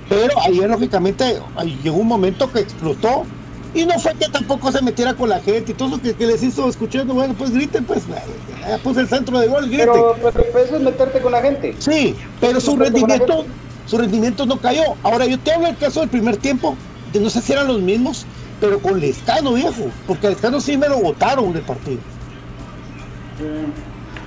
Pero 0.10 0.34
ayer, 0.42 0.68
lógicamente, 0.68 1.40
llegó 1.84 1.98
un 1.98 2.08
momento 2.08 2.52
que 2.52 2.60
explotó. 2.62 3.26
Y 3.74 3.86
no 3.86 3.98
fue 4.00 4.14
que 4.14 4.28
tampoco 4.30 4.72
se 4.72 4.82
metiera 4.82 5.16
con 5.16 5.30
la 5.30 5.40
gente 5.40 5.72
y 5.72 5.76
todo 5.76 5.98
lo 5.98 6.02
que, 6.02 6.14
les 6.26 6.44
hizo 6.44 6.70
escuchando, 6.70 7.16
bueno, 7.16 7.34
pues 7.34 7.52
griten, 7.52 7.86
pues, 7.86 8.04
pues 8.84 8.98
el 8.98 9.08
centro 9.08 9.40
de 9.40 9.48
gol, 9.48 9.68
griten. 9.68 9.90
Pero, 9.92 10.16
pero, 10.22 10.60
eso 10.60 10.76
es 10.76 10.82
meterte 10.82 11.22
con 11.22 11.32
la 11.32 11.42
gente. 11.42 11.76
Sí, 11.80 12.16
pero 12.40 12.62
su 12.62 12.78
rendimiento, 12.78 13.46
su 13.88 13.98
rendimiento 13.98 14.46
no 14.46 14.60
cayó. 14.60 14.84
Ahora, 15.02 15.26
yo 15.26 15.40
te 15.40 15.52
hablo 15.52 15.68
del 15.68 15.78
caso 15.78 16.02
del 16.02 16.10
primer 16.10 16.38
tiempo, 16.38 16.76
de 17.12 17.20
no 17.20 17.32
sé 17.32 17.42
si 17.42 17.52
eran 17.54 17.68
los 17.68 17.82
mismos, 17.82 18.28
pero 18.62 18.80
con 18.80 19.00
Lescano, 19.00 19.54
viejo, 19.54 19.90
porque 20.06 20.30
Lescano 20.30 20.62
sí 20.62 20.78
me 20.78 20.88
lo 20.88 21.00
votaron 21.00 21.52
del 21.52 21.64
partido. 21.64 22.00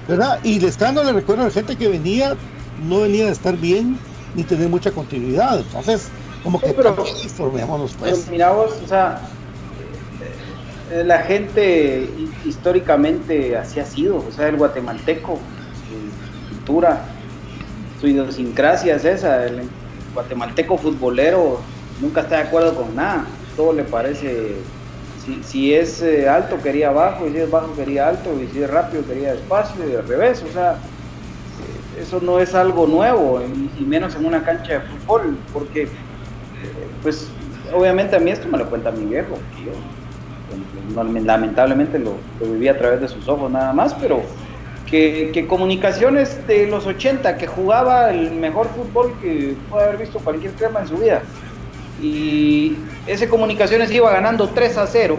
¿Verdad? 0.09 0.41
Y 0.43 0.59
Lescano 0.59 1.05
le 1.05 1.13
recuerdo 1.13 1.43
a 1.43 1.47
la 1.47 1.53
gente 1.53 1.77
que 1.77 1.87
venía, 1.89 2.35
no 2.89 3.03
venía 3.03 3.27
a 3.27 3.31
estar 3.31 3.57
bien 3.57 3.97
ni 4.35 4.43
tener 4.43 4.69
mucha 4.69 4.91
continuidad. 4.91 5.61
Entonces, 5.61 6.09
como 6.43 6.61
que 6.61 6.73
pero, 6.73 6.95
informémonos 7.25 7.97
pues. 7.99 8.29
mira 8.29 8.53
vos, 8.53 8.73
o 8.85 8.87
sea, 8.87 9.21
la 10.91 11.19
gente 11.21 12.09
históricamente 12.45 13.57
así 13.57 13.81
ha 13.81 13.85
sido, 13.85 14.19
o 14.19 14.33
sea, 14.33 14.49
el 14.49 14.57
guatemalteco, 14.57 15.39
su 15.89 16.55
cultura, 16.55 17.05
su 18.01 18.09
idiosincrasia 18.09 18.97
es 18.97 19.05
esa, 19.05 19.47
el 19.47 19.69
guatemalteco 20.15 20.79
futbolero 20.79 21.61
nunca 22.01 22.21
está 22.21 22.37
de 22.37 22.43
acuerdo 22.43 22.75
con 22.75 22.95
nada, 22.95 23.27
todo 23.57 23.73
le 23.73 23.85
parece, 23.85 24.57
si, 25.43 25.75
es 25.75 26.03
eh, 26.03 26.29
alto 26.29 26.59
quería 26.63 26.91
bajo, 26.91 27.27
y 27.27 27.33
si 27.33 27.39
es 27.39 27.51
bajo 27.51 27.75
quería 27.75 28.09
alto, 28.09 28.31
y 28.41 28.47
si 28.53 28.63
es 28.63 28.71
rápido 28.71 29.05
quería 29.07 29.33
despacio, 29.33 29.89
y 29.89 29.95
al 29.95 30.07
revés, 30.07 30.45
o 30.49 30.53
sea, 30.53 30.77
eso 32.01 32.21
no 32.21 32.39
es 32.39 32.55
algo 32.55 32.87
nuevo, 32.87 33.41
y, 33.79 33.85
menos 33.85 34.15
en 34.15 34.27
una 34.27 34.45
cancha 34.45 34.75
de 34.75 34.81
fútbol, 34.81 35.37
porque, 35.53 35.85
eh, 35.85 35.89
pues, 37.03 37.29
obviamente 37.73 38.15
a 38.15 38.21
mí 38.21 38.31
esto 38.31 38.47
me 38.49 38.59
lo 38.59 38.69
cuenta 38.69 38.91
mi 38.91 39.07
viejo, 39.07 39.39
lamentablemente 40.95 41.99
lo, 41.99 42.15
viví 42.41 42.69
a 42.69 42.79
través 42.79 43.01
de 43.01 43.09
sus 43.09 43.29
ojos 43.29 43.51
nada 43.51 43.73
más, 43.73 43.95
pero 43.95 44.23
que, 44.87 45.47
comunicaciones 45.49 46.47
de 46.47 46.67
los 46.67 46.87
80, 46.87 47.37
que 47.37 47.47
jugaba 47.47 48.11
el 48.11 48.33
mejor 48.33 48.69
fútbol 48.69 49.15
que 49.21 49.57
puede 49.69 49.85
haber 49.85 49.99
visto 49.99 50.19
cualquier 50.21 50.53
crema 50.53 50.81
en 50.81 50.89
su 50.89 50.97
vida, 50.97 51.23
y 52.01 52.77
ese 53.07 53.29
comunicaciones 53.29 53.91
iba 53.91 54.11
ganando 54.11 54.49
3 54.49 54.79
a 54.79 54.87
0, 54.87 55.19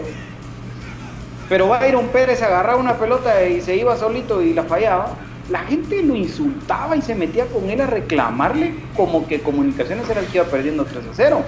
pero 1.48 1.68
Byron 1.68 2.08
Pérez 2.08 2.42
agarraba 2.42 2.78
una 2.78 2.98
pelota 2.98 3.46
y 3.46 3.60
se 3.60 3.76
iba 3.76 3.96
solito 3.96 4.42
y 4.42 4.52
la 4.52 4.64
fallaba, 4.64 5.14
la 5.50 5.60
gente 5.60 6.02
lo 6.02 6.14
insultaba 6.14 6.96
y 6.96 7.02
se 7.02 7.14
metía 7.14 7.46
con 7.46 7.70
él 7.70 7.80
a 7.80 7.86
reclamarle 7.86 8.74
como 8.94 9.26
que 9.26 9.40
Comunicaciones 9.40 10.08
era 10.10 10.20
el 10.20 10.26
que 10.26 10.38
iba 10.38 10.46
perdiendo 10.46 10.84
3 10.84 11.04
a 11.06 11.14
0. 11.14 11.42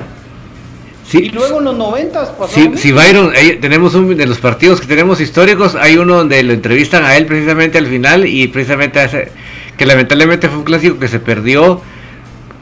Y 1.19 1.31
luego 1.31 1.59
en 1.59 1.65
los 1.65 1.77
90 1.77 2.37
pasó. 2.37 2.55
Sí, 2.55 2.71
sí, 2.77 2.93
Byron, 2.93 3.33
tenemos 3.61 3.95
un 3.95 4.17
de 4.17 4.27
los 4.27 4.39
partidos 4.39 4.81
que 4.81 4.87
tenemos 4.87 5.21
históricos, 5.21 5.75
hay 5.75 5.97
uno 5.97 6.17
donde 6.17 6.43
lo 6.43 6.53
entrevistan 6.53 7.05
a 7.05 7.17
él 7.17 7.27
precisamente 7.27 7.79
al 7.79 7.87
final 7.87 8.27
y 8.27 8.49
precisamente 8.49 9.01
hace, 9.01 9.29
que 9.77 9.87
lamentablemente 9.87 10.49
fue 10.49 10.59
un 10.59 10.65
clásico 10.65 10.99
que 10.99 11.09
se 11.09 11.21
perdió. 11.21 11.81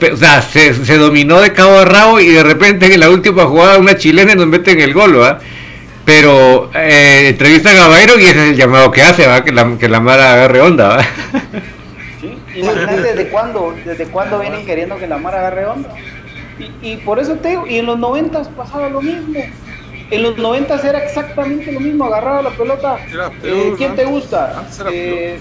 O 0.00 0.16
sea, 0.16 0.42
se, 0.42 0.72
dominó 0.96 1.40
de 1.40 1.52
cabo 1.52 1.78
a 1.78 1.84
rabo 1.84 2.20
y 2.20 2.28
de 2.28 2.44
repente 2.44 2.92
en 2.92 3.00
la 3.00 3.10
última 3.10 3.46
jugada 3.46 3.78
una 3.78 3.96
chilena 3.96 4.34
nos 4.36 4.46
mete 4.46 4.70
en 4.70 4.80
el 4.80 4.94
gol, 4.94 5.14
¿verdad? 5.14 5.40
pero 6.08 6.70
eh, 6.74 7.28
entrevistan 7.28 7.76
a 7.76 7.86
Bayron 7.86 8.18
y 8.18 8.24
ese 8.24 8.44
es 8.44 8.50
el 8.52 8.56
llamado 8.56 8.90
que 8.90 9.02
hace, 9.02 9.26
¿va? 9.26 9.44
Que, 9.44 9.52
la, 9.52 9.76
que 9.76 9.90
la 9.90 10.00
Mara 10.00 10.32
agarre 10.32 10.62
onda. 10.62 10.88
¿va? 10.88 11.02
¿Sí? 12.18 12.34
Imagínate 12.54 13.02
desde 13.02 13.28
cuándo, 13.28 13.74
desde 13.84 14.06
cuándo 14.06 14.38
vienen 14.38 14.64
queriendo 14.64 14.96
que 14.96 15.06
la 15.06 15.18
Mara 15.18 15.40
agarre 15.40 15.66
onda. 15.66 15.90
Y, 16.58 16.92
y 16.92 16.96
por 16.98 17.18
eso 17.18 17.36
te 17.36 17.50
digo, 17.50 17.66
y 17.66 17.78
en 17.78 17.86
los 17.86 17.98
90 17.98 18.42
pasaba 18.56 18.88
lo 18.88 19.00
mismo. 19.00 19.40
En 20.10 20.22
los 20.22 20.38
90 20.38 20.80
era 20.88 21.04
exactamente 21.04 21.70
lo 21.70 21.80
mismo, 21.80 22.04
agarraba 22.06 22.42
la 22.42 22.50
pelota. 22.50 22.96
Eh, 23.42 23.74
¿Quién 23.76 23.94
te 23.94 24.04
gusta? 24.06 24.66
Eh, 24.90 25.38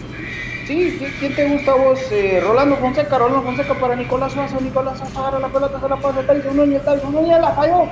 sí, 0.67 0.99
¿quién 1.19 1.35
te 1.35 1.47
gusta 1.47 1.73
vos? 1.73 1.99
Eh, 2.11 2.41
Rolando 2.45 2.75
Fonseca, 2.75 3.17
Rolando 3.17 3.43
Fonseca 3.43 3.73
para 3.75 3.95
Nicolás 3.95 4.33
Suazo, 4.33 4.59
Nicolás 4.59 4.99
Suazo 4.99 5.19
agarra 5.19 5.39
la 5.39 5.47
pelota, 5.47 5.79
se 5.79 5.87
la 5.87 5.95
pasa 5.95 6.19
a 6.19 6.23
Tyson 6.23 6.57
Núñez, 6.57 6.83
Tyson 6.83 7.13
Núñez 7.13 7.39
la 7.39 7.53
falló 7.53 7.85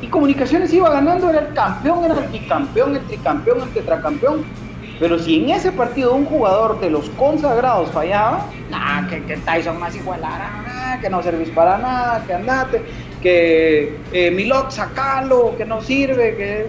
y 0.00 0.08
Comunicaciones 0.08 0.72
iba 0.72 0.88
ganando, 0.88 1.28
era 1.28 1.40
el 1.40 1.52
campeón, 1.52 2.04
era 2.06 2.14
el 2.14 2.28
bicampeón, 2.28 2.96
el 2.96 3.02
tricampeón, 3.06 3.60
el 3.60 3.68
tetracampeón. 3.70 4.44
Pero 5.00 5.18
si 5.18 5.42
en 5.42 5.50
ese 5.50 5.72
partido 5.72 6.14
un 6.14 6.26
jugador 6.26 6.78
de 6.78 6.90
los 6.90 7.08
consagrados 7.10 7.90
fallaba, 7.90 8.46
que, 9.08 9.24
que 9.24 9.38
Tyson 9.38 9.80
más 9.80 9.96
igual 9.96 10.20
que 11.00 11.08
no 11.08 11.22
servís 11.22 11.48
para 11.48 11.78
nada, 11.78 12.22
que 12.26 12.34
andate, 12.34 12.82
que 13.22 13.98
eh, 14.12 14.30
Milot 14.30 14.70
sacalo, 14.70 15.56
que 15.56 15.64
no 15.64 15.80
sirve, 15.80 16.36
que... 16.36 16.66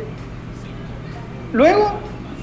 Luego, 1.52 1.92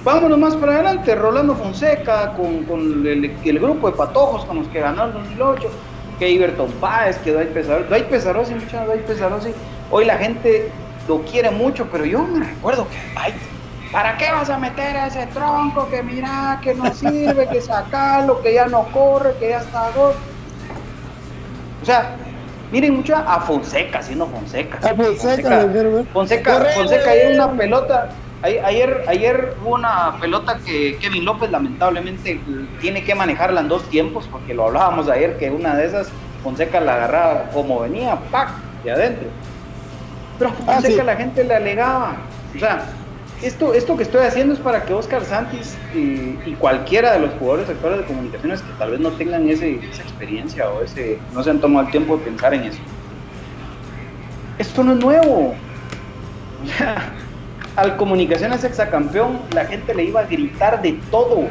vámonos 0.04 0.38
más 0.38 0.56
para 0.56 0.74
adelante, 0.74 1.14
Rolando 1.14 1.54
Fonseca 1.54 2.34
con, 2.34 3.06
el, 3.06 3.58
grupo 3.58 3.90
de 3.90 3.96
patojos 3.96 4.44
con 4.44 4.58
los 4.58 4.68
que 4.68 4.80
ganó 4.80 5.06
el 5.06 5.12
2008, 5.14 5.70
que 6.18 6.30
Iberton 6.30 6.70
Páez, 6.72 7.16
que 7.18 7.32
Dwight 7.32 7.48
Pesarosi, 7.48 7.88
Dwight 7.88 8.04
Pesarosi, 8.06 8.54
muchachos, 8.54 8.86
Dwight 8.86 9.06
Pesarosi, 9.06 9.50
Hoy 9.90 10.04
la 10.04 10.18
gente 10.18 10.70
lo 11.06 11.22
quiere 11.22 11.50
mucho, 11.50 11.86
pero 11.90 12.04
yo 12.04 12.22
me 12.22 12.44
recuerdo 12.44 12.86
que, 12.88 12.96
ay, 13.16 13.32
¿para 13.92 14.16
qué 14.16 14.30
vas 14.30 14.50
a 14.50 14.58
meter 14.58 14.96
a 14.96 15.06
ese 15.06 15.26
tronco 15.26 15.88
que 15.90 16.02
mira, 16.02 16.58
que 16.62 16.74
no 16.74 16.92
sirve, 16.94 17.48
que 17.48 17.60
sacarlo, 17.60 18.40
que 18.42 18.54
ya 18.54 18.66
no 18.66 18.84
corre, 18.92 19.34
que 19.38 19.50
ya 19.50 19.58
está 19.58 19.90
gol? 19.90 20.14
O 21.82 21.84
sea, 21.84 22.16
miren 22.70 22.96
mucho 22.96 23.16
a 23.16 23.40
Fonseca, 23.40 24.02
siendo 24.02 24.26
Fonseca. 24.26 24.78
A 24.78 24.94
Fonseca, 24.94 25.66
Fonseca, 26.12 26.66
Fonseca, 26.74 27.10
hay 27.10 27.34
una 27.34 27.52
pelota. 27.52 28.10
Ayer, 28.42 29.04
ayer 29.08 29.56
hubo 29.64 29.74
una 29.74 30.16
pelota 30.20 30.58
que 30.64 30.96
Kevin 31.00 31.24
López 31.24 31.50
lamentablemente 31.50 32.40
tiene 32.80 33.02
que 33.02 33.14
manejarla 33.14 33.62
en 33.62 33.68
dos 33.68 33.82
tiempos, 33.90 34.28
porque 34.30 34.54
lo 34.54 34.66
hablábamos 34.66 35.08
ayer 35.08 35.36
que 35.38 35.50
una 35.50 35.74
de 35.74 35.86
esas 35.86 36.08
Fonseca 36.44 36.80
la 36.80 36.94
agarraba 36.94 37.50
como 37.52 37.80
venía, 37.80 38.16
¡pac! 38.30 38.50
de 38.84 38.92
adentro 38.92 39.28
pero 40.38 40.52
a 40.66 40.80
que 40.80 41.02
la 41.02 41.16
gente 41.16 41.44
le 41.44 41.54
alegaba. 41.54 42.16
O 42.54 42.58
sea, 42.58 42.86
esto, 43.42 43.72
esto 43.74 43.96
que 43.96 44.02
estoy 44.02 44.26
haciendo 44.26 44.54
es 44.54 44.60
para 44.60 44.84
que 44.84 44.92
Oscar 44.92 45.24
Santis 45.24 45.76
y, 45.94 46.52
cualquiera 46.54 47.12
de 47.12 47.20
los 47.20 47.30
jugadores 47.34 47.68
actuales 47.68 48.00
de 48.00 48.04
comunicaciones 48.06 48.62
que 48.62 48.72
tal 48.78 48.90
vez 48.90 49.00
no 49.00 49.10
tengan 49.12 49.48
ese, 49.48 49.76
esa 49.90 50.02
experiencia 50.02 50.68
o 50.70 50.82
ese 50.82 51.18
no 51.32 51.42
se 51.42 51.50
han 51.50 51.60
tomado 51.60 51.86
el 51.86 51.92
tiempo 51.92 52.16
de 52.16 52.24
pensar 52.24 52.52
en 52.54 52.64
eso. 52.64 52.80
Esto 54.58 54.82
no 54.82 54.92
es 54.92 54.98
nuevo. 54.98 55.54
Al 57.76 57.96
comunicaciones 57.96 58.64
exacampeón 58.64 59.38
la 59.54 59.64
gente 59.66 59.94
le 59.94 60.04
iba 60.04 60.20
a 60.20 60.24
gritar 60.24 60.82
de 60.82 60.98
todo. 61.10 61.48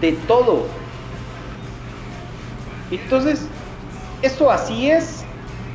De 0.00 0.12
todo. 0.28 0.66
Entonces, 2.90 3.48
esto 4.20 4.50
así 4.50 4.90
es, 4.90 5.24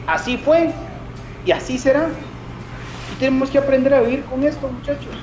así 0.05 0.37
fue, 0.37 0.69
y 1.45 1.51
así 1.51 1.77
será. 1.77 2.09
Y 3.13 3.19
tenemos 3.19 3.49
que 3.49 3.57
aprender 3.57 3.93
a 3.93 4.01
vivir 4.01 4.23
con 4.25 4.43
esto, 4.43 4.67
muchachos. 4.67 5.15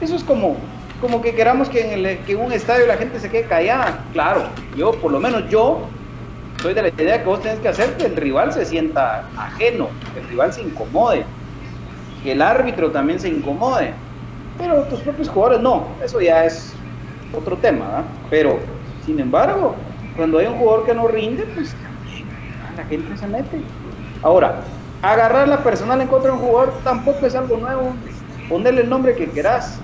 Eso 0.00 0.16
es 0.16 0.24
como, 0.24 0.56
como 1.00 1.22
que 1.22 1.34
queramos 1.34 1.68
que 1.68 1.92
en, 1.92 2.06
el, 2.06 2.18
que 2.18 2.36
un 2.36 2.52
estadio 2.52 2.86
la 2.86 2.96
gente 2.96 3.20
se 3.20 3.30
quede 3.30 3.44
callada. 3.44 4.04
Claro, 4.12 4.44
yo, 4.76 4.92
por 4.92 5.12
lo 5.12 5.20
menos 5.20 5.48
yo, 5.48 5.88
soy 6.60 6.74
de 6.74 6.82
la 6.82 6.88
idea 6.88 7.18
que 7.18 7.28
vos 7.28 7.42
tenés 7.42 7.58
que 7.58 7.68
hacer 7.68 7.96
que 7.96 8.06
el 8.06 8.16
rival 8.16 8.52
se 8.52 8.64
sienta 8.64 9.28
ajeno, 9.36 9.88
que 10.14 10.20
el 10.20 10.28
rival 10.28 10.52
se 10.52 10.62
incomode, 10.62 11.24
que 12.22 12.32
el 12.32 12.42
árbitro 12.42 12.90
también 12.90 13.18
se 13.18 13.28
incomode. 13.28 13.92
Pero 14.58 14.82
tus 14.84 15.00
propios 15.00 15.28
jugadores 15.28 15.60
no, 15.60 15.88
eso 16.04 16.20
ya 16.20 16.44
es 16.44 16.72
otro 17.34 17.56
tema, 17.56 18.04
Pero, 18.30 18.58
sin 19.06 19.18
embargo, 19.18 19.74
cuando 20.16 20.38
hay 20.38 20.46
un 20.46 20.54
jugador 20.54 20.84
que 20.84 20.94
no 20.94 21.08
rinde, 21.08 21.44
pues 21.54 21.74
la 22.76 22.84
gente 22.84 23.16
se 23.16 23.26
mete. 23.26 23.60
Ahora, 24.22 24.60
agarrar 25.02 25.48
la 25.48 25.62
personal 25.62 26.00
en 26.00 26.06
contra 26.06 26.30
de 26.30 26.38
un 26.38 26.42
jugador 26.44 26.72
tampoco 26.84 27.26
es 27.26 27.34
algo 27.34 27.56
nuevo. 27.56 27.92
Ponerle 28.48 28.82
el 28.82 28.88
nombre 28.88 29.14
que 29.14 29.28
querás. 29.28 29.78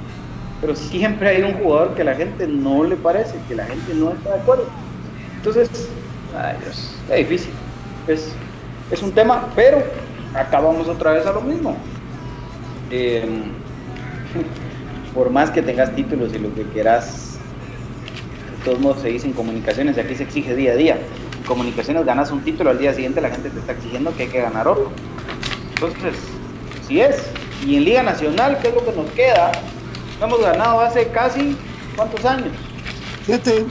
Pero 0.60 0.74
siempre 0.74 1.28
hay 1.28 1.42
un 1.42 1.54
jugador 1.54 1.94
que 1.94 2.02
la 2.02 2.14
gente 2.14 2.46
no 2.46 2.82
le 2.84 2.96
parece, 2.96 3.36
que 3.46 3.54
la 3.54 3.64
gente 3.66 3.94
no 3.94 4.10
está 4.10 4.34
de 4.34 4.40
acuerdo. 4.40 4.64
Entonces, 5.36 5.88
ay 6.36 6.56
Dios, 6.60 6.96
es 7.10 7.18
difícil. 7.18 7.52
Es, 8.08 8.32
es 8.90 9.02
un 9.02 9.12
tema, 9.12 9.48
pero 9.54 9.82
acabamos 10.34 10.88
otra 10.88 11.12
vez 11.12 11.26
a 11.26 11.32
lo 11.32 11.42
mismo. 11.42 11.76
Em, 12.90 13.52
por 15.14 15.30
más 15.30 15.50
que 15.50 15.62
tengas 15.62 15.94
títulos 15.94 16.34
y 16.34 16.38
lo 16.38 16.52
que 16.54 16.64
quieras, 16.64 17.38
de 18.58 18.64
todos 18.64 18.80
modos 18.80 19.02
se 19.02 19.08
dicen 19.08 19.32
comunicaciones 19.32 19.96
aquí 19.98 20.14
se 20.14 20.24
exige 20.24 20.54
día 20.54 20.72
a 20.72 20.76
día 20.76 20.98
comunicaciones 21.48 22.04
ganas 22.04 22.30
un 22.30 22.44
título, 22.44 22.70
al 22.70 22.78
día 22.78 22.94
siguiente 22.94 23.20
la 23.20 23.30
gente 23.30 23.50
te 23.50 23.58
está 23.58 23.72
exigiendo 23.72 24.14
que 24.14 24.24
hay 24.24 24.28
que 24.28 24.40
ganar 24.42 24.68
otro. 24.68 24.92
Entonces, 25.74 26.14
si 26.86 27.00
es. 27.00 27.16
Y 27.66 27.76
en 27.76 27.84
Liga 27.84 28.02
Nacional, 28.04 28.58
¿qué 28.62 28.68
es 28.68 28.74
lo 28.74 28.84
que 28.84 28.92
nos 28.92 29.10
queda? 29.12 29.50
hemos 30.20 30.40
ganado 30.40 30.80
hace 30.80 31.08
casi, 31.08 31.56
¿cuántos 31.96 32.24
años? 32.24 32.48
Siete. 33.24 33.66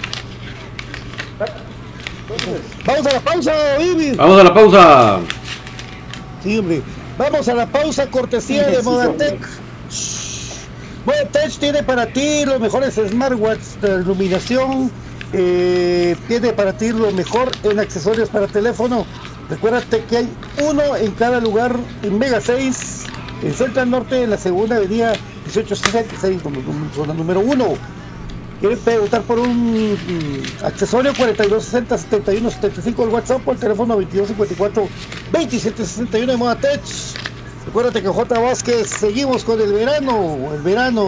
vamos 2.86 3.08
a 3.08 3.12
la 3.12 3.20
pausa, 3.20 3.54
Vivi. 3.78 4.12
Vamos 4.12 4.40
a 4.40 4.44
la 4.44 4.54
pausa. 4.54 5.20
Sí, 6.44 6.58
hombre. 6.58 6.82
Vamos 7.18 7.48
a 7.50 7.54
la 7.54 7.66
pausa, 7.66 8.08
cortesía 8.08 8.68
de 8.68 8.82
Modatech. 8.82 9.40
Modatech 11.06 11.58
tiene 11.58 11.84
para 11.84 12.06
ti 12.08 12.46
los 12.46 12.60
mejores 12.60 12.96
smartwatches 12.96 13.82
de 13.82 14.02
iluminación. 14.02 14.92
Eh, 15.34 16.16
tiene 16.28 16.54
para 16.54 16.74
ti 16.74 16.92
lo 16.92 17.12
mejor 17.12 17.52
en 17.64 17.80
accesorios 17.80 18.30
para 18.30 18.48
teléfono. 18.48 19.06
Recuérdate 19.50 20.04
que 20.06 20.18
hay 20.18 20.30
uno 20.64 20.96
en 20.96 21.12
cada 21.12 21.40
lugar 21.40 21.76
en 22.04 22.18
Mega 22.18 22.42
6, 22.42 23.04
en 23.44 23.54
Central 23.54 23.90
Norte, 23.90 24.24
en 24.24 24.30
la 24.30 24.38
segunda 24.38 24.76
avenida 24.76 25.14
1866, 25.46 26.42
como 26.42 26.62
zona 26.94 27.14
número 27.14 27.40
1. 27.40 27.98
¿Quieres 28.60 28.80
preguntar 28.80 29.22
por 29.22 29.38
un 29.38 29.94
mm, 29.94 30.66
accesorio 30.66 31.14
4260 31.16 31.98
71 31.98 32.50
75 32.50 33.04
el 33.04 33.10
WhatsApp 33.10 33.48
o 33.48 33.52
el 33.52 33.58
teléfono 33.60 33.94
2254 33.96 34.88
2761 35.32 36.32
de 36.32 36.38
Modatech? 36.38 36.82
Recuérdate 37.68 38.02
que 38.02 38.08
J. 38.08 38.40
Vázquez, 38.40 38.90
seguimos 38.90 39.44
con 39.44 39.62
el 39.62 39.74
verano, 39.74 40.54
el 40.54 40.62
verano 40.62 41.06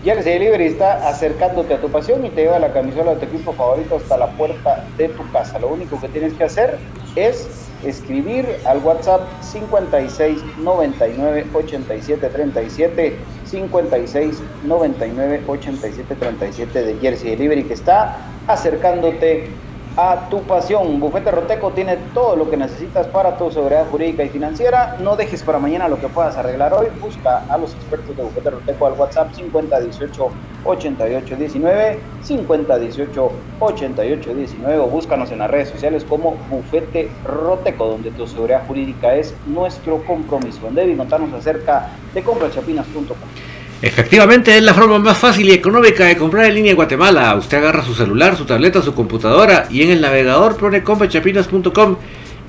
Jersey 0.03 0.33
Delivery 0.39 0.65
está 0.65 1.07
acercándote 1.07 1.75
a 1.75 1.81
tu 1.81 1.91
pasión 1.91 2.25
y 2.25 2.31
te 2.31 2.43
lleva 2.43 2.59
la 2.59 2.73
camisola 2.73 3.15
de 3.15 3.17
tu 3.19 3.27
equipo 3.27 3.53
favorito 3.53 3.97
hasta 3.97 4.17
la 4.17 4.35
puerta 4.35 4.89
de 4.97 5.11
tu 5.11 5.29
casa. 5.31 5.59
Lo 5.59 5.69
único 5.69 6.01
que 6.01 6.09
tienes 6.09 6.33
que 6.33 6.45
hacer 6.45 6.81
es 7.15 7.75
escribir 7.83 8.63
al 8.65 8.79
WhatsApp 8.79 9.43
56 9.43 10.57
99 10.57 11.51
87 11.53 12.31
37 12.31 13.27
56 13.43 14.45
99 14.63 15.45
87 15.47 16.17
37 16.17 16.83
de 16.83 16.99
Jersey 16.99 17.31
Delivery 17.31 17.67
que 17.67 17.75
está 17.75 18.43
acercándote 18.47 19.70
a 20.03 20.31
tu 20.31 20.43
pasión. 20.45 20.99
Bufete 20.99 21.31
Roteco 21.31 21.73
tiene 21.73 21.99
todo 22.15 22.35
lo 22.35 22.49
que 22.49 22.57
necesitas 22.57 23.07
para 23.09 23.37
tu 23.37 23.51
seguridad 23.51 23.87
jurídica 23.91 24.25
y 24.25 24.31
financiera. 24.31 24.97
No 24.99 25.15
dejes 25.15 25.43
para 25.43 25.59
mañana 25.59 25.89
lo 25.89 25.99
que 26.01 26.09
puedas 26.09 26.39
arreglar 26.39 26.73
hoy. 26.73 26.87
Busca 26.99 27.45
a 27.51 27.59
los 27.59 27.75
expertos 27.75 28.17
de 28.17 28.23
Bufete 28.23 28.49
Roteco 28.49 28.87
al 28.87 28.95
WhatsApp 28.95 29.35
5018 29.35 30.29
8819 30.63 32.01
5018 32.19 33.33
8819 33.59 34.79
o 34.79 34.87
búscanos 34.87 35.31
en 35.33 35.39
las 35.41 35.51
redes 35.51 35.69
sociales 35.69 36.07
como 36.07 36.47
Bufete 36.49 37.11
Roteco, 37.23 37.87
donde 37.87 38.11
tu 38.13 38.27
seguridad 38.27 38.67
jurídica 38.67 39.15
es 39.15 39.35
nuestro 39.45 40.03
compromiso. 40.07 40.71
Debe 40.71 40.95
notarnos 40.95 41.35
acerca 41.35 42.01
de 42.15 42.25
comprachapinas.com. 42.25 43.50
Efectivamente, 43.83 44.55
es 44.59 44.63
la 44.63 44.75
forma 44.75 44.99
más 44.99 45.17
fácil 45.17 45.49
y 45.49 45.53
económica 45.53 46.05
de 46.05 46.15
comprar 46.15 46.45
en 46.45 46.55
línea 46.55 46.73
en 46.73 46.77
Guatemala. 46.77 47.35
Usted 47.37 47.57
agarra 47.57 47.83
su 47.83 47.95
celular, 47.95 48.37
su 48.37 48.45
tableta, 48.45 48.83
su 48.83 48.93
computadora 48.95 49.69
y 49.71 49.83
en 49.83 49.91
el 49.91 50.03
navegador 50.03 50.59
pone 50.59 50.83
comprachapinas.com 50.83 51.97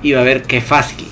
y 0.02 0.12
va 0.12 0.20
a 0.20 0.24
ver 0.24 0.42
qué 0.42 0.60
fácil, 0.60 1.06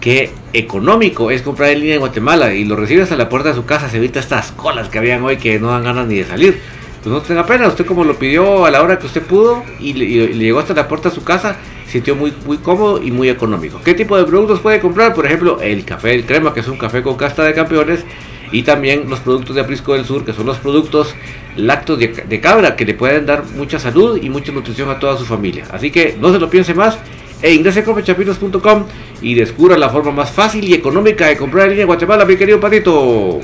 qué 0.00 0.30
económico 0.54 1.30
es 1.30 1.42
comprar 1.42 1.70
en 1.70 1.80
línea 1.80 1.96
en 1.96 2.00
Guatemala 2.00 2.54
y 2.54 2.64
lo 2.64 2.74
recibe 2.74 3.02
hasta 3.02 3.16
la 3.16 3.28
puerta 3.28 3.50
de 3.50 3.54
su 3.54 3.66
casa. 3.66 3.90
Se 3.90 3.98
evita 3.98 4.18
estas 4.18 4.50
colas 4.52 4.88
que 4.88 4.96
habían 4.96 5.22
hoy 5.24 5.36
que 5.36 5.60
no 5.60 5.68
dan 5.72 5.84
ganas 5.84 6.06
ni 6.06 6.16
de 6.16 6.24
salir. 6.24 6.58
Pues 7.02 7.12
no 7.12 7.20
tenga 7.20 7.44
pena, 7.44 7.68
usted 7.68 7.84
como 7.84 8.04
lo 8.04 8.18
pidió 8.18 8.64
a 8.64 8.70
la 8.70 8.82
hora 8.82 8.98
que 8.98 9.06
usted 9.06 9.22
pudo 9.22 9.62
y 9.78 9.92
le, 9.92 10.04
y 10.06 10.28
le 10.28 10.44
llegó 10.44 10.60
hasta 10.60 10.72
la 10.72 10.88
puerta 10.88 11.10
de 11.10 11.14
su 11.14 11.22
casa, 11.22 11.56
sintió 11.86 12.14
muy, 12.16 12.32
muy 12.46 12.58
cómodo 12.58 13.02
y 13.02 13.10
muy 13.10 13.28
económico. 13.28 13.78
¿Qué 13.84 13.92
tipo 13.92 14.16
de 14.16 14.24
productos 14.24 14.60
puede 14.60 14.80
comprar? 14.80 15.14
Por 15.14 15.26
ejemplo, 15.26 15.60
el 15.60 15.84
café 15.84 16.08
del 16.08 16.24
crema, 16.24 16.54
que 16.54 16.60
es 16.60 16.68
un 16.68 16.78
café 16.78 17.02
con 17.02 17.16
casta 17.16 17.44
de 17.44 17.52
campeones 17.52 18.04
y 18.52 18.62
también 18.62 19.08
los 19.08 19.20
productos 19.20 19.54
de 19.54 19.62
Aprisco 19.62 19.94
del 19.94 20.04
Sur, 20.04 20.24
que 20.24 20.32
son 20.32 20.46
los 20.46 20.58
productos 20.58 21.14
lácteos 21.56 21.98
de, 21.98 22.40
cabra, 22.40 22.76
que 22.76 22.84
le 22.84 22.94
pueden 22.94 23.26
dar 23.26 23.44
mucha 23.56 23.78
salud 23.78 24.18
y 24.20 24.30
mucha 24.30 24.52
nutrición 24.52 24.90
a 24.90 24.98
toda 24.98 25.16
su 25.16 25.24
familia. 25.24 25.64
Así 25.70 25.90
que 25.90 26.16
no 26.20 26.32
se 26.32 26.38
lo 26.38 26.50
piense 26.50 26.74
más 26.74 26.98
e 27.42 27.54
ingrese 27.54 27.80
a 27.80 27.84
comprachapinos.com 27.84 28.84
y 29.22 29.34
descubra 29.34 29.78
la 29.78 29.88
forma 29.88 30.10
más 30.10 30.30
fácil 30.30 30.68
y 30.68 30.74
económica 30.74 31.26
de 31.26 31.36
comprar 31.36 31.64
en 31.64 31.70
línea 31.70 31.82
en 31.82 31.88
Guatemala, 31.88 32.24
mi 32.24 32.36
querido 32.36 32.60
Patito. 32.60 33.40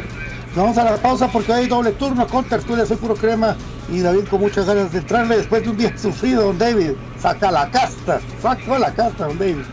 Vamos 0.55 0.79
a 0.79 0.85
la 0.85 0.97
pausa 0.97 1.29
porque 1.29 1.53
hay 1.53 1.67
doble 1.67 1.93
turno 1.93 2.27
con 2.27 2.45
tertulia, 2.45 2.87
soy 2.87 2.97
puro 2.97 3.15
crema 3.15 3.57
y 3.93 4.01
David 4.01 4.25
con 4.31 4.41
muchas 4.41 4.67
ganas 4.67 4.91
de 4.91 4.99
entrarle 4.99 5.37
después 5.37 5.63
de 5.63 5.69
un 5.69 5.77
día 5.77 5.97
sufrido, 5.99 6.45
don 6.45 6.59
David. 6.59 6.93
Saca 7.21 7.51
la 7.51 7.71
casta, 7.71 8.21
saca 8.41 8.79
la 8.79 8.93
casta, 8.95 9.27
don 9.27 9.39
David. 9.39 9.65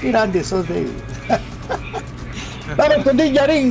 Grande 0.00 0.44
sos, 0.44 0.66
David. 0.68 0.88
Vamos 2.76 3.04
con 3.04 3.16
Yarin. 3.18 3.70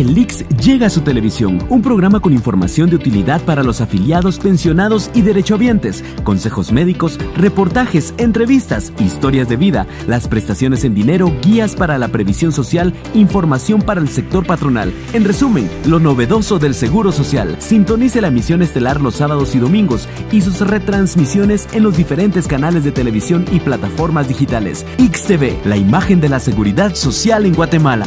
El 0.00 0.14
llega 0.64 0.86
a 0.86 0.90
su 0.90 1.02
televisión, 1.02 1.58
un 1.68 1.82
programa 1.82 2.20
con 2.20 2.32
información 2.32 2.88
de 2.88 2.96
utilidad 2.96 3.42
para 3.42 3.62
los 3.62 3.82
afiliados, 3.82 4.38
pensionados 4.38 5.10
y 5.12 5.20
derechohabientes, 5.20 6.02
consejos 6.24 6.72
médicos, 6.72 7.18
reportajes, 7.36 8.14
entrevistas, 8.16 8.94
historias 8.98 9.50
de 9.50 9.56
vida, 9.56 9.86
las 10.06 10.26
prestaciones 10.26 10.84
en 10.84 10.94
dinero, 10.94 11.30
guías 11.42 11.76
para 11.76 11.98
la 11.98 12.08
previsión 12.08 12.50
social, 12.50 12.94
información 13.12 13.82
para 13.82 14.00
el 14.00 14.08
sector 14.08 14.46
patronal. 14.46 14.90
En 15.12 15.24
resumen, 15.24 15.68
lo 15.84 16.00
novedoso 16.00 16.58
del 16.58 16.74
Seguro 16.74 17.12
Social. 17.12 17.56
Sintonice 17.58 18.22
la 18.22 18.28
emisión 18.28 18.62
estelar 18.62 19.02
los 19.02 19.16
sábados 19.16 19.54
y 19.54 19.58
domingos 19.58 20.08
y 20.32 20.40
sus 20.40 20.60
retransmisiones 20.60 21.68
en 21.74 21.82
los 21.82 21.98
diferentes 21.98 22.48
canales 22.48 22.84
de 22.84 22.92
televisión 22.92 23.44
y 23.52 23.60
plataformas 23.60 24.28
digitales. 24.28 24.86
XTV, 24.96 25.66
la 25.66 25.76
imagen 25.76 26.22
de 26.22 26.30
la 26.30 26.40
seguridad 26.40 26.94
social 26.94 27.44
en 27.44 27.52
Guatemala. 27.52 28.06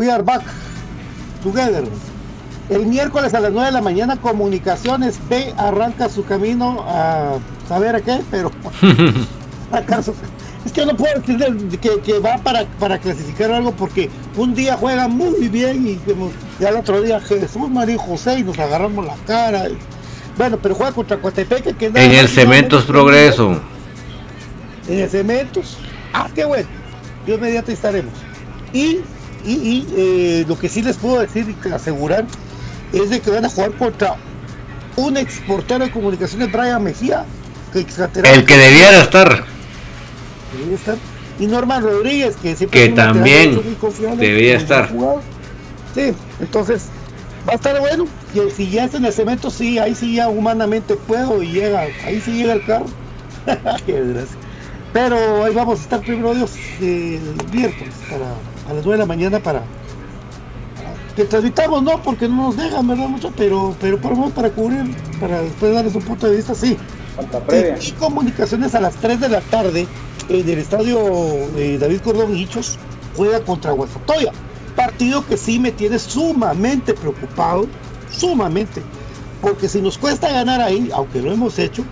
We 0.00 0.10
are 0.10 0.22
back 0.22 0.40
together. 1.42 1.84
El 2.70 2.86
miércoles 2.86 3.34
a 3.34 3.40
las 3.40 3.52
9 3.52 3.66
de 3.66 3.72
la 3.72 3.82
mañana, 3.82 4.16
Comunicaciones 4.16 5.20
B 5.28 5.52
arranca 5.58 6.08
su 6.08 6.24
camino 6.24 6.82
a 6.88 7.34
saber 7.68 7.96
a 7.96 8.00
qué, 8.00 8.22
pero 8.30 8.50
acaso. 9.70 10.14
Es 10.64 10.72
que 10.72 10.86
no 10.86 10.96
puedo 10.96 11.20
decir 11.20 11.78
que, 11.82 12.00
que 12.00 12.18
va 12.18 12.38
para, 12.38 12.64
para 12.78 12.98
clasificar 12.98 13.52
algo 13.52 13.72
porque 13.72 14.08
un 14.38 14.54
día 14.54 14.78
juega 14.78 15.06
muy 15.06 15.48
bien 15.48 15.86
y 15.86 16.00
ya 16.58 16.70
el 16.70 16.76
otro 16.76 17.02
día 17.02 17.20
Jesús 17.20 17.68
María 17.68 17.98
José 17.98 18.38
y 18.38 18.42
nos 18.42 18.58
agarramos 18.58 19.04
la 19.04 19.16
cara. 19.26 19.64
Bueno, 20.38 20.58
pero 20.62 20.76
juega 20.76 20.92
contra 20.92 21.18
Coatepeque 21.18 21.74
que 21.74 21.86
En 21.88 22.12
el 22.12 22.26
Cementos 22.26 22.84
Progreso. 22.84 23.60
En 24.88 25.00
el 25.00 25.10
Cementos. 25.10 25.76
Ah, 26.14 26.26
qué 26.34 26.46
bueno. 26.46 26.70
Dios 27.26 27.38
mediante 27.38 27.74
estaremos. 27.74 28.14
Y 28.72 29.00
y, 29.44 29.52
y 29.52 29.86
eh, 29.96 30.44
lo 30.48 30.58
que 30.58 30.68
sí 30.68 30.82
les 30.82 30.96
puedo 30.96 31.20
decir 31.20 31.54
y 31.64 31.68
asegurar 31.72 32.26
es 32.92 33.10
de 33.10 33.20
que 33.20 33.30
van 33.30 33.44
a 33.44 33.48
jugar 33.48 33.72
contra 33.72 34.16
un 34.96 35.16
exportero 35.16 35.84
de 35.84 35.90
comunicaciones, 35.90 36.50
Brian 36.50 36.82
Mejía, 36.82 37.24
que 37.72 37.80
el 37.80 38.44
que 38.44 38.56
debiera 38.56 39.02
estar. 39.02 39.44
Debería 40.52 40.74
estar. 40.74 40.96
Y 41.38 41.46
Norman 41.46 41.82
Rodríguez, 41.82 42.36
que 42.36 42.54
siempre 42.54 42.88
que 42.88 42.88
también 42.90 43.60
debería 44.18 44.56
estar. 44.56 44.90
Sí, 45.94 46.12
entonces 46.40 46.86
va 47.48 47.52
a 47.52 47.56
estar 47.56 47.80
bueno. 47.80 48.06
Y 48.34 48.50
si 48.50 48.70
ya 48.70 48.84
es 48.84 48.94
en 48.94 49.04
el 49.04 49.12
cemento, 49.12 49.50
sí, 49.50 49.78
ahí 49.78 49.94
sí 49.94 50.16
ya 50.16 50.28
humanamente 50.28 50.96
puedo 50.96 51.42
y 51.42 51.52
llega, 51.52 51.80
ahí 52.04 52.20
sí 52.20 52.32
llega 52.32 52.52
el 52.52 52.64
carro. 52.64 52.86
Qué. 53.86 54.02
Pero 54.92 55.44
ahí 55.44 55.54
vamos 55.54 55.78
a 55.78 55.82
estar 55.82 56.00
primero 56.00 56.34
Dios 56.34 56.52
el 56.80 57.20
miércoles 57.52 57.94
para 58.10 58.34
a 58.70 58.74
las 58.74 58.84
9 58.84 58.92
de 58.92 58.98
la 58.98 59.06
mañana 59.06 59.40
para, 59.40 59.62
que 61.16 61.24
transmitamos, 61.24 61.82
no, 61.82 62.02
porque 62.02 62.28
no 62.28 62.36
nos 62.36 62.56
dejan, 62.56 62.86
¿verdad? 62.86 63.08
Mucho, 63.08 63.32
pero, 63.36 63.74
pero 63.80 64.00
por 64.00 64.32
para 64.32 64.50
cubrir, 64.50 64.94
para 65.20 65.42
después 65.42 65.74
darles 65.74 65.94
un 65.94 66.02
punto 66.02 66.28
de 66.28 66.36
vista, 66.36 66.54
sí. 66.54 66.76
Y, 67.50 67.88
y, 67.88 67.92
comunicaciones 67.92 68.74
a 68.74 68.80
las 68.80 68.94
3 68.96 69.20
de 69.20 69.28
la 69.28 69.40
tarde 69.40 69.86
en 70.28 70.48
el 70.48 70.58
estadio 70.58 70.98
de 71.54 71.78
David 71.78 72.00
Cordón 72.00 72.36
Hichos 72.36 72.78
juega 73.16 73.40
contra 73.40 73.72
Guasatoya. 73.72 74.32
Partido 74.76 75.26
que 75.26 75.36
sí 75.36 75.58
me 75.58 75.72
tiene 75.72 75.98
sumamente 75.98 76.94
preocupado, 76.94 77.66
sumamente, 78.10 78.82
porque 79.42 79.68
si 79.68 79.82
nos 79.82 79.98
cuesta 79.98 80.30
ganar 80.30 80.60
ahí, 80.60 80.90
aunque 80.94 81.20
lo 81.20 81.32
hemos 81.32 81.58
hecho, 81.58 81.84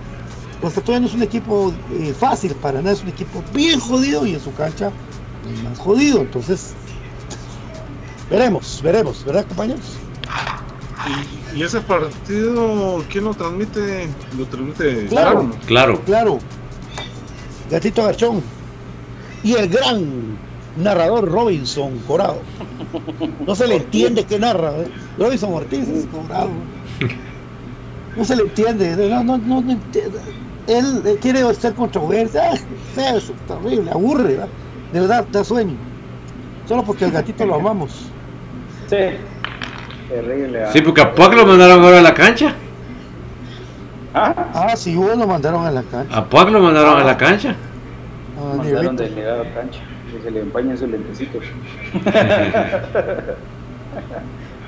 Guasatoya 0.62 1.01
no 1.01 1.07
es 1.09 1.14
un 1.14 1.22
equipo 1.22 1.72
eh, 1.93 2.14
fácil 2.18 2.55
para 2.55 2.81
nada, 2.81 2.93
es 2.93 3.03
un 3.03 3.09
equipo 3.09 3.43
bien 3.53 3.81
jodido 3.81 4.24
y 4.24 4.35
en 4.35 4.41
su 4.41 4.55
cancha 4.55 4.93
más 5.64 5.78
jodido. 5.78 6.20
Entonces, 6.20 6.74
veremos, 8.30 8.80
veremos, 8.82 9.24
¿verdad, 9.24 9.46
compañeros? 9.46 9.96
Y, 11.55 11.62
ese 11.62 11.80
partido, 11.80 13.03
¿quién 13.11 13.24
lo 13.24 13.34
transmite? 13.34 14.09
Lo 14.36 14.44
transmite 14.46 15.07
claro, 15.07 15.51
claro. 15.66 16.01
Claro. 16.05 16.38
Gatito 17.70 18.05
Garchón. 18.05 18.42
Y 19.42 19.55
el 19.55 19.68
gran 19.68 20.38
narrador 20.76 21.30
Robinson 21.30 21.99
Corado. 22.07 22.40
No 23.46 23.55
se 23.55 23.66
le 23.66 23.76
entiende 23.76 24.24
qué 24.24 24.38
narra. 24.38 24.72
¿eh? 24.78 24.88
Robinson 25.18 25.53
Ortiz 25.55 25.88
es 25.88 26.07
Corado. 26.07 26.51
No 28.16 28.24
se 28.24 28.36
le 28.36 28.42
entiende. 28.42 28.96
No, 29.09 29.22
no, 29.22 29.38
no, 29.38 29.61
no 29.61 29.72
entiende. 29.72 30.18
Él 30.66 31.03
eh, 31.07 31.18
quiere 31.20 31.42
hacer 31.42 31.74
controversia. 31.74 32.51
Ay, 32.53 32.61
feo, 32.94 33.16
eso, 33.16 33.32
terrible, 33.46 33.90
aburre. 33.90 34.34
¿verdad? 34.34 34.49
De 34.93 35.01
verdad, 35.01 35.24
da 35.30 35.45
sueño. 35.45 35.74
Solo 36.66 36.82
porque 36.82 37.05
el 37.07 37.12
gatito 37.12 37.45
lo 37.47 37.55
amamos. 37.57 38.07
Sí. 38.89 38.97
Terrible. 40.09 40.64
¿ah? 40.64 40.70
Sí, 40.72 40.80
porque 40.80 41.03
a 41.03 41.14
Puac 41.14 41.34
lo 41.34 41.47
mandaron 41.47 41.82
ahora 41.82 41.99
a 41.99 42.03
la 42.03 42.14
cancha. 42.14 42.55
Ah, 44.14 44.34
Ah, 44.55 44.76
sí, 44.76 44.95
vos 44.97 45.16
lo 45.16 45.26
mandaron 45.26 45.66
a 45.66 45.70
la 45.70 45.82
cancha. 45.82 46.16
A 46.16 46.24
Puac 46.24 46.49
lo 46.51 46.61
mandaron 46.61 47.01
a 47.01 47.05
la 47.05 47.16
cancha. 47.16 47.55
Ah, 48.39 48.55
mandaron 48.57 48.97
Dieguito. 48.97 49.03
de 49.03 49.09
llegar 49.11 49.41
a 49.41 49.45
la 49.45 49.51
cancha. 49.55 49.80
Que 50.11 50.22
se 50.22 50.30
le 50.30 50.41
empañen 50.41 50.78
sus 50.78 50.89
lentecitos. 50.89 51.45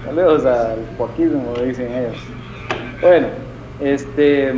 Saludos 0.04 0.44
al 0.46 0.78
Joaquín, 0.96 1.30
como 1.32 1.54
dicen 1.66 1.92
ellos. 1.94 2.16
Bueno, 3.00 3.26
este. 3.80 4.52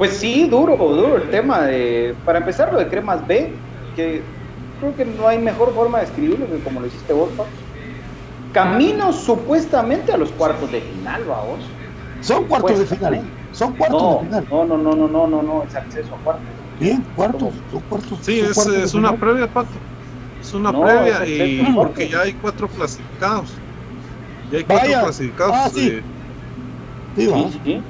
Pues 0.00 0.16
sí, 0.16 0.48
duro, 0.48 0.78
duro 0.78 1.18
el 1.18 1.28
tema 1.28 1.66
de. 1.66 2.18
Para 2.24 2.38
empezar, 2.38 2.72
lo 2.72 2.78
de 2.78 2.88
Cremas 2.88 3.26
B, 3.26 3.62
que 3.94 4.30
creo 4.78 4.94
que 4.96 5.04
no 5.04 5.28
hay 5.28 5.38
mejor 5.38 5.74
forma 5.74 5.98
de 5.98 6.04
escribirlo 6.06 6.48
que 6.48 6.62
como 6.62 6.80
lo 6.80 6.86
hiciste 6.86 7.12
vos, 7.12 7.34
Pablo. 7.36 7.52
Camino 8.50 9.12
supuestamente 9.12 10.10
a 10.10 10.16
los 10.16 10.32
cuartos 10.32 10.72
de 10.72 10.80
final, 10.80 11.26
vamos. 11.26 11.76
Son 12.18 12.46
cuartos 12.46 12.78
de 12.78 12.86
final. 12.86 13.12
Supuestamente. 13.12 13.36
Son 13.50 13.76
cuartos 13.76 14.00
No, 14.00 14.22
de 14.22 14.26
final. 14.26 14.48
no, 14.50 14.64
no, 14.64 14.78
no, 14.78 14.96
no, 14.96 15.08
no, 15.08 15.26
no, 15.26 15.42
no, 15.42 15.64
es 15.64 15.76
acceso 15.76 16.14
a 16.16 16.22
cuartos. 16.22 16.56
Bien, 16.78 17.02
cuartos. 17.14 17.62
Son 17.68 17.82
cuartos. 17.82 18.24
Sí, 18.24 18.38
son 18.38 18.48
es, 18.48 18.56
cuartos 18.56 18.74
de 18.74 18.82
es 18.84 18.94
una 18.94 19.18
previa, 19.18 19.52
Pato. 19.52 19.82
Es 20.40 20.54
una 20.54 20.72
No, 20.72 20.82
previa 20.82 21.22
es 21.24 21.28
y 21.28 21.74
porque 21.76 22.08
ya 22.08 22.22
hay 22.22 22.32
cuatro 22.32 22.70
clasificados. 22.70 23.60
Ya 24.50 24.56
hay 24.56 24.64
cuatro 24.64 24.88
Vaya. 24.88 25.02
clasificados. 25.02 25.54
Ah, 25.56 25.68
sí. 25.68 25.88
eh, 25.88 26.04
Sí. 27.14 27.26
Sí, 27.26 27.60
sí, 27.64 27.89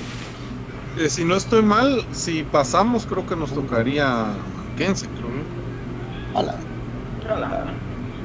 Eh, 0.94 1.08
si 1.10 1.24
no 1.24 1.36
estoy 1.36 1.62
mal, 1.62 2.06
si 2.12 2.44
pasamos, 2.44 3.06
creo 3.06 3.24
que 3.26 3.36
nos 3.36 3.52
tocaría 3.52 4.36
Kense, 4.76 5.08
creo. 5.14 5.30
¿no? 5.30 5.46
A 6.34 6.42
la- 6.42 6.60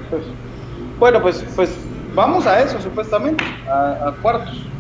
Pues, 0.09 0.25
bueno, 0.97 1.21
pues, 1.21 1.45
pues 1.55 1.89
vamos 2.13 2.47
a 2.47 2.61
eso, 2.61 2.80
supuestamente, 2.80 3.45
a, 3.71 4.09
a 4.09 4.19
cuartos. 4.21 4.73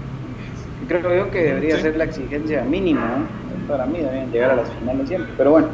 Creo 0.87 1.25
yo 1.25 1.31
que 1.31 1.39
debería 1.39 1.75
Sí. 1.75 1.81
ser 1.81 1.97
la 1.97 2.05
exigencia 2.05 2.63
mínima, 2.65 3.07
¿no? 3.07 3.65
para 3.67 3.85
mí 3.87 3.99
deberían 4.01 4.31
llegar 4.31 4.51
a 4.51 4.55
las 4.55 4.73
finales 4.75 5.07
siempre. 5.07 5.33
Pero 5.37 5.51
bueno, 5.51 5.73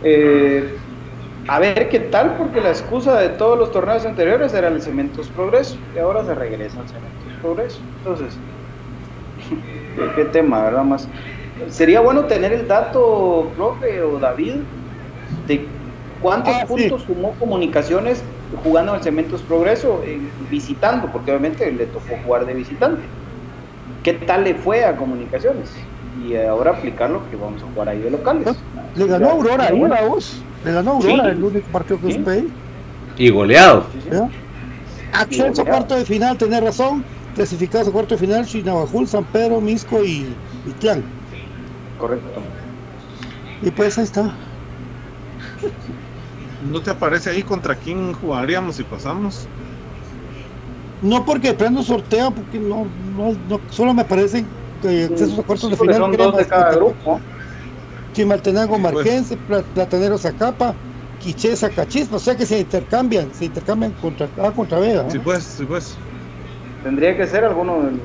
eh, 0.00 0.85
a 1.48 1.60
ver 1.60 1.88
qué 1.88 2.00
tal, 2.00 2.36
porque 2.36 2.60
la 2.60 2.70
excusa 2.70 3.18
de 3.20 3.30
todos 3.30 3.58
los 3.58 3.70
torneos 3.70 4.04
anteriores 4.04 4.52
era 4.52 4.68
el 4.68 4.82
Cementos 4.82 5.30
Progreso, 5.30 5.78
y 5.94 5.98
ahora 5.98 6.24
se 6.24 6.34
regresa 6.34 6.80
al 6.80 6.88
Cementos 6.88 7.32
Progreso. 7.40 7.80
Entonces, 7.98 8.36
¿qué, 10.16 10.24
tema, 10.26 10.62
verdad? 10.64 10.82
Más. 10.84 11.08
Sería 11.68 12.00
bueno 12.00 12.24
tener 12.26 12.52
el 12.52 12.66
dato, 12.66 13.52
profe 13.54 14.02
o 14.02 14.18
David, 14.18 14.54
de 15.46 15.66
cuántos 16.20 16.54
Ah, 16.54 16.60
sí. 16.60 16.66
puntos 16.66 17.02
sumó 17.02 17.34
comunicaciones 17.38 18.24
jugando 18.62 18.92
en 18.92 18.98
el 18.98 19.02
Cementos 19.04 19.42
Progreso, 19.42 20.02
eh, 20.04 20.18
visitando, 20.50 21.10
porque 21.12 21.30
obviamente 21.30 21.70
le 21.70 21.86
tocó 21.86 22.16
jugar 22.24 22.44
de 22.46 22.54
visitante. 22.54 23.02
¿Qué 24.02 24.14
tal 24.14 24.44
le 24.44 24.54
fue 24.54 24.84
a 24.84 24.96
comunicaciones? 24.96 25.74
Y 26.16 26.36
ahora 26.36 26.72
aplicar 26.72 27.10
lo 27.10 27.28
que 27.28 27.36
vamos 27.36 27.62
a 27.62 27.66
jugar 27.66 27.88
ahí 27.88 28.00
de 28.00 28.10
locales. 28.10 28.64
Le 28.94 29.06
ganó 29.06 29.30
Aurora 29.30 29.66
ahí, 29.66 29.78
bueno. 29.78 29.94
¿verdad 29.94 30.08
vos? 30.08 30.45
Le 30.64 30.72
ganó 30.72 30.92
Aurora 30.92 31.24
Sí. 31.24 31.30
el 31.30 31.44
único 31.44 31.70
partido 31.70 32.00
que 32.00 32.12
Sí. 32.12 32.24
ahí. 32.26 32.46
Y 33.16 33.30
goleado. 33.30 33.86
¿ya? 34.10 34.28
Acceso 35.12 35.62
a 35.62 35.64
cuarto 35.64 35.94
de 35.96 36.04
final, 36.04 36.36
tenés 36.36 36.62
razón. 36.62 37.04
Clasificados 37.34 37.88
a 37.88 37.92
cuarto 37.92 38.14
de 38.14 38.18
final, 38.20 38.46
Chinabajul, 38.46 39.06
San 39.06 39.24
Pedro, 39.24 39.60
Misco 39.60 40.02
y 40.04 40.26
Itlán. 40.66 41.04
Correcto. 41.98 42.42
Y 43.62 43.70
pues 43.70 43.98
ahí 43.98 44.04
está. 44.04 44.34
¿No 46.70 46.80
te 46.82 46.90
aparece 46.90 47.30
ahí 47.30 47.42
contra 47.42 47.74
quién 47.74 48.12
jugaríamos 48.14 48.76
si 48.76 48.84
pasamos? 48.84 49.46
No 51.02 51.24
porque 51.24 51.52
prendo 51.52 51.82
sorteo, 51.82 52.30
porque 52.34 52.58
no, 52.58 52.86
no, 53.14 53.32
no 53.48 53.60
solo 53.70 53.92
me 53.92 54.04
parecen 54.04 54.46
que 54.80 55.04
accesos 55.04 55.38
a 55.38 55.42
cuartos 55.42 55.70
de 55.70 55.76
Sí, 55.76 55.82
final. 55.82 55.96
son 55.96 56.12
dos 56.12 56.36
de 56.36 56.46
cada 56.46 56.74
grupo. 56.74 57.20
Chimaltenango 58.16 58.78
Pues. 58.80 58.94
Marquense, 58.94 59.36
Pla- 59.36 59.62
Platanero 59.62 60.16
Zacapa, 60.16 60.74
Quiché 61.18 61.54
Zacachispa, 61.54 62.16
o 62.16 62.18
sea 62.18 62.34
que 62.36 62.46
se 62.46 62.58
intercambian, 62.58 63.32
se 63.34 63.44
intercambian 63.44 63.92
contra 63.92 64.30
A 64.38 64.52
contra 64.52 64.78
B. 64.78 64.94
¿ah? 64.96 65.06
Sí, 65.10 65.18
pues, 65.18 65.44
sí, 65.44 65.64
pues. 65.66 65.98
Tendría 66.82 67.14
que 67.16 67.26
ser 67.26 67.44
alguno 67.44 67.82
de 67.82 67.90
los, 67.92 68.00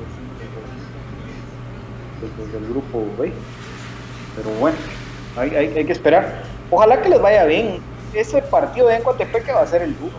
de 2.20 2.26
los- 2.36 2.52
del 2.52 2.68
grupo 2.68 3.16
B. 3.16 3.34
Pero 4.36 4.50
bueno, 4.50 4.78
hay, 5.36 5.50
hay, 5.50 5.66
hay 5.78 5.86
que 5.86 5.92
esperar. 5.92 6.42
Ojalá 6.70 7.00
que 7.02 7.08
les 7.08 7.20
vaya 7.20 7.44
bien. 7.44 7.82
Ese 8.12 8.42
partido 8.42 8.88
de 8.88 8.96
Encoatepeque 8.96 9.52
va 9.52 9.62
a 9.62 9.66
ser 9.66 9.82
el 9.82 9.96
duro. 9.96 10.18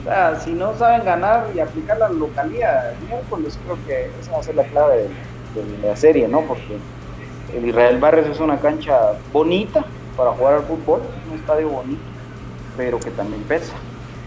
O 0.00 0.02
sea, 0.02 0.38
si 0.40 0.52
no 0.52 0.74
saben 0.76 1.04
ganar 1.04 1.50
y 1.54 1.60
aplicar 1.60 1.96
la 1.98 2.08
localidad 2.08 2.74
miércoles, 3.00 3.58
creo 3.62 3.78
que 3.84 3.92
esa 4.18 4.32
va 4.32 4.38
a 4.40 4.42
ser 4.42 4.54
la 4.56 4.64
clave 4.64 5.14
de, 5.54 5.62
de 5.62 5.78
la 5.78 5.94
serie, 5.96 6.26
¿no? 6.26 6.46
Porque 6.46 6.80
el 7.54 7.66
Israel 7.66 7.98
Barrios 7.98 8.28
es 8.28 8.40
una 8.40 8.58
cancha 8.58 9.12
bonita 9.32 9.84
para 10.16 10.32
jugar 10.32 10.54
al 10.54 10.62
fútbol, 10.64 11.00
un 11.30 11.38
estadio 11.38 11.68
bonito, 11.68 12.00
pero 12.76 12.98
que 12.98 13.10
también 13.10 13.42
pesa. 13.42 13.74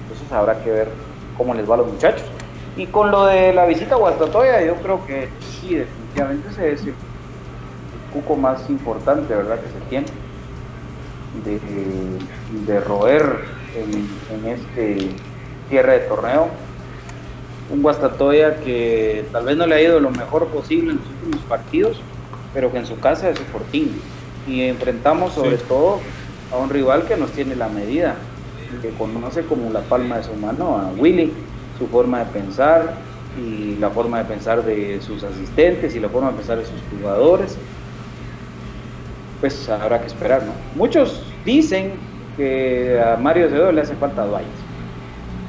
Entonces 0.04 0.32
habrá 0.32 0.62
que 0.64 0.72
ver 0.72 0.88
cómo 1.38 1.54
les 1.54 1.70
va 1.70 1.76
a 1.76 1.78
los 1.80 1.92
muchachos. 1.92 2.24
Y 2.76 2.88
con 2.88 3.12
lo 3.12 3.26
de 3.26 3.54
la 3.54 3.66
visita 3.66 3.96
a 3.96 3.98
Guastatoya, 3.98 4.66
yo 4.66 4.76
creo 4.78 5.06
que 5.06 5.30
sí, 5.40 5.76
definitivamente 5.76 6.50
ese 6.50 6.72
es 6.72 6.84
el, 6.84 6.94
cuco 8.12 8.36
más 8.36 8.70
importante, 8.70 9.36
¿verdad? 9.36 9.60
Que 9.60 9.68
se 9.68 9.80
tiene 9.90 10.08
de, 12.66 12.80
roer 12.80 13.40
en, 13.76 14.08
en 14.36 14.52
este 14.52 15.10
cierre 15.70 16.00
de 16.00 16.08
torneo. 16.08 16.48
Un 17.72 17.82
Guastatoya 17.82 18.58
que 18.58 19.26
tal 19.32 19.46
vez 19.46 19.58
no 19.58 19.66
le 19.66 19.76
ha 19.76 19.82
ido 19.82 20.00
lo 20.00 20.12
mejor 20.12 20.48
posible 20.48 20.92
en 20.92 20.98
los 20.98 21.08
últimos 21.08 21.46
partidos, 21.46 22.02
pero 22.54 22.72
que 22.72 22.80
en 22.80 22.86
su 22.86 23.00
casa 23.00 23.30
es 23.30 23.38
su 23.38 23.46
fortín. 23.48 24.14
Y 24.46 24.64
enfrentamos 24.64 25.34
sobre 25.36 25.60
Sí. 25.60 25.66
todo 25.68 26.22
a 26.50 26.58
un 26.60 26.70
rival 26.70 27.06
que 27.06 27.18
nos 27.18 27.34
tiene 27.34 27.56
la 27.56 27.70
medida, 27.70 28.38
que 28.82 28.94
conoce 28.96 29.46
como 29.46 29.72
la 29.72 29.88
palma 29.90 30.18
de 30.18 30.24
su 30.24 30.36
mano 30.36 30.78
a 30.78 30.92
Willy, 30.94 31.50
su 31.72 31.90
forma 31.90 32.20
de 32.26 32.32
pensar 32.32 33.08
y 33.34 33.78
la 33.78 33.92
forma 33.92 34.20
de 34.20 34.26
pensar 34.26 34.64
de 34.64 35.02
sus 35.02 35.24
asistentes 35.24 35.96
y 35.96 36.00
la 36.00 36.10
forma 36.10 36.32
de 36.32 36.38
pensar 36.38 36.60
de 36.60 36.66
sus 36.66 36.84
jugadores. 36.84 37.66
Pues 39.40 39.68
habrá 39.70 40.00
que 40.00 40.08
esperar, 40.08 40.46
¿no? 40.46 40.70
Muchos 40.74 41.38
dicen 41.44 42.10
que 42.36 43.00
a 43.02 43.18
Mario 43.18 43.50
Cedo 43.50 43.72
le 43.72 43.82
hace 43.82 43.98
falta 43.98 44.26
Dwight, 44.26 44.58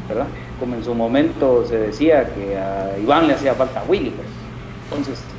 ¿verdad? 0.09 0.35
Como 0.57 0.75
en 0.77 0.85
su 0.85 0.95
momento 0.95 1.65
se 1.65 1.79
decía 1.79 2.33
que 2.33 2.59
a 2.59 2.99
Iván 2.99 3.27
le 3.29 3.35
hacía 3.35 3.55
falta 3.57 3.85
Willy, 3.85 4.13
pues. 4.13 4.53
Entonces, 4.91 5.34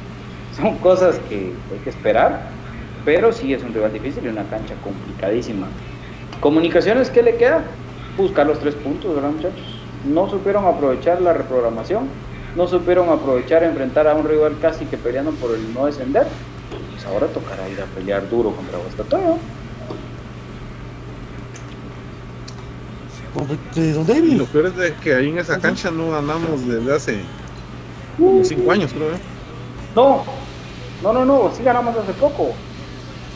son 0.55 0.77
cosas 0.77 1.19
que 1.29 1.53
hay 1.71 1.79
que 1.83 1.89
esperar, 1.89 2.49
pero 3.03 3.31
sí 3.31 3.53
es 3.53 3.63
un 3.63 3.73
rival 3.73 3.93
difícil 3.93 4.25
y 4.25 4.29
una 4.29 4.43
cancha 4.43 4.75
complicadísima. 4.83 5.67
Comunicaciones, 6.39 7.09
¿qué 7.09 7.21
le 7.21 7.35
queda? 7.35 7.63
Buscar 8.17 8.47
los 8.47 8.59
tres 8.59 8.75
puntos, 8.75 9.13
¿verdad, 9.15 9.31
muchachos? 9.31 9.63
No 10.05 10.29
supieron 10.29 10.65
aprovechar 10.65 11.21
la 11.21 11.33
reprogramación, 11.33 12.07
no 12.55 12.67
supieron 12.67 13.09
aprovechar 13.09 13.63
enfrentar 13.63 14.07
a 14.07 14.15
un 14.15 14.27
rival 14.27 14.55
casi 14.61 14.85
que 14.85 14.97
peleando 14.97 15.31
por 15.31 15.51
el 15.55 15.73
no 15.73 15.85
descender. 15.85 16.25
Pues 16.91 17.05
ahora 17.05 17.27
tocará 17.27 17.67
ir 17.69 17.79
a 17.81 17.85
pelear 17.85 18.29
duro 18.29 18.51
contra 18.51 18.77
Guastatoya. 18.77 19.35
¿De 23.75 23.91
dónde 23.91 24.13
Y 24.13 24.35
lo 24.35 24.45
peor 24.45 24.67
es 24.67 24.77
de 24.77 24.93
que 24.93 25.13
ahí 25.13 25.29
en 25.29 25.39
esa 25.39 25.59
cancha 25.59 25.91
no 25.91 26.11
ganamos 26.11 26.65
desde 26.65 26.95
hace 26.95 27.19
como 28.17 28.43
cinco 28.45 28.71
años, 28.71 28.93
creo. 28.93 29.09
¿eh? 29.09 29.19
No, 29.93 30.23
no, 31.03 31.13
no, 31.13 31.25
no, 31.25 31.51
sí 31.55 31.63
ganamos 31.63 31.95
hace 31.97 32.13
poco. 32.13 32.53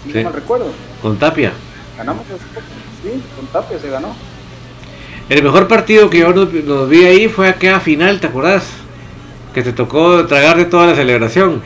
Si 0.05 0.11
Sí. 0.11 0.17
no 0.19 0.23
mal 0.25 0.33
recuerdo. 0.33 0.71
Con 1.01 1.17
Tapia. 1.17 1.51
Ganamos 1.97 2.23
hace 2.25 2.33
poco. 2.53 2.65
Sí, 3.03 3.21
con 3.35 3.45
Tapia 3.47 3.79
se 3.79 3.89
ganó. 3.89 4.15
El 5.29 5.43
mejor 5.43 5.67
partido 5.67 6.09
que 6.09 6.19
yo 6.19 6.31
lo, 6.31 6.45
lo 6.45 6.87
vi 6.87 7.05
ahí 7.05 7.27
fue 7.27 7.49
aquella 7.49 7.79
final, 7.79 8.19
¿te 8.19 8.27
acordás? 8.27 8.63
Que 9.53 9.61
te 9.61 9.73
tocó 9.73 10.25
tragar 10.25 10.57
de 10.57 10.65
toda 10.65 10.87
la 10.87 10.95
celebración. 10.95 11.61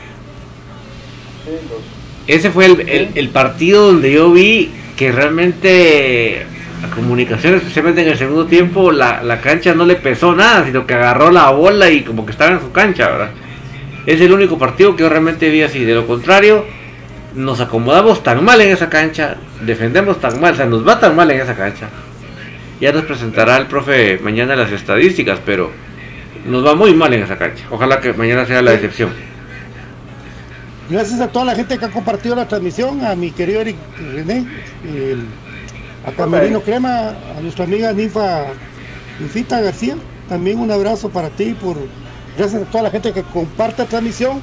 Sí, 1.44 1.50
los- 1.68 1.94
Ese 2.36 2.50
fue 2.50 2.66
el, 2.66 2.80
el- 2.88 3.10
el 3.14 3.28
partido 3.30 3.86
donde 3.86 4.12
yo 4.12 4.30
vi 4.32 4.70
que 4.96 5.12
realmente 5.12 6.46
la 6.82 6.88
comunicación, 6.90 7.54
especialmente 7.54 8.02
en 8.02 8.08
el 8.08 8.18
segundo 8.18 8.46
tiempo, 8.46 8.92
la, 8.92 9.22
la 9.22 9.40
cancha 9.40 9.74
no 9.74 9.84
le 9.86 9.96
pesó 9.96 10.34
nada, 10.34 10.64
sino 10.64 10.86
que 10.86 10.94
agarró 10.94 11.30
la 11.30 11.50
bola 11.50 11.90
y 11.90 12.02
como 12.02 12.24
que 12.26 12.32
estaba 12.32 12.52
en 12.52 12.60
su 12.60 12.70
cancha, 12.72 13.08
¿verdad? 13.08 13.30
Es 14.06 14.20
el 14.20 14.32
único 14.32 14.58
partido 14.58 14.94
que 14.96 15.02
yo 15.02 15.08
realmente 15.08 15.48
vi 15.50 15.62
así. 15.62 15.84
De 15.84 15.94
lo 15.94 16.06
contrario, 16.06 16.64
nos 17.34 17.60
acomodamos 17.60 18.22
tan 18.22 18.44
mal 18.44 18.60
en 18.60 18.70
esa 18.70 18.88
cancha, 18.90 19.36
defendemos 19.62 20.20
tan 20.20 20.40
mal, 20.40 20.52
o 20.52 20.56
sea, 20.56 20.66
nos 20.66 20.86
va 20.86 21.00
tan 21.00 21.16
mal 21.16 21.30
en 21.30 21.40
esa 21.40 21.54
cancha. 21.54 21.88
Ya 22.80 22.92
nos 22.92 23.04
presentará 23.04 23.56
el 23.56 23.66
profe 23.66 24.18
mañana 24.22 24.56
las 24.56 24.70
estadísticas, 24.72 25.40
pero 25.44 25.70
nos 26.46 26.64
va 26.66 26.74
muy 26.74 26.92
mal 26.94 27.12
en 27.14 27.22
esa 27.22 27.38
cancha. 27.38 27.64
Ojalá 27.70 28.00
que 28.00 28.12
mañana 28.12 28.44
sea 28.46 28.60
la 28.62 28.74
excepción. 28.74 29.10
Gracias 30.90 31.20
a 31.20 31.28
toda 31.28 31.46
la 31.46 31.54
gente 31.54 31.78
que 31.78 31.84
ha 31.86 31.90
compartido 31.90 32.36
la 32.36 32.46
transmisión, 32.46 33.04
a 33.06 33.14
mi 33.14 33.30
querido 33.30 33.62
Eric 33.62 33.76
René, 34.14 34.46
el- 34.84 35.24
a 36.06 36.10
Camerino 36.12 36.60
Crema, 36.60 37.08
a 37.38 37.40
nuestra 37.40 37.64
amiga 37.64 37.90
Ninfa, 37.94 38.44
Ninfita 39.18 39.62
García, 39.62 39.96
también 40.28 40.58
un 40.58 40.70
abrazo 40.70 41.08
para 41.08 41.30
ti, 41.30 41.56
por 41.58 41.76
gracias 42.36 42.62
a 42.62 42.66
toda 42.66 42.84
la 42.84 42.90
gente 42.90 43.12
que 43.12 43.22
comparte 43.22 43.82
la 43.82 43.88
transmisión. 43.88 44.40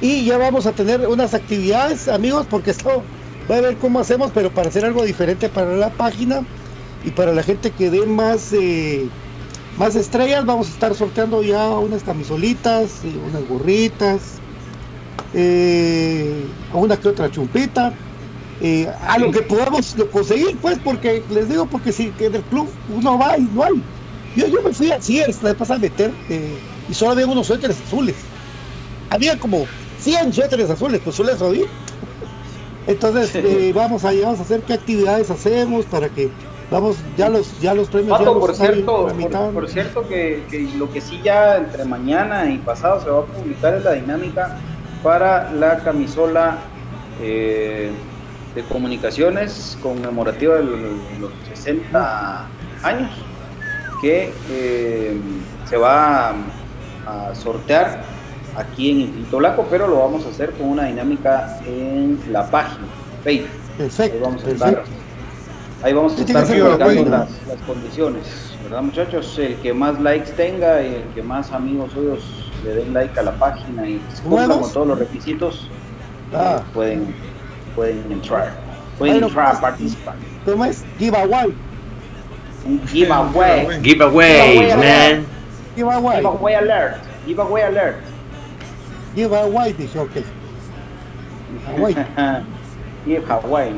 Y 0.00 0.24
ya 0.24 0.38
vamos 0.38 0.66
a 0.66 0.72
tener 0.72 1.06
unas 1.08 1.34
actividades, 1.34 2.06
amigos, 2.08 2.46
porque 2.48 2.70
esto 2.70 3.02
va 3.50 3.56
a 3.56 3.60
ver 3.60 3.76
cómo 3.78 3.98
hacemos, 3.98 4.30
pero 4.32 4.50
para 4.50 4.68
hacer 4.68 4.84
algo 4.84 5.04
diferente 5.04 5.48
para 5.48 5.74
la 5.74 5.90
página 5.90 6.46
y 7.04 7.10
para 7.10 7.32
la 7.32 7.42
gente 7.42 7.72
que 7.72 7.90
dé 7.90 8.06
más 8.06 8.52
eh, 8.52 9.08
más 9.76 9.96
estrellas, 9.96 10.44
vamos 10.44 10.68
a 10.68 10.70
estar 10.70 10.94
sorteando 10.94 11.42
ya 11.42 11.68
unas 11.70 12.02
camisolitas, 12.02 13.04
eh, 13.04 13.12
unas 13.28 13.46
gorritas, 13.48 14.40
eh, 15.32 16.44
una 16.72 16.96
que 16.96 17.08
otra 17.08 17.30
chumpita, 17.30 17.94
eh, 18.60 18.90
a 19.00 19.18
lo 19.18 19.30
que 19.30 19.42
podamos 19.42 19.94
conseguir, 20.10 20.58
pues, 20.60 20.78
porque 20.82 21.24
les 21.30 21.48
digo, 21.48 21.66
porque 21.66 21.92
si 21.92 22.10
que 22.12 22.28
del 22.30 22.42
club 22.44 22.68
uno 22.88 23.18
va 23.18 23.38
y 23.38 23.42
no 23.42 23.62
hay. 23.62 23.84
Yo, 24.34 24.46
yo 24.48 24.62
me 24.62 24.72
fui 24.72 24.90
a 24.90 25.00
Sears 25.00 25.42
la 25.42 25.50
vez 25.50 25.58
pasada 25.58 25.78
a 25.78 25.80
meter 25.80 26.18
eh, 26.28 26.68
y 26.88 26.94
solo 26.94 27.12
había 27.12 27.26
unos 27.26 27.46
suéteres 27.46 27.80
azules. 27.80 28.16
Había 29.10 29.38
como 29.38 29.66
100 30.00 30.32
suéteres 30.32 30.70
azules, 30.70 31.00
pues 31.02 31.16
suele 31.16 31.36
subir. 31.36 31.66
Entonces, 32.86 33.34
eh, 33.34 33.72
vamos 33.74 34.04
a, 34.04 34.12
vamos 34.12 34.38
a 34.38 34.42
hacer 34.42 34.62
qué 34.62 34.74
actividades 34.74 35.30
hacemos 35.30 35.84
para 35.86 36.08
que 36.08 36.30
vamos, 36.70 36.96
ya 37.16 37.28
los, 37.28 37.60
ya 37.60 37.74
los 37.74 37.88
premios. 37.88 38.18
ya 38.18 38.18
Pato, 38.18 38.34
los 38.34 38.40
por 38.40 38.54
cierto, 38.54 39.08
por, 39.52 39.68
cierto 39.68 40.08
que, 40.08 40.44
que 40.50 40.70
lo 40.78 40.90
que 40.90 41.00
sí 41.00 41.20
ya 41.22 41.58
entre 41.58 41.84
mañana 41.84 42.50
y 42.50 42.58
pasado 42.58 43.02
se 43.02 43.10
va 43.10 43.20
a 43.20 43.24
publicar 43.24 43.74
es 43.74 43.84
la 43.84 43.92
dinámica 43.92 44.56
para 45.02 45.52
la 45.52 45.78
camisola 45.78 46.58
eh, 47.20 47.90
de 48.54 48.62
comunicaciones 48.64 49.76
conmemorativa 49.82 50.56
de 50.56 50.64
los, 50.64 50.80
los 51.20 51.30
60 51.54 52.46
años 52.82 53.10
que 54.00 54.32
eh, 54.50 55.16
se 55.68 55.76
va 55.76 56.34
a, 57.30 57.34
sortear 57.34 58.02
aquí 58.56 58.90
en 58.90 59.00
Infinito 59.02 59.38
Blanco, 59.38 59.66
pero 59.70 59.86
lo 59.86 60.00
vamos 60.00 60.26
a 60.26 60.30
hacer 60.30 60.50
con 60.52 60.68
una 60.68 60.84
dinámica 60.86 61.58
en 61.66 62.18
la 62.30 62.48
página 62.50 62.86
Facebook. 63.22 63.48
Perfecto, 63.78 64.16
Ahí 64.16 64.22
vamos 64.22 64.42
a 64.42 64.44
perfecto. 64.46 64.66
estar, 64.66 64.84
ahí 65.84 65.92
vamos 65.92 66.18
a 66.18 66.20
estar 66.20 66.46
publicando 66.46 67.04
las, 67.10 67.28
las 67.46 67.60
condiciones, 67.66 68.22
¿verdad 68.64 68.82
muchachos? 68.82 69.38
El 69.38 69.54
que 69.56 69.72
más 69.72 70.00
likes 70.00 70.32
tenga 70.32 70.82
y 70.82 70.94
el 70.96 71.04
que 71.14 71.22
más 71.22 71.52
amigos 71.52 71.92
suyos 71.92 72.20
le 72.64 72.74
den 72.74 72.92
like 72.92 73.18
a 73.18 73.22
la 73.22 73.32
página 73.32 73.86
y 73.88 74.00
se 74.12 74.22
cumplan 74.22 74.60
con 74.60 74.72
todos 74.72 74.86
los 74.88 74.98
requisitos, 74.98 75.68
Ah. 76.34 76.58
eh, 76.60 76.64
pueden, 76.74 77.14
pueden 77.74 78.12
entrar, 78.12 78.52
pueden 78.98 79.14
Bueno, 79.14 79.26
entrar 79.28 79.46
a 79.46 79.50
pues, 79.50 79.60
participar. 79.62 80.14
¿Cómo 80.44 80.64
es? 80.64 80.84
Giveaway. 80.98 81.54
Un 82.66 82.86
giveaway, 82.88 83.80
Giveaway, 83.82 84.76
man. 84.76 85.26
Giveaway. 85.78 86.16
giveaway 86.16 86.54
alert, 86.54 86.94
giveaway 87.24 87.62
alert. 87.62 87.96
Giveaway, 89.14 89.72
dije, 89.72 89.98
ok. 89.98 90.16
Giveaway. 91.66 91.94
giveaway. 93.06 93.70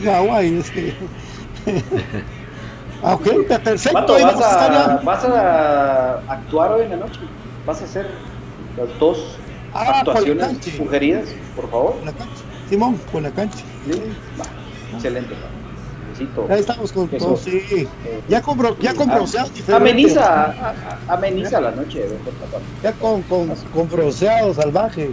Giveaway, 0.00 0.58
es 0.58 0.70
que. 0.70 0.94
Ah, 3.02 3.14
ok, 3.20 3.44
perfecto. 3.62 4.14
Ahí 4.14 4.24
¿vas 4.24 4.40
a 4.40 5.00
vas 5.04 5.24
a 5.24 6.32
actuar 6.32 6.72
hoy 6.72 6.84
en 6.84 6.90
la 6.90 6.96
noche? 6.96 7.20
¿Vas 7.66 7.82
a 7.82 7.84
hacer 7.84 8.06
las 8.78 8.98
dos 8.98 9.36
Ah, 9.74 9.98
actuaciones 10.00 10.56
por 10.56 10.86
sugeridas, 10.86 11.28
por 11.54 11.68
favor? 11.68 11.96
La 12.04 12.12
cancha. 12.12 12.42
Simón, 12.68 12.98
con 13.12 13.24
la 13.24 13.30
cancha. 13.30 13.64
Sí. 13.84 14.00
Va, 14.40 14.44
excelente. 14.94 15.34
Felicito. 16.14 16.46
Ahí 16.48 16.60
estamos 16.60 16.92
con 16.92 17.08
Eso. 17.12 17.24
todo, 17.26 17.36
sí. 17.36 17.88
Ya 18.28 18.40
con, 18.42 18.58
ya 18.78 18.94
con 18.94 19.10
Ah, 19.10 19.14
bronceado 19.16 19.48
diferente. 19.50 19.90
Ameniza, 19.90 20.44
a- 20.44 20.70
a- 21.08 21.14
ameniza 21.14 21.60
la 21.60 21.72
noche. 21.72 22.06
Pato. 22.40 22.62
Ya 22.82 22.92
con, 22.92 23.22
con, 23.22 23.54
con 23.72 23.88
bronceado 23.88 24.54
salvaje. 24.54 25.08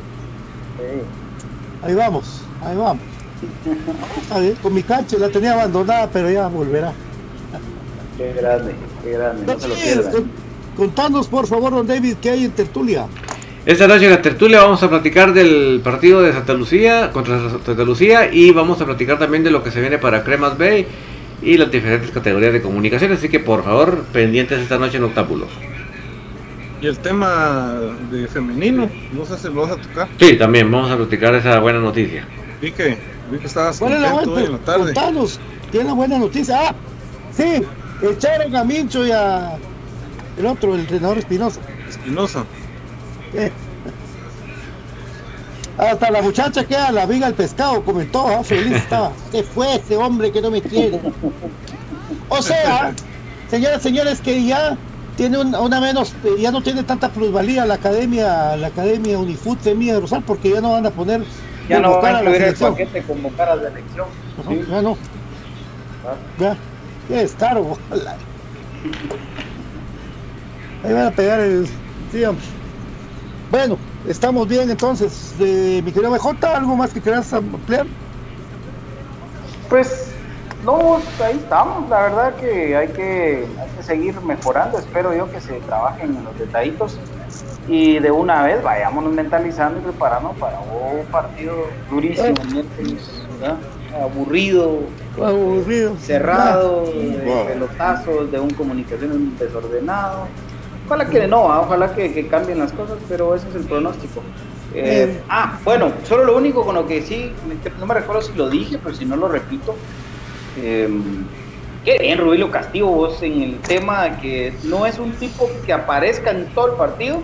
Sí. 0.78 1.02
Ahí 1.82 1.96
vamos, 1.96 2.42
ahí 2.62 2.76
vamos. 2.78 3.04
Está 4.22 4.40
bien, 4.40 4.56
con 4.62 4.74
mi 4.74 4.84
cancha 4.84 5.18
la 5.18 5.30
tenía 5.30 5.54
abandonada, 5.54 6.10
pero 6.12 6.30
ya 6.30 6.48
volverá. 6.48 6.94
Qué 8.18 8.34
grande, 8.34 8.76
qué 9.04 9.12
grande. 9.12 9.46
No 9.54 9.60
se 9.60 9.68
lo 9.68 9.76
Sí, 9.76 9.82
pierdan. 9.84 10.12
con- 10.12 10.32
Contanos, 10.78 11.28
por 11.28 11.48
favor, 11.48 11.72
don 11.74 11.86
David, 11.86 12.16
qué 12.22 12.30
hay 12.30 12.46
en 12.46 12.52
tertulia. 12.52 13.06
Esta 13.64 13.88
noche 13.88 14.06
en 14.06 14.12
la 14.12 14.22
tertulia 14.24 14.60
vamos 14.64 14.82
a 14.82 14.90
platicar 14.90 15.34
del 15.34 15.82
partido 15.84 16.24
de 16.24 16.34
Santa 16.34 16.56
Lucía 16.56 17.12
contra 17.12 17.48
Santa 17.48 17.84
Lucía 17.84 18.34
y 18.34 18.50
vamos 18.50 18.82
a 18.82 18.86
platicar 18.86 19.20
también 19.20 19.44
de 19.44 19.52
lo 19.52 19.64
que 19.64 19.70
se 19.70 19.80
viene 19.80 20.00
para 20.00 20.24
Cremas 20.24 20.58
Bay 20.58 20.88
y 21.44 21.58
las 21.58 21.70
diferentes 21.70 22.10
categorías 22.10 22.54
de 22.54 22.62
comunicaciones. 22.64 23.20
Así 23.20 23.30
que 23.30 23.40
por 23.40 23.64
favor, 23.64 24.04
pendientes 24.12 24.60
esta 24.60 24.80
noche 24.80 24.98
en 24.98 25.04
Octábulos. 25.04 25.50
Y 26.82 26.88
el 26.88 26.98
tema 26.98 27.76
de 28.10 28.28
femenino, 28.28 28.90
no 29.14 29.26
sé 29.26 29.38
si 29.38 29.54
lo 29.54 29.62
vas 29.62 29.74
a 29.74 29.78
tocar. 29.78 30.08
Sí, 30.20 30.38
también 30.38 30.72
vamos 30.72 30.90
a 30.90 30.98
platicar 30.98 31.36
esa 31.36 31.60
buena 31.60 31.80
noticia. 31.80 32.26
Vi 32.60 32.72
que, 32.72 32.98
vi 33.32 33.38
que 33.38 33.46
estabas 33.46 33.78
¿Cuál 33.78 33.94
es 33.94 34.02
la 34.02 34.10
contento 34.10 34.34
hoy 34.34 34.46
en 34.46 34.52
la 34.54 34.58
tarde. 34.58 34.86
Contanos, 34.86 35.40
tiene 35.72 35.94
buena 35.94 36.18
noticia. 36.18 36.70
Ah, 36.70 36.76
sí, 37.32 37.62
echaron 38.02 38.56
a 38.56 38.64
Mincho 38.64 39.06
y 39.06 39.12
a 39.12 39.52
el 40.40 40.46
otro, 40.48 40.74
el 40.74 40.82
entrenador 40.82 41.20
Espinosa. 41.20 41.62
Espinosa. 41.88 42.44
Eh. 43.34 43.52
Hasta 45.78 46.12
la 46.12 46.22
muchacha 46.22 46.66
que 46.66 46.74
era 46.76 46.92
la 46.92 47.06
viga 47.06 47.28
el 47.28 47.34
pescado 47.34 47.84
comentó, 47.84 48.28
ah, 48.28 48.44
feliz 48.44 48.74
estaba. 48.78 49.14
¿Qué 49.32 49.44
fue 49.44 49.76
ese 49.76 49.96
hombre 49.98 50.32
que 50.32 50.42
no 50.42 50.52
me 50.52 50.62
quiere? 50.62 51.02
O 52.28 52.42
sea, 52.42 52.94
señoras, 53.50 53.82
señores, 53.82 54.22
que 54.22 54.44
ya 54.46 54.78
tiene 55.16 55.38
un- 55.40 55.56
una 55.56 55.82
menos, 55.82 56.16
ya 56.40 56.52
no 56.52 56.62
tiene 56.62 56.84
tanta 56.84 57.10
plusvalía 57.10 57.66
la 57.66 57.76
academia, 57.76 58.56
la 58.58 58.68
academia 58.68 59.18
Unifut 59.20 59.62
Semilla 59.62 59.96
de 59.96 60.02
Rosal, 60.02 60.24
porque 60.24 60.52
ya 60.52 60.62
no 60.62 60.72
van 60.72 60.86
a 60.86 60.92
poner 60.92 61.24
Ya 61.68 61.80
no 61.80 62.02
van 62.02 62.16
a 62.16 62.20
a 62.20 62.24
la 62.24 62.32
el 62.36 62.56
paquete 62.56 63.04
convocar 63.04 63.50
a 63.50 63.56
la 63.56 63.70
elección. 63.70 64.08
Sí. 64.48 64.62
Ya 64.70 64.82
no. 64.82 64.98
Ya. 66.38 66.58
Ya 67.10 67.22
es 67.22 67.34
caro. 67.34 67.78
Ahí 70.84 70.94
van 70.94 71.08
a 71.08 71.12
pegar 71.12 71.40
el. 71.40 71.68
Bueno, 73.52 73.78
estamos 74.08 74.48
bien 74.48 74.70
entonces. 74.70 75.34
Eh, 75.40 75.82
mi 75.84 75.92
querido 75.92 76.10
BJ, 76.12 76.56
¿algo 76.56 76.76
más 76.78 76.94
que 76.94 77.02
quieras 77.02 77.32
ampliar? 77.34 77.86
Pues 79.70 80.14
no, 80.64 81.02
ahí 81.20 81.36
estamos. 81.36 81.90
La 81.90 82.04
verdad 82.04 82.36
que 82.36 82.78
hay 82.78 82.88
que, 82.90 83.46
hay 83.60 83.70
que 83.76 83.84
seguir 83.84 84.16
mejorando. 84.22 84.78
Espero 84.80 85.14
yo 85.14 85.30
que 85.30 85.42
se 85.42 85.60
trabajen 85.60 86.16
en 86.16 86.24
los 86.24 86.38
detallitos 86.40 86.98
y 87.68 88.00
de 88.00 88.10
una 88.10 88.44
vez 88.44 88.64
vayámonos 88.64 89.14
mentalizando 89.14 89.80
y 89.80 89.84
preparando 89.84 90.32
para 90.32 90.58
un 90.60 91.06
partido 91.08 91.54
durísimo, 91.90 92.34
miércoles, 92.52 93.22
¿verdad? 93.40 93.58
aburrido, 94.02 94.80
Aburrido. 95.22 95.98
cerrado, 95.98 96.86
Ah, 96.88 96.92
de 96.98 97.46
pelotazos, 97.50 98.32
de 98.32 98.40
un 98.40 98.50
comunicación 98.52 99.38
desordenado. 99.38 100.28
Ojalá 100.92 101.10
que 101.10 101.26
no, 101.26 101.50
ah, 101.50 101.62
ojalá 101.62 101.96
que, 101.96 102.12
que 102.12 102.28
cambien 102.28 102.60
las 102.60 102.74
cosas, 102.74 102.98
pero 103.08 103.34
ese 103.34 103.48
es 103.48 103.56
el 103.56 103.64
pronóstico. 103.64 104.22
Eh, 104.76 105.22
ah, 105.30 105.58
bueno, 105.64 105.94
solo 106.04 106.26
lo 106.26 106.36
único 106.36 106.66
con 106.66 106.76
lo 106.76 106.86
que 106.86 107.02
sí, 107.02 107.32
no 107.80 107.86
me 107.86 107.94
recuerdo 107.94 108.22
si 108.22 108.34
lo 108.34 108.50
dije, 108.50 108.78
pero 108.78 108.94
si 108.94 109.06
no 109.06 109.16
lo 109.16 109.30
repito. 109.30 109.74
eh, 110.58 110.90
qué 111.86 111.98
bien, 111.98 112.18
Rubilio 112.18 112.52
Castillo, 112.52 112.88
vos 112.88 113.24
en 113.24 113.42
el 113.42 113.60
tema 113.60 114.04
de 114.04 114.18
que 114.18 114.54
no 114.66 114.86
es 114.86 115.00
un 115.00 115.14
tipo 115.14 115.50
que 115.66 115.72
aparezca 115.72 116.32
en 116.32 116.48
todo 116.48 116.74
el 116.74 116.74
partido, 116.74 117.22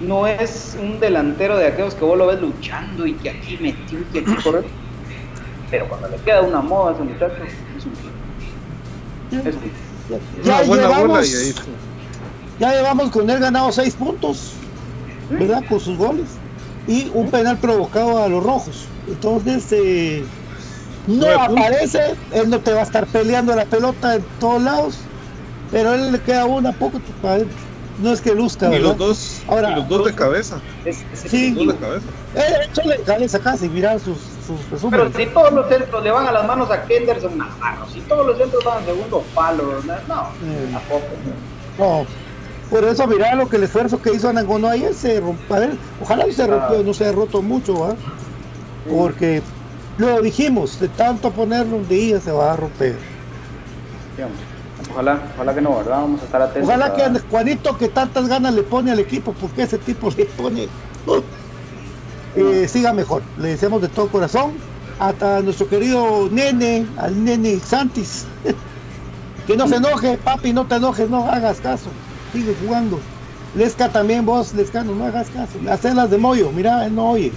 no 0.00 0.26
es 0.26 0.74
un 0.80 0.98
delantero 0.98 1.58
de 1.58 1.66
aquellos 1.66 1.94
que 1.94 2.04
vos 2.06 2.16
lo 2.16 2.28
ves 2.28 2.40
luchando 2.40 3.06
y 3.06 3.12
que 3.12 3.28
aquí 3.28 3.58
metió 3.60 4.00
y 4.00 4.04
que 4.04 4.20
aquí 4.20 4.42
corre. 4.42 4.62
Pero 5.70 5.86
cuando 5.90 6.08
le 6.08 6.16
queda 6.16 6.40
una 6.40 6.62
moda 6.62 6.92
a 6.92 6.94
ese 6.94 7.02
muchacho, 7.02 7.34
es 7.76 7.84
un 7.84 7.92
tipo. 7.92 9.48
Es 9.50 9.54
un 9.54 9.60
tipo. 9.60 9.76
Ya 10.42 10.60
Una 10.60 10.62
buena 10.62 10.88
bola 10.88 10.96
llevamos, 10.96 11.28
y 11.30 11.36
ahí. 11.36 11.54
Ya 12.58 12.72
llevamos 12.72 13.10
con 13.10 13.28
él 13.30 13.38
ganado 13.40 13.70
seis 13.72 13.94
puntos, 13.94 14.52
¿verdad? 15.30 15.62
Con 15.68 15.80
sus 15.80 15.96
goles. 15.96 16.28
Y 16.86 17.10
un 17.14 17.30
penal 17.30 17.58
provocado 17.58 18.22
a 18.22 18.28
los 18.28 18.42
rojos. 18.42 18.86
Entonces, 19.08 19.66
eh, 19.72 20.24
no 21.06 21.26
aparece, 21.40 22.00
él 22.30 22.48
no 22.50 22.60
te 22.60 22.72
va 22.72 22.80
a 22.80 22.84
estar 22.84 23.06
peleando 23.06 23.54
la 23.56 23.64
pelota 23.66 24.14
en 24.16 24.24
todos 24.38 24.62
lados, 24.62 24.98
pero 25.70 25.90
a 25.90 25.94
él 25.96 26.12
le 26.12 26.20
queda 26.20 26.44
una 26.46 26.72
poco 26.72 27.00
para 27.20 27.34
adentro. 27.34 27.56
no 27.98 28.12
es 28.12 28.20
que 28.20 28.34
luzca, 28.34 28.66
Y 28.66 28.70
¿verdad? 28.72 28.88
los 28.88 28.98
dos, 28.98 29.42
Ahora- 29.48 29.70
y 29.70 29.74
los 29.76 29.88
dos 29.88 30.04
de 30.04 30.14
cabeza. 30.14 30.60
Es, 30.84 31.02
es 31.12 31.20
Sí. 31.30 31.52
Los 31.54 31.64
dos 31.66 31.74
de 31.74 31.80
cabeza. 31.80 32.06
Eh, 32.34 32.68
échale 32.70 33.02
cabeza 33.04 33.38
acá 33.38 33.54
y 33.62 33.68
mirar 33.70 33.98
sus, 34.00 34.18
sus 34.46 34.90
Pero 34.90 35.10
si 35.12 35.26
todos 35.26 35.52
los 35.54 35.66
centros 35.68 36.04
le 36.04 36.10
van 36.10 36.26
a 36.26 36.32
las 36.32 36.46
manos 36.46 36.70
a 36.70 36.84
Kenderson 36.84 37.38
Navarro, 37.38 37.86
si 37.90 38.00
todos 38.02 38.26
los 38.26 38.36
centros 38.36 38.62
van 38.64 38.78
al 38.78 38.84
segundo 38.84 39.24
palo, 39.34 39.82
no, 39.82 39.94
Mm. 40.40 40.72
tampoco. 40.74 41.06
No, 41.78 42.06
por 42.68 42.84
eso 42.84 43.06
mira 43.06 43.34
lo 43.34 43.48
que 43.48 43.56
el 43.56 43.64
esfuerzo 43.64 44.00
que 44.00 44.12
hizo 44.12 44.28
Anangonó 44.28 44.68
ayer 44.68 44.94
se 44.94 45.20
rompe. 45.20 45.54
A 45.54 45.58
ver, 45.58 45.78
ojalá 46.00 46.26
no 46.26 46.32
se, 46.32 46.46
rompió, 46.46 46.82
no 46.82 46.94
se 46.94 47.06
ha 47.06 47.12
roto 47.12 47.42
mucho, 47.42 47.78
¿va? 47.80 47.96
Porque 48.82 49.42
lo 49.96 50.20
dijimos, 50.20 50.78
de 50.78 50.88
tanto 50.88 51.32
ponerlo 51.32 51.76
un 51.76 51.88
día 51.88 52.20
se 52.20 52.32
va 52.32 52.52
a 52.52 52.56
romper. 52.56 52.98
Ojalá, 54.90 55.20
ojalá 55.34 55.54
que 55.54 55.60
no, 55.60 55.76
¿verdad? 55.76 56.00
Vamos 56.00 56.22
a 56.22 56.24
estar 56.24 56.42
atentos. 56.42 56.68
Ojalá 56.68 56.86
a- 56.86 56.92
que 56.92 57.20
Juanito 57.28 57.76
que 57.76 57.88
tantas 57.88 58.28
ganas 58.28 58.54
le 58.54 58.62
pone 58.62 58.90
al 58.90 58.98
equipo, 58.98 59.32
porque 59.32 59.62
ese 59.62 59.78
tipo 59.78 60.10
le 60.10 60.26
pone, 60.26 60.68
uh, 61.06 61.22
eh, 62.34 62.68
siga 62.68 62.92
mejor. 62.92 63.22
Le 63.36 63.48
deseamos 63.50 63.80
de 63.80 63.88
todo 63.88 64.10
corazón. 64.10 64.58
Hasta 64.98 65.42
nuestro 65.42 65.68
querido 65.68 66.28
nene, 66.30 66.86
al 66.96 67.22
nene 67.22 67.60
Santis. 67.60 68.26
que 69.46 69.56
no 69.56 69.68
se 69.68 69.76
enoje, 69.76 70.18
papi, 70.18 70.52
no 70.52 70.66
te 70.66 70.76
enojes, 70.76 71.08
no 71.10 71.26
hagas 71.30 71.60
caso. 71.60 71.90
Sigue 72.36 72.54
jugando. 72.60 73.00
Lesca 73.54 73.88
también, 73.88 74.26
vos, 74.26 74.52
Lesca, 74.52 74.84
no 74.84 75.02
hagas 75.02 75.30
caso. 75.30 75.58
Hacelas 75.70 76.10
de 76.10 76.18
mollo, 76.18 76.52
mira, 76.52 76.84
él 76.84 76.94
no 76.94 77.12
oye. 77.12 77.32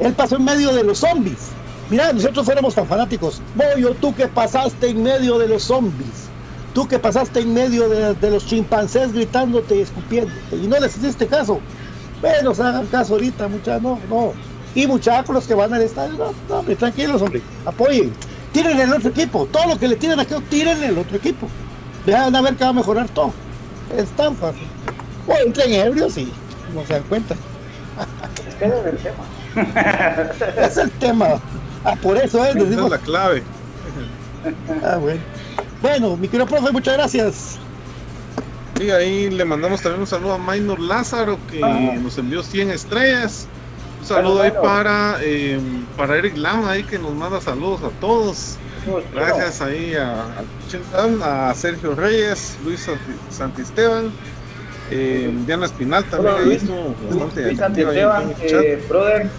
Él 0.00 0.12
pasó 0.12 0.36
en 0.36 0.44
medio 0.44 0.74
de 0.74 0.84
los 0.84 0.98
zombies. 0.98 1.48
Mira, 1.88 2.12
nosotros 2.12 2.46
éramos 2.50 2.74
tan 2.74 2.86
fanáticos. 2.86 3.40
Moyo, 3.54 3.94
tú 3.94 4.14
que 4.14 4.28
pasaste 4.28 4.90
en 4.90 5.02
medio 5.02 5.38
de 5.38 5.48
los 5.48 5.62
zombies. 5.62 6.28
Tú 6.74 6.86
que 6.86 6.98
pasaste 6.98 7.40
en 7.40 7.54
medio 7.54 7.88
de, 7.88 8.30
los 8.30 8.44
chimpancés 8.44 9.14
gritándote 9.14 9.76
y 9.76 9.80
escupiéndote. 9.80 10.56
Y 10.56 10.66
no 10.66 10.78
les 10.78 10.94
hiciste 10.98 11.26
caso. 11.26 11.58
Bueno, 12.20 12.54
se 12.54 12.64
hagan 12.64 12.88
caso 12.88 13.14
ahorita, 13.14 13.48
muchachos. 13.48 13.82
No, 13.82 13.98
no. 14.10 14.34
Y 14.74 14.86
muchachos 14.86 15.34
los 15.34 15.46
que 15.46 15.54
van 15.54 15.72
al 15.72 15.80
estadio, 15.80 16.18
no, 16.18 16.34
no, 16.50 16.58
hombre, 16.58 16.76
tranquilos, 16.76 17.22
hombre. 17.22 17.40
Apoyen. 17.64 18.12
Tiren 18.52 18.78
el 18.78 18.92
otro 18.92 19.08
equipo. 19.08 19.46
Todo 19.46 19.68
lo 19.68 19.78
que 19.78 19.88
le 19.88 19.96
tiren 19.96 20.20
aquí, 20.20 20.34
tiren 20.50 20.82
el 20.82 20.98
otro 20.98 21.16
equipo. 21.16 21.48
Vean 22.04 22.36
a 22.36 22.42
ver 22.42 22.56
que 22.56 22.64
va 22.64 22.70
a 22.70 22.74
mejorar 22.74 23.08
todo. 23.08 23.32
Es 23.94 24.10
tan 24.12 24.36
fácil. 24.36 24.66
O 25.26 25.34
entren 25.44 25.72
ebrios 25.72 26.16
y 26.18 26.32
no 26.74 26.84
se 26.86 26.94
dan 26.94 27.02
cuenta. 27.04 27.34
Es 28.48 28.54
que 28.56 28.64
ese 28.66 28.78
es 28.80 28.86
el 28.86 28.98
tema. 28.98 29.24
es 30.66 30.76
el 30.76 30.90
tema. 30.92 31.26
Ah, 31.84 31.96
por 32.00 32.16
eso 32.16 32.44
es. 32.44 32.56
Esa 32.56 32.64
digo- 32.64 32.84
es 32.86 32.90
la 32.90 32.98
clave. 32.98 33.42
Ah, 34.84 34.96
bueno. 34.96 35.20
Bueno, 35.82 36.16
mi 36.16 36.28
querido 36.28 36.46
profe, 36.46 36.72
muchas 36.72 36.94
gracias. 36.94 37.58
Y 38.80 38.90
ahí 38.90 39.30
le 39.30 39.44
mandamos 39.44 39.80
también 39.80 40.00
un 40.02 40.06
saludo 40.06 40.34
a 40.34 40.38
Minor 40.38 40.78
Lázaro 40.80 41.38
que 41.50 41.60
Ah. 41.62 41.94
nos 42.00 42.18
envió 42.18 42.42
100 42.42 42.70
estrellas. 42.70 43.46
Un 44.00 44.06
saludo 44.06 44.42
ahí 44.42 44.50
Bueno, 44.50 44.62
para, 44.62 45.16
eh, 45.22 45.58
para 45.96 46.16
Eric 46.16 46.36
Lama 46.36 46.70
ahí 46.72 46.84
que 46.84 46.98
nos 46.98 47.12
manda 47.14 47.40
saludos 47.40 47.80
a 47.82 47.88
todos. 48.00 48.56
Gracias 49.12 49.60
ahí 49.62 49.94
a, 49.94 50.22
a 50.40 50.44
Chintan, 50.66 51.18
a 51.22 51.54
Sergio 51.54 51.94
Reyes, 51.94 52.58
Luis 52.60 52.80
Santi- 52.86 53.18
Santisteban, 53.28 54.12
eh, 54.90 55.30
Diana 55.44 55.66
Espinal 55.66 56.04
también 56.08 56.34
Hola, 56.34 56.44
Luis. 56.44 56.64
bastante 56.68 57.42
Luis 57.42 57.58
Santisteban, 57.58 58.34
eh, 58.40 58.86
brother, 58.88 59.30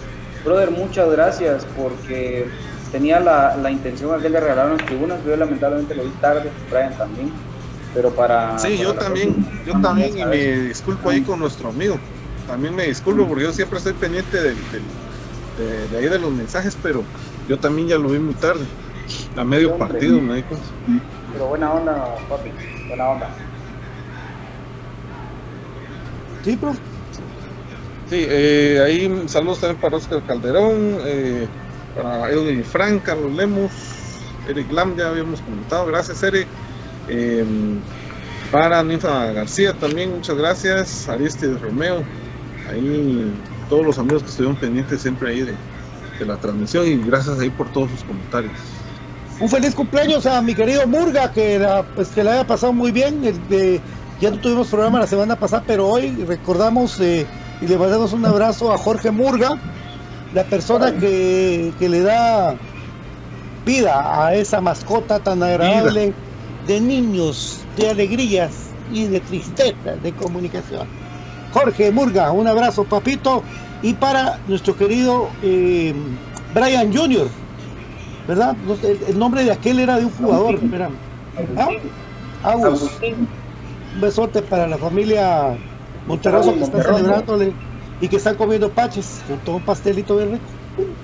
brother, 0.44 0.70
muchas 0.70 1.10
gracias 1.10 1.66
porque 1.66 2.50
tenía 2.90 3.20
la, 3.20 3.56
la 3.56 3.70
intención 3.70 4.14
aquel 4.14 4.32
de 4.32 4.40
regalar 4.40 4.66
unas 4.66 4.86
tribunas, 4.86 5.22
yo 5.24 5.36
lamentablemente 5.36 5.94
lo 5.94 6.04
vi 6.04 6.10
tarde, 6.12 6.52
Brian 6.70 6.96
también, 6.96 7.32
pero 7.92 8.14
para... 8.14 8.58
Sí, 8.58 8.78
yo 8.78 8.88
para 8.94 9.00
también, 9.06 9.34
próxima, 9.34 9.62
yo 9.64 9.72
también 9.80 10.18
y 10.18 10.24
me 10.26 10.36
disculpo 10.68 11.10
ahí 11.10 11.22
con 11.22 11.38
nuestro 11.38 11.68
amigo. 11.70 11.98
También 12.44 12.74
me 12.74 12.86
disculpo 12.86 13.26
porque 13.28 13.44
yo 13.44 13.52
siempre 13.52 13.78
estoy 13.78 13.94
pendiente 13.94 14.40
del, 14.42 14.68
del- 14.70 14.96
de, 15.56 15.88
de 15.88 15.98
ahí 15.98 16.08
de 16.08 16.18
los 16.18 16.32
mensajes, 16.32 16.76
pero 16.80 17.10
yo 17.46 17.58
también 17.58 17.88
ya 17.88 17.98
lo 17.98 18.10
vi 18.10 18.20
muy 18.20 18.36
tarde. 18.36 18.68
A 19.36 19.44
medio 19.44 19.72
Hombre. 19.72 19.88
partido 19.88 20.20
me 20.20 20.36
di 20.36 20.42
cuenta. 20.42 20.66
Pero 21.32 21.46
buena 21.48 21.72
onda, 21.72 22.14
papi, 22.28 22.50
buena 22.88 23.08
onda. 23.08 23.30
Sí, 26.44 26.56
profe. 26.56 26.78
Sí, 28.08 28.24
eh, 28.26 28.82
ahí 28.84 29.28
saludos 29.28 29.60
también 29.60 29.80
para 29.80 29.96
Oscar 29.96 30.22
Calderón, 30.24 30.98
eh, 31.04 31.46
para 31.94 32.30
Edwin 32.30 32.64
Frank, 32.64 33.02
Carlos 33.02 33.32
Lemos, 33.34 33.70
Eric 34.48 34.72
Lam, 34.72 34.96
ya 34.96 35.08
habíamos 35.10 35.42
comentado, 35.42 35.84
gracias 35.86 36.22
Eric. 36.22 36.48
Eh, 37.08 37.44
para 38.50 38.82
Ninfa 38.82 39.32
García 39.32 39.74
también, 39.74 40.14
muchas 40.14 40.36
gracias. 40.36 41.08
Aristides 41.08 41.60
Romeo, 41.60 42.02
ahí 42.70 43.30
todos 43.68 43.84
los 43.84 43.98
amigos 43.98 44.22
que 44.22 44.30
estuvieron 44.30 44.56
pendientes 44.56 45.02
siempre 45.02 45.30
ahí 45.30 45.40
de, 45.42 45.54
de 46.18 46.24
la 46.26 46.38
transmisión 46.38 46.86
y 46.86 46.96
gracias 46.96 47.38
ahí 47.40 47.50
por 47.50 47.70
todos 47.72 47.90
sus 47.90 48.04
comentarios. 48.04 48.52
Un 49.40 49.48
feliz 49.48 49.74
cumpleaños 49.74 50.26
a 50.26 50.42
mi 50.42 50.54
querido 50.54 50.86
Murga, 50.86 51.30
que 51.30 51.58
la, 51.58 51.82
pues, 51.84 52.08
que 52.08 52.24
la 52.24 52.32
haya 52.32 52.46
pasado 52.46 52.72
muy 52.72 52.90
bien. 52.92 53.20
de- 53.20 53.80
ya 54.20 54.30
no 54.32 54.40
tuvimos 54.40 54.66
programa 54.68 54.98
la 54.98 55.06
semana 55.06 55.36
pasada, 55.36 55.62
pero 55.64 55.86
hoy 55.86 56.24
recordamos 56.24 56.98
eh, 57.00 57.24
y 57.60 57.68
le 57.68 57.78
mandamos 57.78 58.12
un 58.12 58.26
abrazo 58.26 58.72
a 58.72 58.78
Jorge 58.78 59.12
Murga, 59.12 59.50
la 60.34 60.42
persona 60.42 60.92
que, 60.98 61.72
que 61.78 61.88
le 61.88 62.00
da 62.00 62.56
vida 63.64 64.24
a 64.26 64.34
esa 64.34 64.60
mascota 64.60 65.20
tan 65.20 65.40
agradable 65.42 66.14
de 66.66 66.80
niños, 66.80 67.60
de 67.76 67.90
alegrías 67.90 68.70
y 68.90 69.04
de 69.04 69.20
tristeza, 69.20 69.94
de 70.02 70.12
comunicación. 70.12 70.88
Jorge 71.52 71.92
Murga, 71.92 72.32
un 72.32 72.48
abrazo, 72.48 72.84
papito. 72.84 73.44
Y 73.82 73.94
para 73.94 74.40
nuestro 74.48 74.74
querido 74.74 75.30
eh, 75.42 75.94
Brian 76.52 76.92
Jr., 76.92 77.28
¿verdad? 78.28 78.54
No 78.66 78.76
sé, 78.76 78.92
El, 78.92 79.02
el 79.08 79.18
nombre 79.18 79.42
de 79.42 79.50
aquel 79.50 79.80
era 79.80 79.96
de 79.96 80.04
un 80.04 80.10
jugador, 80.12 80.54
espérame. 80.54 80.94
¿Ah? 81.56 81.68
Agus. 82.44 82.64
Agustín, 82.66 83.26
Un 83.94 84.00
besote 84.00 84.42
para 84.42 84.66
la 84.68 84.76
familia 84.78 85.56
Monterroso 86.06 86.54
que 86.54 86.62
está 86.62 86.82
celebrándole 86.82 87.52
y 88.00 88.08
que 88.08 88.16
están 88.16 88.36
comiendo 88.36 88.70
paches 88.70 89.20
a 89.46 89.50
un 89.50 89.62
pastelito 89.62 90.14
verde. 90.16 90.38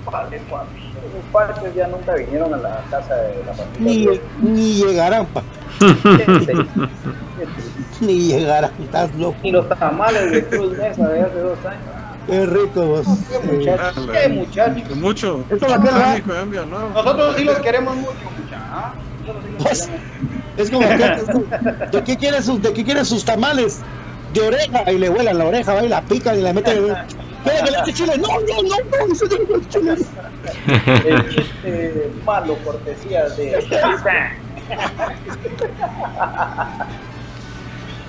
padre, 0.09 0.39
papi. 0.49 0.79
Los 1.13 1.23
parches 1.31 1.75
ya 1.75 1.87
nunca 1.87 2.13
vinieron 2.15 2.53
a 2.53 2.57
la 2.57 2.81
casa 2.89 3.13
de 3.15 3.43
la 3.45 3.53
Ni, 3.79 4.05
familia. 4.05 4.21
ni 4.41 4.73
llegarán, 4.75 5.25
pa. 5.27 5.43
Ni 8.01 8.19
llegarán, 8.27 8.71
estás 8.81 9.13
loco. 9.15 9.37
Y 9.43 9.51
los 9.51 9.67
tamales 9.69 10.31
de 10.31 10.45
Cruz 10.45 10.77
Mesa 10.77 11.07
de 11.07 11.21
hace 11.21 11.39
dos 11.39 11.57
años. 11.65 11.81
Qué 12.27 12.45
rico 12.45 12.85
vos. 12.85 13.05
Qué 13.29 13.39
muchachos, 13.39 14.09
qué 14.11 14.29
la- 14.29 14.35
muchachos. 14.35 14.83
que 14.87 14.95
mucho. 14.95 15.43
Esto 15.49 15.67
Colombia, 16.25 16.65
no. 16.69 16.89
Nosotros 16.89 17.35
sí 17.37 17.43
los 17.43 17.59
queremos 17.59 17.95
mucho, 17.97 18.13
muchachos. 18.39 19.89
Es 20.57 20.71
como 20.71 20.87
que, 20.87 21.87
¿de 21.91 22.03
qué 22.03 22.17
quieren 22.17 22.41
sus, 22.43 22.61
de 22.61 22.73
qué 22.73 22.83
quieren 22.83 23.05
sus 23.05 23.25
tamales? 23.25 23.81
De 24.33 24.41
oreja 24.41 24.91
y 24.91 24.97
le 24.97 25.09
vuelan 25.09 25.37
la 25.37 25.45
oreja, 25.45 25.73
va 25.73 25.83
y 25.83 25.89
la 25.89 26.01
pican 26.01 26.37
y 26.37 26.41
la 26.41 26.53
meten. 26.53 26.83
¿Quieren 27.43 27.65
que 27.65 27.71
le 27.71 27.79
eche 27.79 27.93
chile? 27.93 28.13
No, 28.17 28.27
no, 28.27 28.61
no, 28.63 29.07
no, 29.07 29.13
eso 29.13 29.27
chile. 29.69 29.95
El 31.05 31.29
chiste 31.29 32.11
malo, 32.25 32.57
cortesía 32.63 33.29
de. 33.29 33.65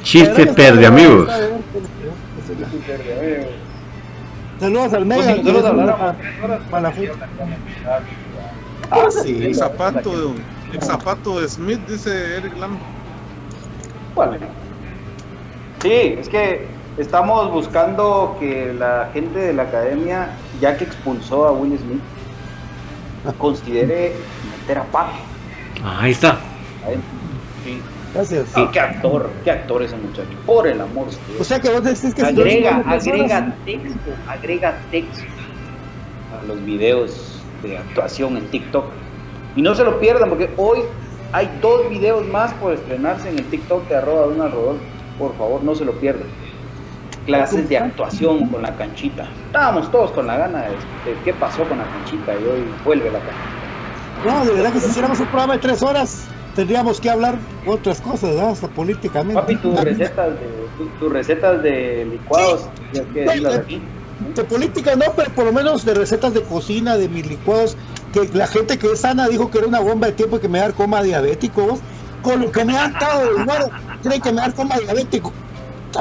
Chiste 0.03 0.47
perde 0.47 0.87
amigos. 0.87 1.29
Saludos 4.61 4.93
al 4.95 5.07
Pues 5.07 5.27
Mega. 5.27 5.35
si 5.37 5.43
nosotros 5.43 5.45
que 5.45 5.51
es 5.51 5.65
una- 5.65 5.69
habláramos 5.93 6.17
tres 6.19 6.45
horas, 6.45 6.61
para 6.71 6.83
la 6.83 6.91
pues, 6.95 7.11
foto. 7.11 7.25
Ah, 7.87 7.99
Ah, 8.91 9.07
sí. 9.11 9.45
El 9.45 9.55
zapato, 9.55 10.11
de, 10.33 10.35
el 10.73 10.83
zapato 10.83 11.41
de 11.41 11.49
Smith, 11.49 11.81
dice 11.89 12.37
Eric 12.37 12.57
Lam. 12.57 12.79
¿Cuál? 14.15 14.39
Sí, 15.83 15.91
es 16.19 16.29
que 16.29 16.67
estamos 16.97 17.51
buscando 17.51 18.37
que 18.39 18.73
la 18.79 19.11
gente 19.13 19.39
de 19.41 19.53
la 19.53 19.65
academia, 19.65 20.31
ya 20.61 20.77
que 20.79 20.85
expulsó 20.85 21.47
a 21.49 21.53
Will 21.53 21.77
Smith, 21.79 22.01
considere 23.39 24.15
meter 24.61 24.79
a 24.79 24.85
Pac. 24.85 25.07
Ahí 25.85 26.13
está. 26.13 26.39
¿sabes? 26.83 26.99
Sí. 27.65 27.83
Gracias. 28.17 28.49
Sí, 28.55 28.67
qué 28.73 28.81
actor, 28.81 29.31
qué 29.45 29.51
actor 29.51 29.83
ese 29.83 29.97
muchacho. 29.97 30.29
Por 30.47 30.67
el 30.67 30.81
amor. 30.81 31.09
O 31.39 31.45
sea 31.45 31.61
que 31.61 31.69
vos 31.69 31.83
decís 31.83 32.15
que 32.15 32.23
si 32.23 32.27
agrega, 32.27 32.83
una 32.85 32.93
agrega 32.95 33.55
texto, 33.65 34.11
agrega 34.27 34.79
texto 34.91 35.25
a 36.33 36.47
los 36.47 36.65
videos 36.65 37.43
de 37.63 37.77
actuación 37.77 38.39
en 38.39 38.47
TikTok. 38.47 38.87
Y 39.55 39.63
no 39.63 39.75
se 39.75 39.85
lo 39.85 40.01
pierdan 40.01 40.31
porque 40.31 40.51
hoy 40.57 40.81
hay 41.33 41.51
dos 41.61 41.89
videos 41.91 42.27
más 42.29 42.55
por 42.55 42.73
estrenarse 42.73 43.29
en 43.29 43.39
el 43.39 43.45
TikTok 43.45 43.87
de 43.89 43.97
arroba 43.97 44.27
Donald 44.27 44.55
Rodolfo. 44.55 44.85
Por 45.19 45.37
favor, 45.37 45.63
no 45.63 45.75
se 45.75 45.85
lo 45.85 45.93
pierdan. 45.93 46.29
Clases 47.27 47.69
de 47.69 47.77
actuación 47.77 48.49
con 48.49 48.63
la 48.63 48.75
canchita. 48.77 49.29
Estábamos 49.47 49.91
todos 49.91 50.13
con 50.13 50.27
la 50.27 50.39
gana 50.39 50.63
de, 50.63 50.69
de 50.69 51.19
qué 51.25 51.35
pasó 51.35 51.65
con 51.65 51.79
la 51.79 51.85
canchita 51.85 52.33
y 52.33 52.45
hoy 52.45 52.65
vuelve 52.85 53.11
la 53.11 53.19
canchita. 53.19 53.57
No, 54.25 54.45
de 54.45 54.53
verdad 54.55 54.73
que 54.73 54.81
si 54.81 54.89
hiciéramos 54.89 55.21
un 55.21 55.27
programa 55.27 55.55
de 55.55 55.59
tres 55.59 55.83
horas, 55.83 56.29
tendríamos 56.57 57.01
que 57.01 57.11
hablar 57.11 57.39
otras 57.65 58.01
cosas, 58.01 58.31
¿verdad? 58.35 58.51
hasta 58.51 58.69
políticamente. 58.69 59.35
Papi, 59.41 59.57
tus 59.57 59.85
recetas 59.85 60.41
de, 60.41 60.71
tu- 60.99 61.09
recetas 61.11 61.63
de 61.63 62.07
licuados, 62.07 62.73
tienes 62.91 63.13
que 63.13 63.55
aquí. 63.55 63.91
De 64.19 64.45
política 64.45 64.97
no, 64.97 65.05
pero 65.15 65.31
por 65.35 65.45
lo 65.45 65.53
menos 65.53 65.85
de 65.85 65.93
recetas 65.93 66.33
de 66.33 66.43
cocina, 66.43 66.97
de 66.97 67.09
mis 67.11 67.27
licuados, 67.27 67.77
que 68.11 68.27
la 68.33 68.47
gente 68.47 68.79
que 68.79 68.87
es 68.87 69.01
sana 69.03 69.29
dijo 69.29 69.51
que 69.51 69.59
era 69.59 69.67
una 69.67 69.81
bomba 69.81 70.07
de 70.07 70.15
tiempo 70.15 70.39
y 70.39 70.41
que 70.41 70.49
me 70.49 70.59
da 70.59 70.73
coma 70.73 71.03
diabético. 71.03 71.67
vos. 71.67 71.83
Con 72.23 72.41
lo 72.41 72.51
que 72.51 72.65
me 72.65 72.77
han 72.77 72.95
dado 72.99 73.27
de 73.27 73.39
dinero, 73.41 73.65
creen 74.03 74.21
que 74.23 74.33
me 74.33 74.41
da 74.41 74.53
coma 74.53 74.79
diabético. 74.79 75.35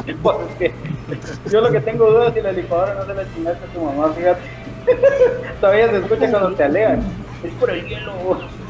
Es 0.05 0.15
yo 1.51 1.61
lo 1.61 1.71
que 1.71 1.81
tengo 1.81 2.09
dudas 2.09 2.33
si 2.33 2.41
la 2.41 2.51
licuadora 2.53 2.95
no 2.95 3.05
se 3.05 3.13
la 3.13 3.31
chingaste 3.33 3.65
a 3.65 3.71
tu 3.71 3.83
mamá, 3.83 4.13
fíjate. 4.15 4.41
Todavía 5.59 5.89
se 5.89 5.97
escucha 5.97 6.31
cuando 6.31 6.55
te 6.55 6.63
alegan. 6.63 7.01
Es 7.43 7.53
por 7.55 7.69
el 7.69 7.85
hielo. 7.85 8.64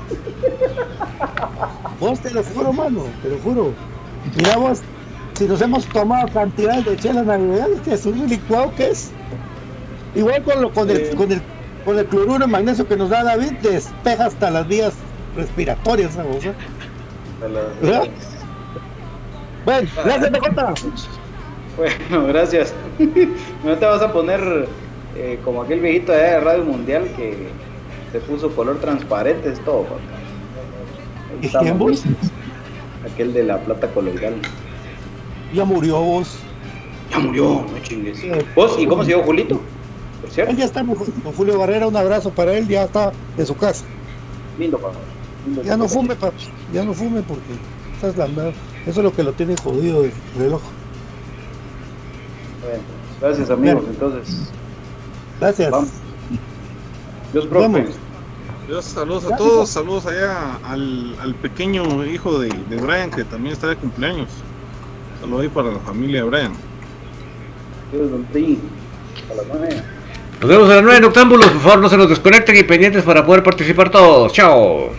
Vos 2.00 2.20
te 2.20 2.32
lo 2.32 2.44
juro, 2.44 2.74
mano, 2.74 3.04
te 3.22 3.30
lo 3.30 3.38
juro. 3.40 3.74
Mira 4.36 4.58
vos, 4.58 4.82
si 5.34 5.46
nos 5.46 5.62
hemos 5.62 5.86
tomado 5.88 6.28
cantidades 6.30 6.86
de 6.86 6.98
chela 6.98 7.24
navideñas, 7.24 7.82
que 7.84 7.94
es 7.94 8.06
un 8.06 8.28
licuado 8.28 8.74
que 8.76 8.92
es. 8.92 9.12
Igual 10.16 10.44
con, 10.44 10.62
lo, 10.62 10.72
con, 10.72 10.90
el, 10.90 11.16
con, 11.16 11.32
el, 11.32 11.42
con 11.84 12.00
el 12.00 12.06
cloruro 12.06 12.40
de 12.40 12.48
magnesio 12.48 12.88
que 12.88 12.96
nos 12.96 13.10
da 13.10 13.24
David, 13.24 13.54
despeja 13.62 14.26
hasta 14.26 14.50
las 14.50 14.68
vías 14.68 14.94
respiratorias, 15.36 16.16
cosa. 16.16 16.54
¿Verdad? 17.82 18.08
Bueno, 19.66 19.90
gracias, 20.04 20.32
Dakota. 20.32 20.74
Bueno, 21.78 22.28
gracias. 22.28 22.74
No 23.64 23.78
te 23.78 23.86
vas 23.86 24.02
a 24.02 24.14
poner 24.14 24.68
eh, 25.18 25.40
como 25.44 25.64
aquel 25.64 25.82
viejito 25.82 26.14
allá 26.14 26.24
de 26.24 26.40
Radio 26.40 26.64
Mundial 26.64 27.10
que 27.18 27.50
se 28.12 28.20
puso 28.20 28.50
color 28.56 28.80
transparente, 28.80 29.50
es 29.52 29.60
todo. 29.66 29.84
papá. 29.84 29.96
Ahí 31.32 31.40
¿Y 31.42 31.46
estamos. 31.48 31.66
quién 31.66 31.80
vos? 31.80 32.04
Aquel 33.12 33.34
de 33.34 33.44
la 33.44 33.60
plata 33.60 33.88
coloidal. 33.94 34.36
Ya 35.54 35.66
murió 35.66 36.00
vos. 36.02 36.38
Ya 37.12 37.20
murió, 37.20 37.66
no 37.72 37.80
chingues. 37.84 38.20
¿Vos? 38.56 38.76
¿Y 38.80 38.88
cómo 38.88 39.04
se 39.04 39.10
dio 39.10 39.24
Julito? 39.24 39.60
Por 40.22 40.30
cierto, 40.32 40.52
Él 40.52 40.58
ya 40.58 40.66
está. 40.66 40.84
Con 40.84 41.34
Julio 41.34 41.58
Barrera, 41.60 41.88
un 41.88 41.96
abrazo 41.96 42.32
para 42.32 42.54
él, 42.58 42.68
ya 42.68 42.84
está 42.86 43.12
en 43.38 43.46
su 43.46 43.56
casa. 43.56 43.86
lindo, 44.58 44.78
papá. 44.80 44.98
Lindo, 45.46 45.62
Ya 45.64 45.78
no 45.78 45.88
fume, 45.88 46.16
papi. 46.16 46.44
Ya 46.74 46.84
no 46.84 46.94
fume 46.94 47.22
porque 47.22 47.44
esa 47.98 48.08
es 48.08 48.18
la 48.18 48.26
verdad. 48.26 48.54
Eso 48.88 49.00
es 49.02 49.04
lo 49.04 49.14
que 49.14 49.24
lo 49.24 49.34
tiene 49.34 49.56
jodido 49.56 50.04
el 50.04 50.12
reloj. 50.38 50.62
Bueno, 52.64 52.80
gracias, 53.22 53.50
amigos. 53.52 53.82
Bien. 53.84 53.94
Entonces, 53.94 54.52
Gracias. 55.40 55.70
vamos. 55.72 55.90
Dios 57.36 57.48
profe. 57.48 57.68
Vamos. 57.68 57.90
Dios, 58.66 58.86
saludos 58.86 59.26
a 59.30 59.36
todos, 59.36 59.70
saludos 59.70 60.06
allá 60.06 60.58
al, 60.64 61.18
al 61.20 61.36
pequeño 61.36 62.06
hijo 62.06 62.40
de, 62.40 62.48
de 62.48 62.78
Brian 62.78 63.12
que 63.12 63.26
también 63.26 63.52
está 63.52 63.68
de 63.68 63.76
cumpleaños. 63.76 64.30
Saludos 65.20 65.42
ahí 65.42 65.50
para 65.50 65.70
la 65.70 65.80
familia 65.80 66.24
de 66.24 66.30
Brian. 66.30 66.54
Dios 67.92 68.10
bendiga. 68.10 68.62
A 69.30 69.36
las 69.36 69.46
nueve. 69.48 69.84
Nos 70.40 70.50
vemos 70.50 70.70
a 70.70 70.76
las 70.76 70.84
9 70.84 70.98
en 70.98 71.04
Octámbulos. 71.04 71.48
Por 71.48 71.60
favor, 71.60 71.80
no 71.80 71.90
se 71.90 71.98
nos 71.98 72.08
desconecten 72.08 72.56
y 72.56 72.64
pendientes 72.64 73.04
para 73.04 73.26
poder 73.26 73.44
participar 73.44 73.92
todos. 73.92 74.32
Chao. 74.32 74.92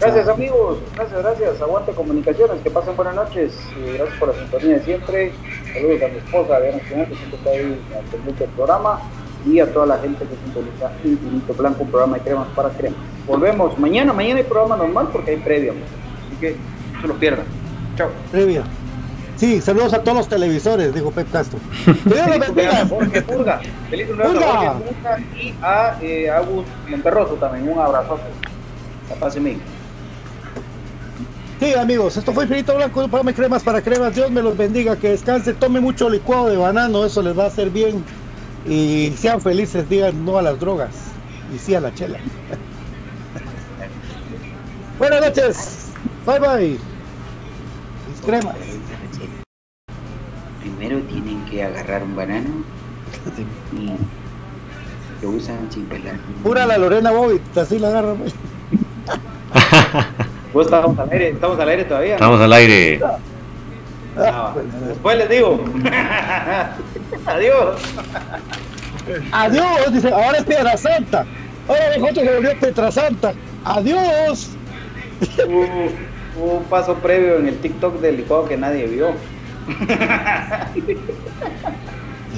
Gracias 0.00 0.26
amigos, 0.26 0.78
gracias, 0.94 1.22
gracias. 1.22 1.60
Aguante 1.60 1.92
comunicaciones, 1.92 2.62
que 2.62 2.70
pasen 2.70 2.96
buenas 2.96 3.14
noches. 3.14 3.52
Y 3.76 3.98
gracias 3.98 4.18
por 4.18 4.28
la 4.28 4.40
sintonía 4.40 4.78
de 4.78 4.84
siempre. 4.84 5.32
Saludos 5.74 6.02
a 6.02 6.08
mi 6.08 6.16
esposa, 6.16 6.60
Diana 6.60 6.78
Espinal, 6.78 7.08
que 7.08 7.14
siempre 7.14 7.36
está 7.36 7.50
ahí 7.50 7.78
al 7.94 8.04
pendiente 8.04 8.44
del 8.44 8.52
programa. 8.54 9.00
Y 9.46 9.60
a 9.60 9.72
toda 9.72 9.86
la 9.86 9.98
gente 9.98 10.24
que 10.24 10.36
sintoniza 10.44 10.90
Infinito 11.04 11.54
Blanco, 11.54 11.82
un 11.84 11.90
programa 11.90 12.16
de 12.16 12.22
cremas 12.22 12.48
para 12.54 12.70
cremas. 12.70 12.98
Volvemos 13.26 13.78
mañana, 13.78 14.12
mañana 14.12 14.40
hay 14.40 14.44
programa 14.44 14.76
normal 14.76 15.08
porque 15.12 15.32
hay 15.32 15.36
previo. 15.38 15.72
Así 15.72 16.36
que 16.40 16.56
no 16.94 17.00
se 17.00 17.08
lo 17.08 17.14
pierdan. 17.14 17.46
Chao. 17.96 18.10
Previa. 18.30 18.64
Sí, 19.38 19.60
saludos 19.60 19.94
a 19.94 20.02
todos 20.02 20.18
los 20.18 20.28
televisores, 20.28 20.92
dijo 20.92 21.12
Pep 21.12 21.30
Castro. 21.30 21.60
Dios 22.04 22.26
los 22.26 22.38
bendiga. 22.40 22.86
Jorge 22.86 23.22
Purga, 23.22 23.60
feliz. 23.88 24.08
Jorge 24.08 24.28
Purga 24.28 25.18
y 25.40 25.54
a 25.62 25.98
eh, 26.02 26.28
Agus 26.28 26.66
Monterroso 26.88 27.34
también, 27.34 27.68
un 27.68 27.78
abrazo. 27.78 28.18
La 29.08 29.14
paz 29.14 29.36
y 29.36 29.40
mil. 29.40 29.60
Sí, 31.60 31.74
amigos, 31.74 32.16
esto 32.16 32.32
fue 32.32 32.44
Infinito 32.44 32.74
Blanco, 32.74 33.00
un 33.00 33.10
programa 33.10 33.30
de 33.30 33.36
cremas 33.36 33.62
para 33.62 33.80
cremas. 33.80 34.14
Dios 34.14 34.30
me 34.30 34.42
los 34.42 34.56
bendiga, 34.56 34.96
que 34.96 35.10
descanse, 35.10 35.54
tome 35.54 35.80
mucho 35.80 36.10
licuado 36.10 36.48
de 36.48 36.56
banano, 36.56 37.04
eso 37.04 37.22
les 37.22 37.38
va 37.38 37.44
a 37.44 37.46
hacer 37.48 37.70
bien. 37.70 38.04
Y 38.68 39.12
sean 39.16 39.40
felices, 39.40 39.88
digan 39.88 40.24
no 40.24 40.36
a 40.36 40.42
las 40.42 40.60
drogas 40.60 40.90
y 41.54 41.58
sí 41.58 41.74
a 41.74 41.80
la 41.80 41.94
chela. 41.94 42.18
Buenas 44.98 45.20
noches. 45.22 45.88
Bye 46.26 46.38
bye. 46.38 46.78
Mis 48.10 48.20
cremas. 48.24 48.54
Primero 50.60 51.00
tienen 51.02 51.44
que 51.46 51.64
agarrar 51.64 52.02
un 52.02 52.14
banano 52.14 52.50
y 53.72 53.92
lo 55.22 55.30
usan 55.30 55.72
sin 55.72 55.86
pelar. 55.86 56.16
Pura 56.42 56.66
la 56.66 56.76
Lorena 56.76 57.10
Bobbitt, 57.10 57.56
así 57.56 57.78
la 57.78 57.88
agarra. 57.88 58.14
pues. 58.14 58.34
Pues 60.50 60.66
estamos 60.66 60.98
al 60.98 61.10
aire, 61.10 61.28
estamos 61.28 61.60
al 61.60 61.68
aire 61.68 61.84
todavía. 61.84 62.14
Estamos 62.14 62.40
al 62.40 62.52
aire. 62.54 63.00
Ah, 64.18 64.54
después 64.88 65.18
les 65.18 65.28
digo. 65.28 65.64
Adiós. 67.26 67.80
Adiós, 69.32 69.92
dice, 69.92 70.08
ahora 70.08 70.38
es 70.38 70.44
Piedra 70.44 70.76
Santa. 70.76 71.24
Ahora 71.68 72.10
otro 72.10 72.22
que 72.22 72.34
volvió 72.34 72.58
Petra 72.58 72.90
Santa. 72.90 73.32
Adiós. 73.64 74.50
Hubo, 75.46 75.66
hubo 76.38 76.58
un 76.58 76.64
paso 76.64 76.94
previo 76.96 77.36
en 77.38 77.48
el 77.48 77.58
TikTok 77.58 78.00
del 78.00 78.16
licuado 78.18 78.46
que 78.46 78.56
nadie 78.56 78.86
vio. 78.86 79.12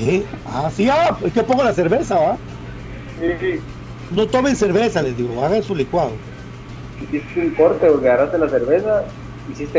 ¿Eh? 0.01 0.24
Ah, 0.47 0.70
sí, 0.74 0.89
ah, 0.89 1.16
es 1.24 1.32
que 1.32 1.43
pongo 1.43 1.62
la 1.62 1.73
cerveza, 1.73 2.19
¿va? 2.19 2.36
No 4.11 4.27
tomen 4.27 4.57
cerveza, 4.57 5.02
les 5.02 5.16
digo, 5.16 5.44
hagan 5.44 5.62
su 5.62 5.74
licuado. 5.74 6.12
Hiciste 7.01 7.40
un 7.40 7.51
corte, 7.51 7.86
porque 7.86 8.09
agarraste 8.09 8.39
la 8.39 8.48
cerveza, 8.48 9.05
hiciste 9.52 9.78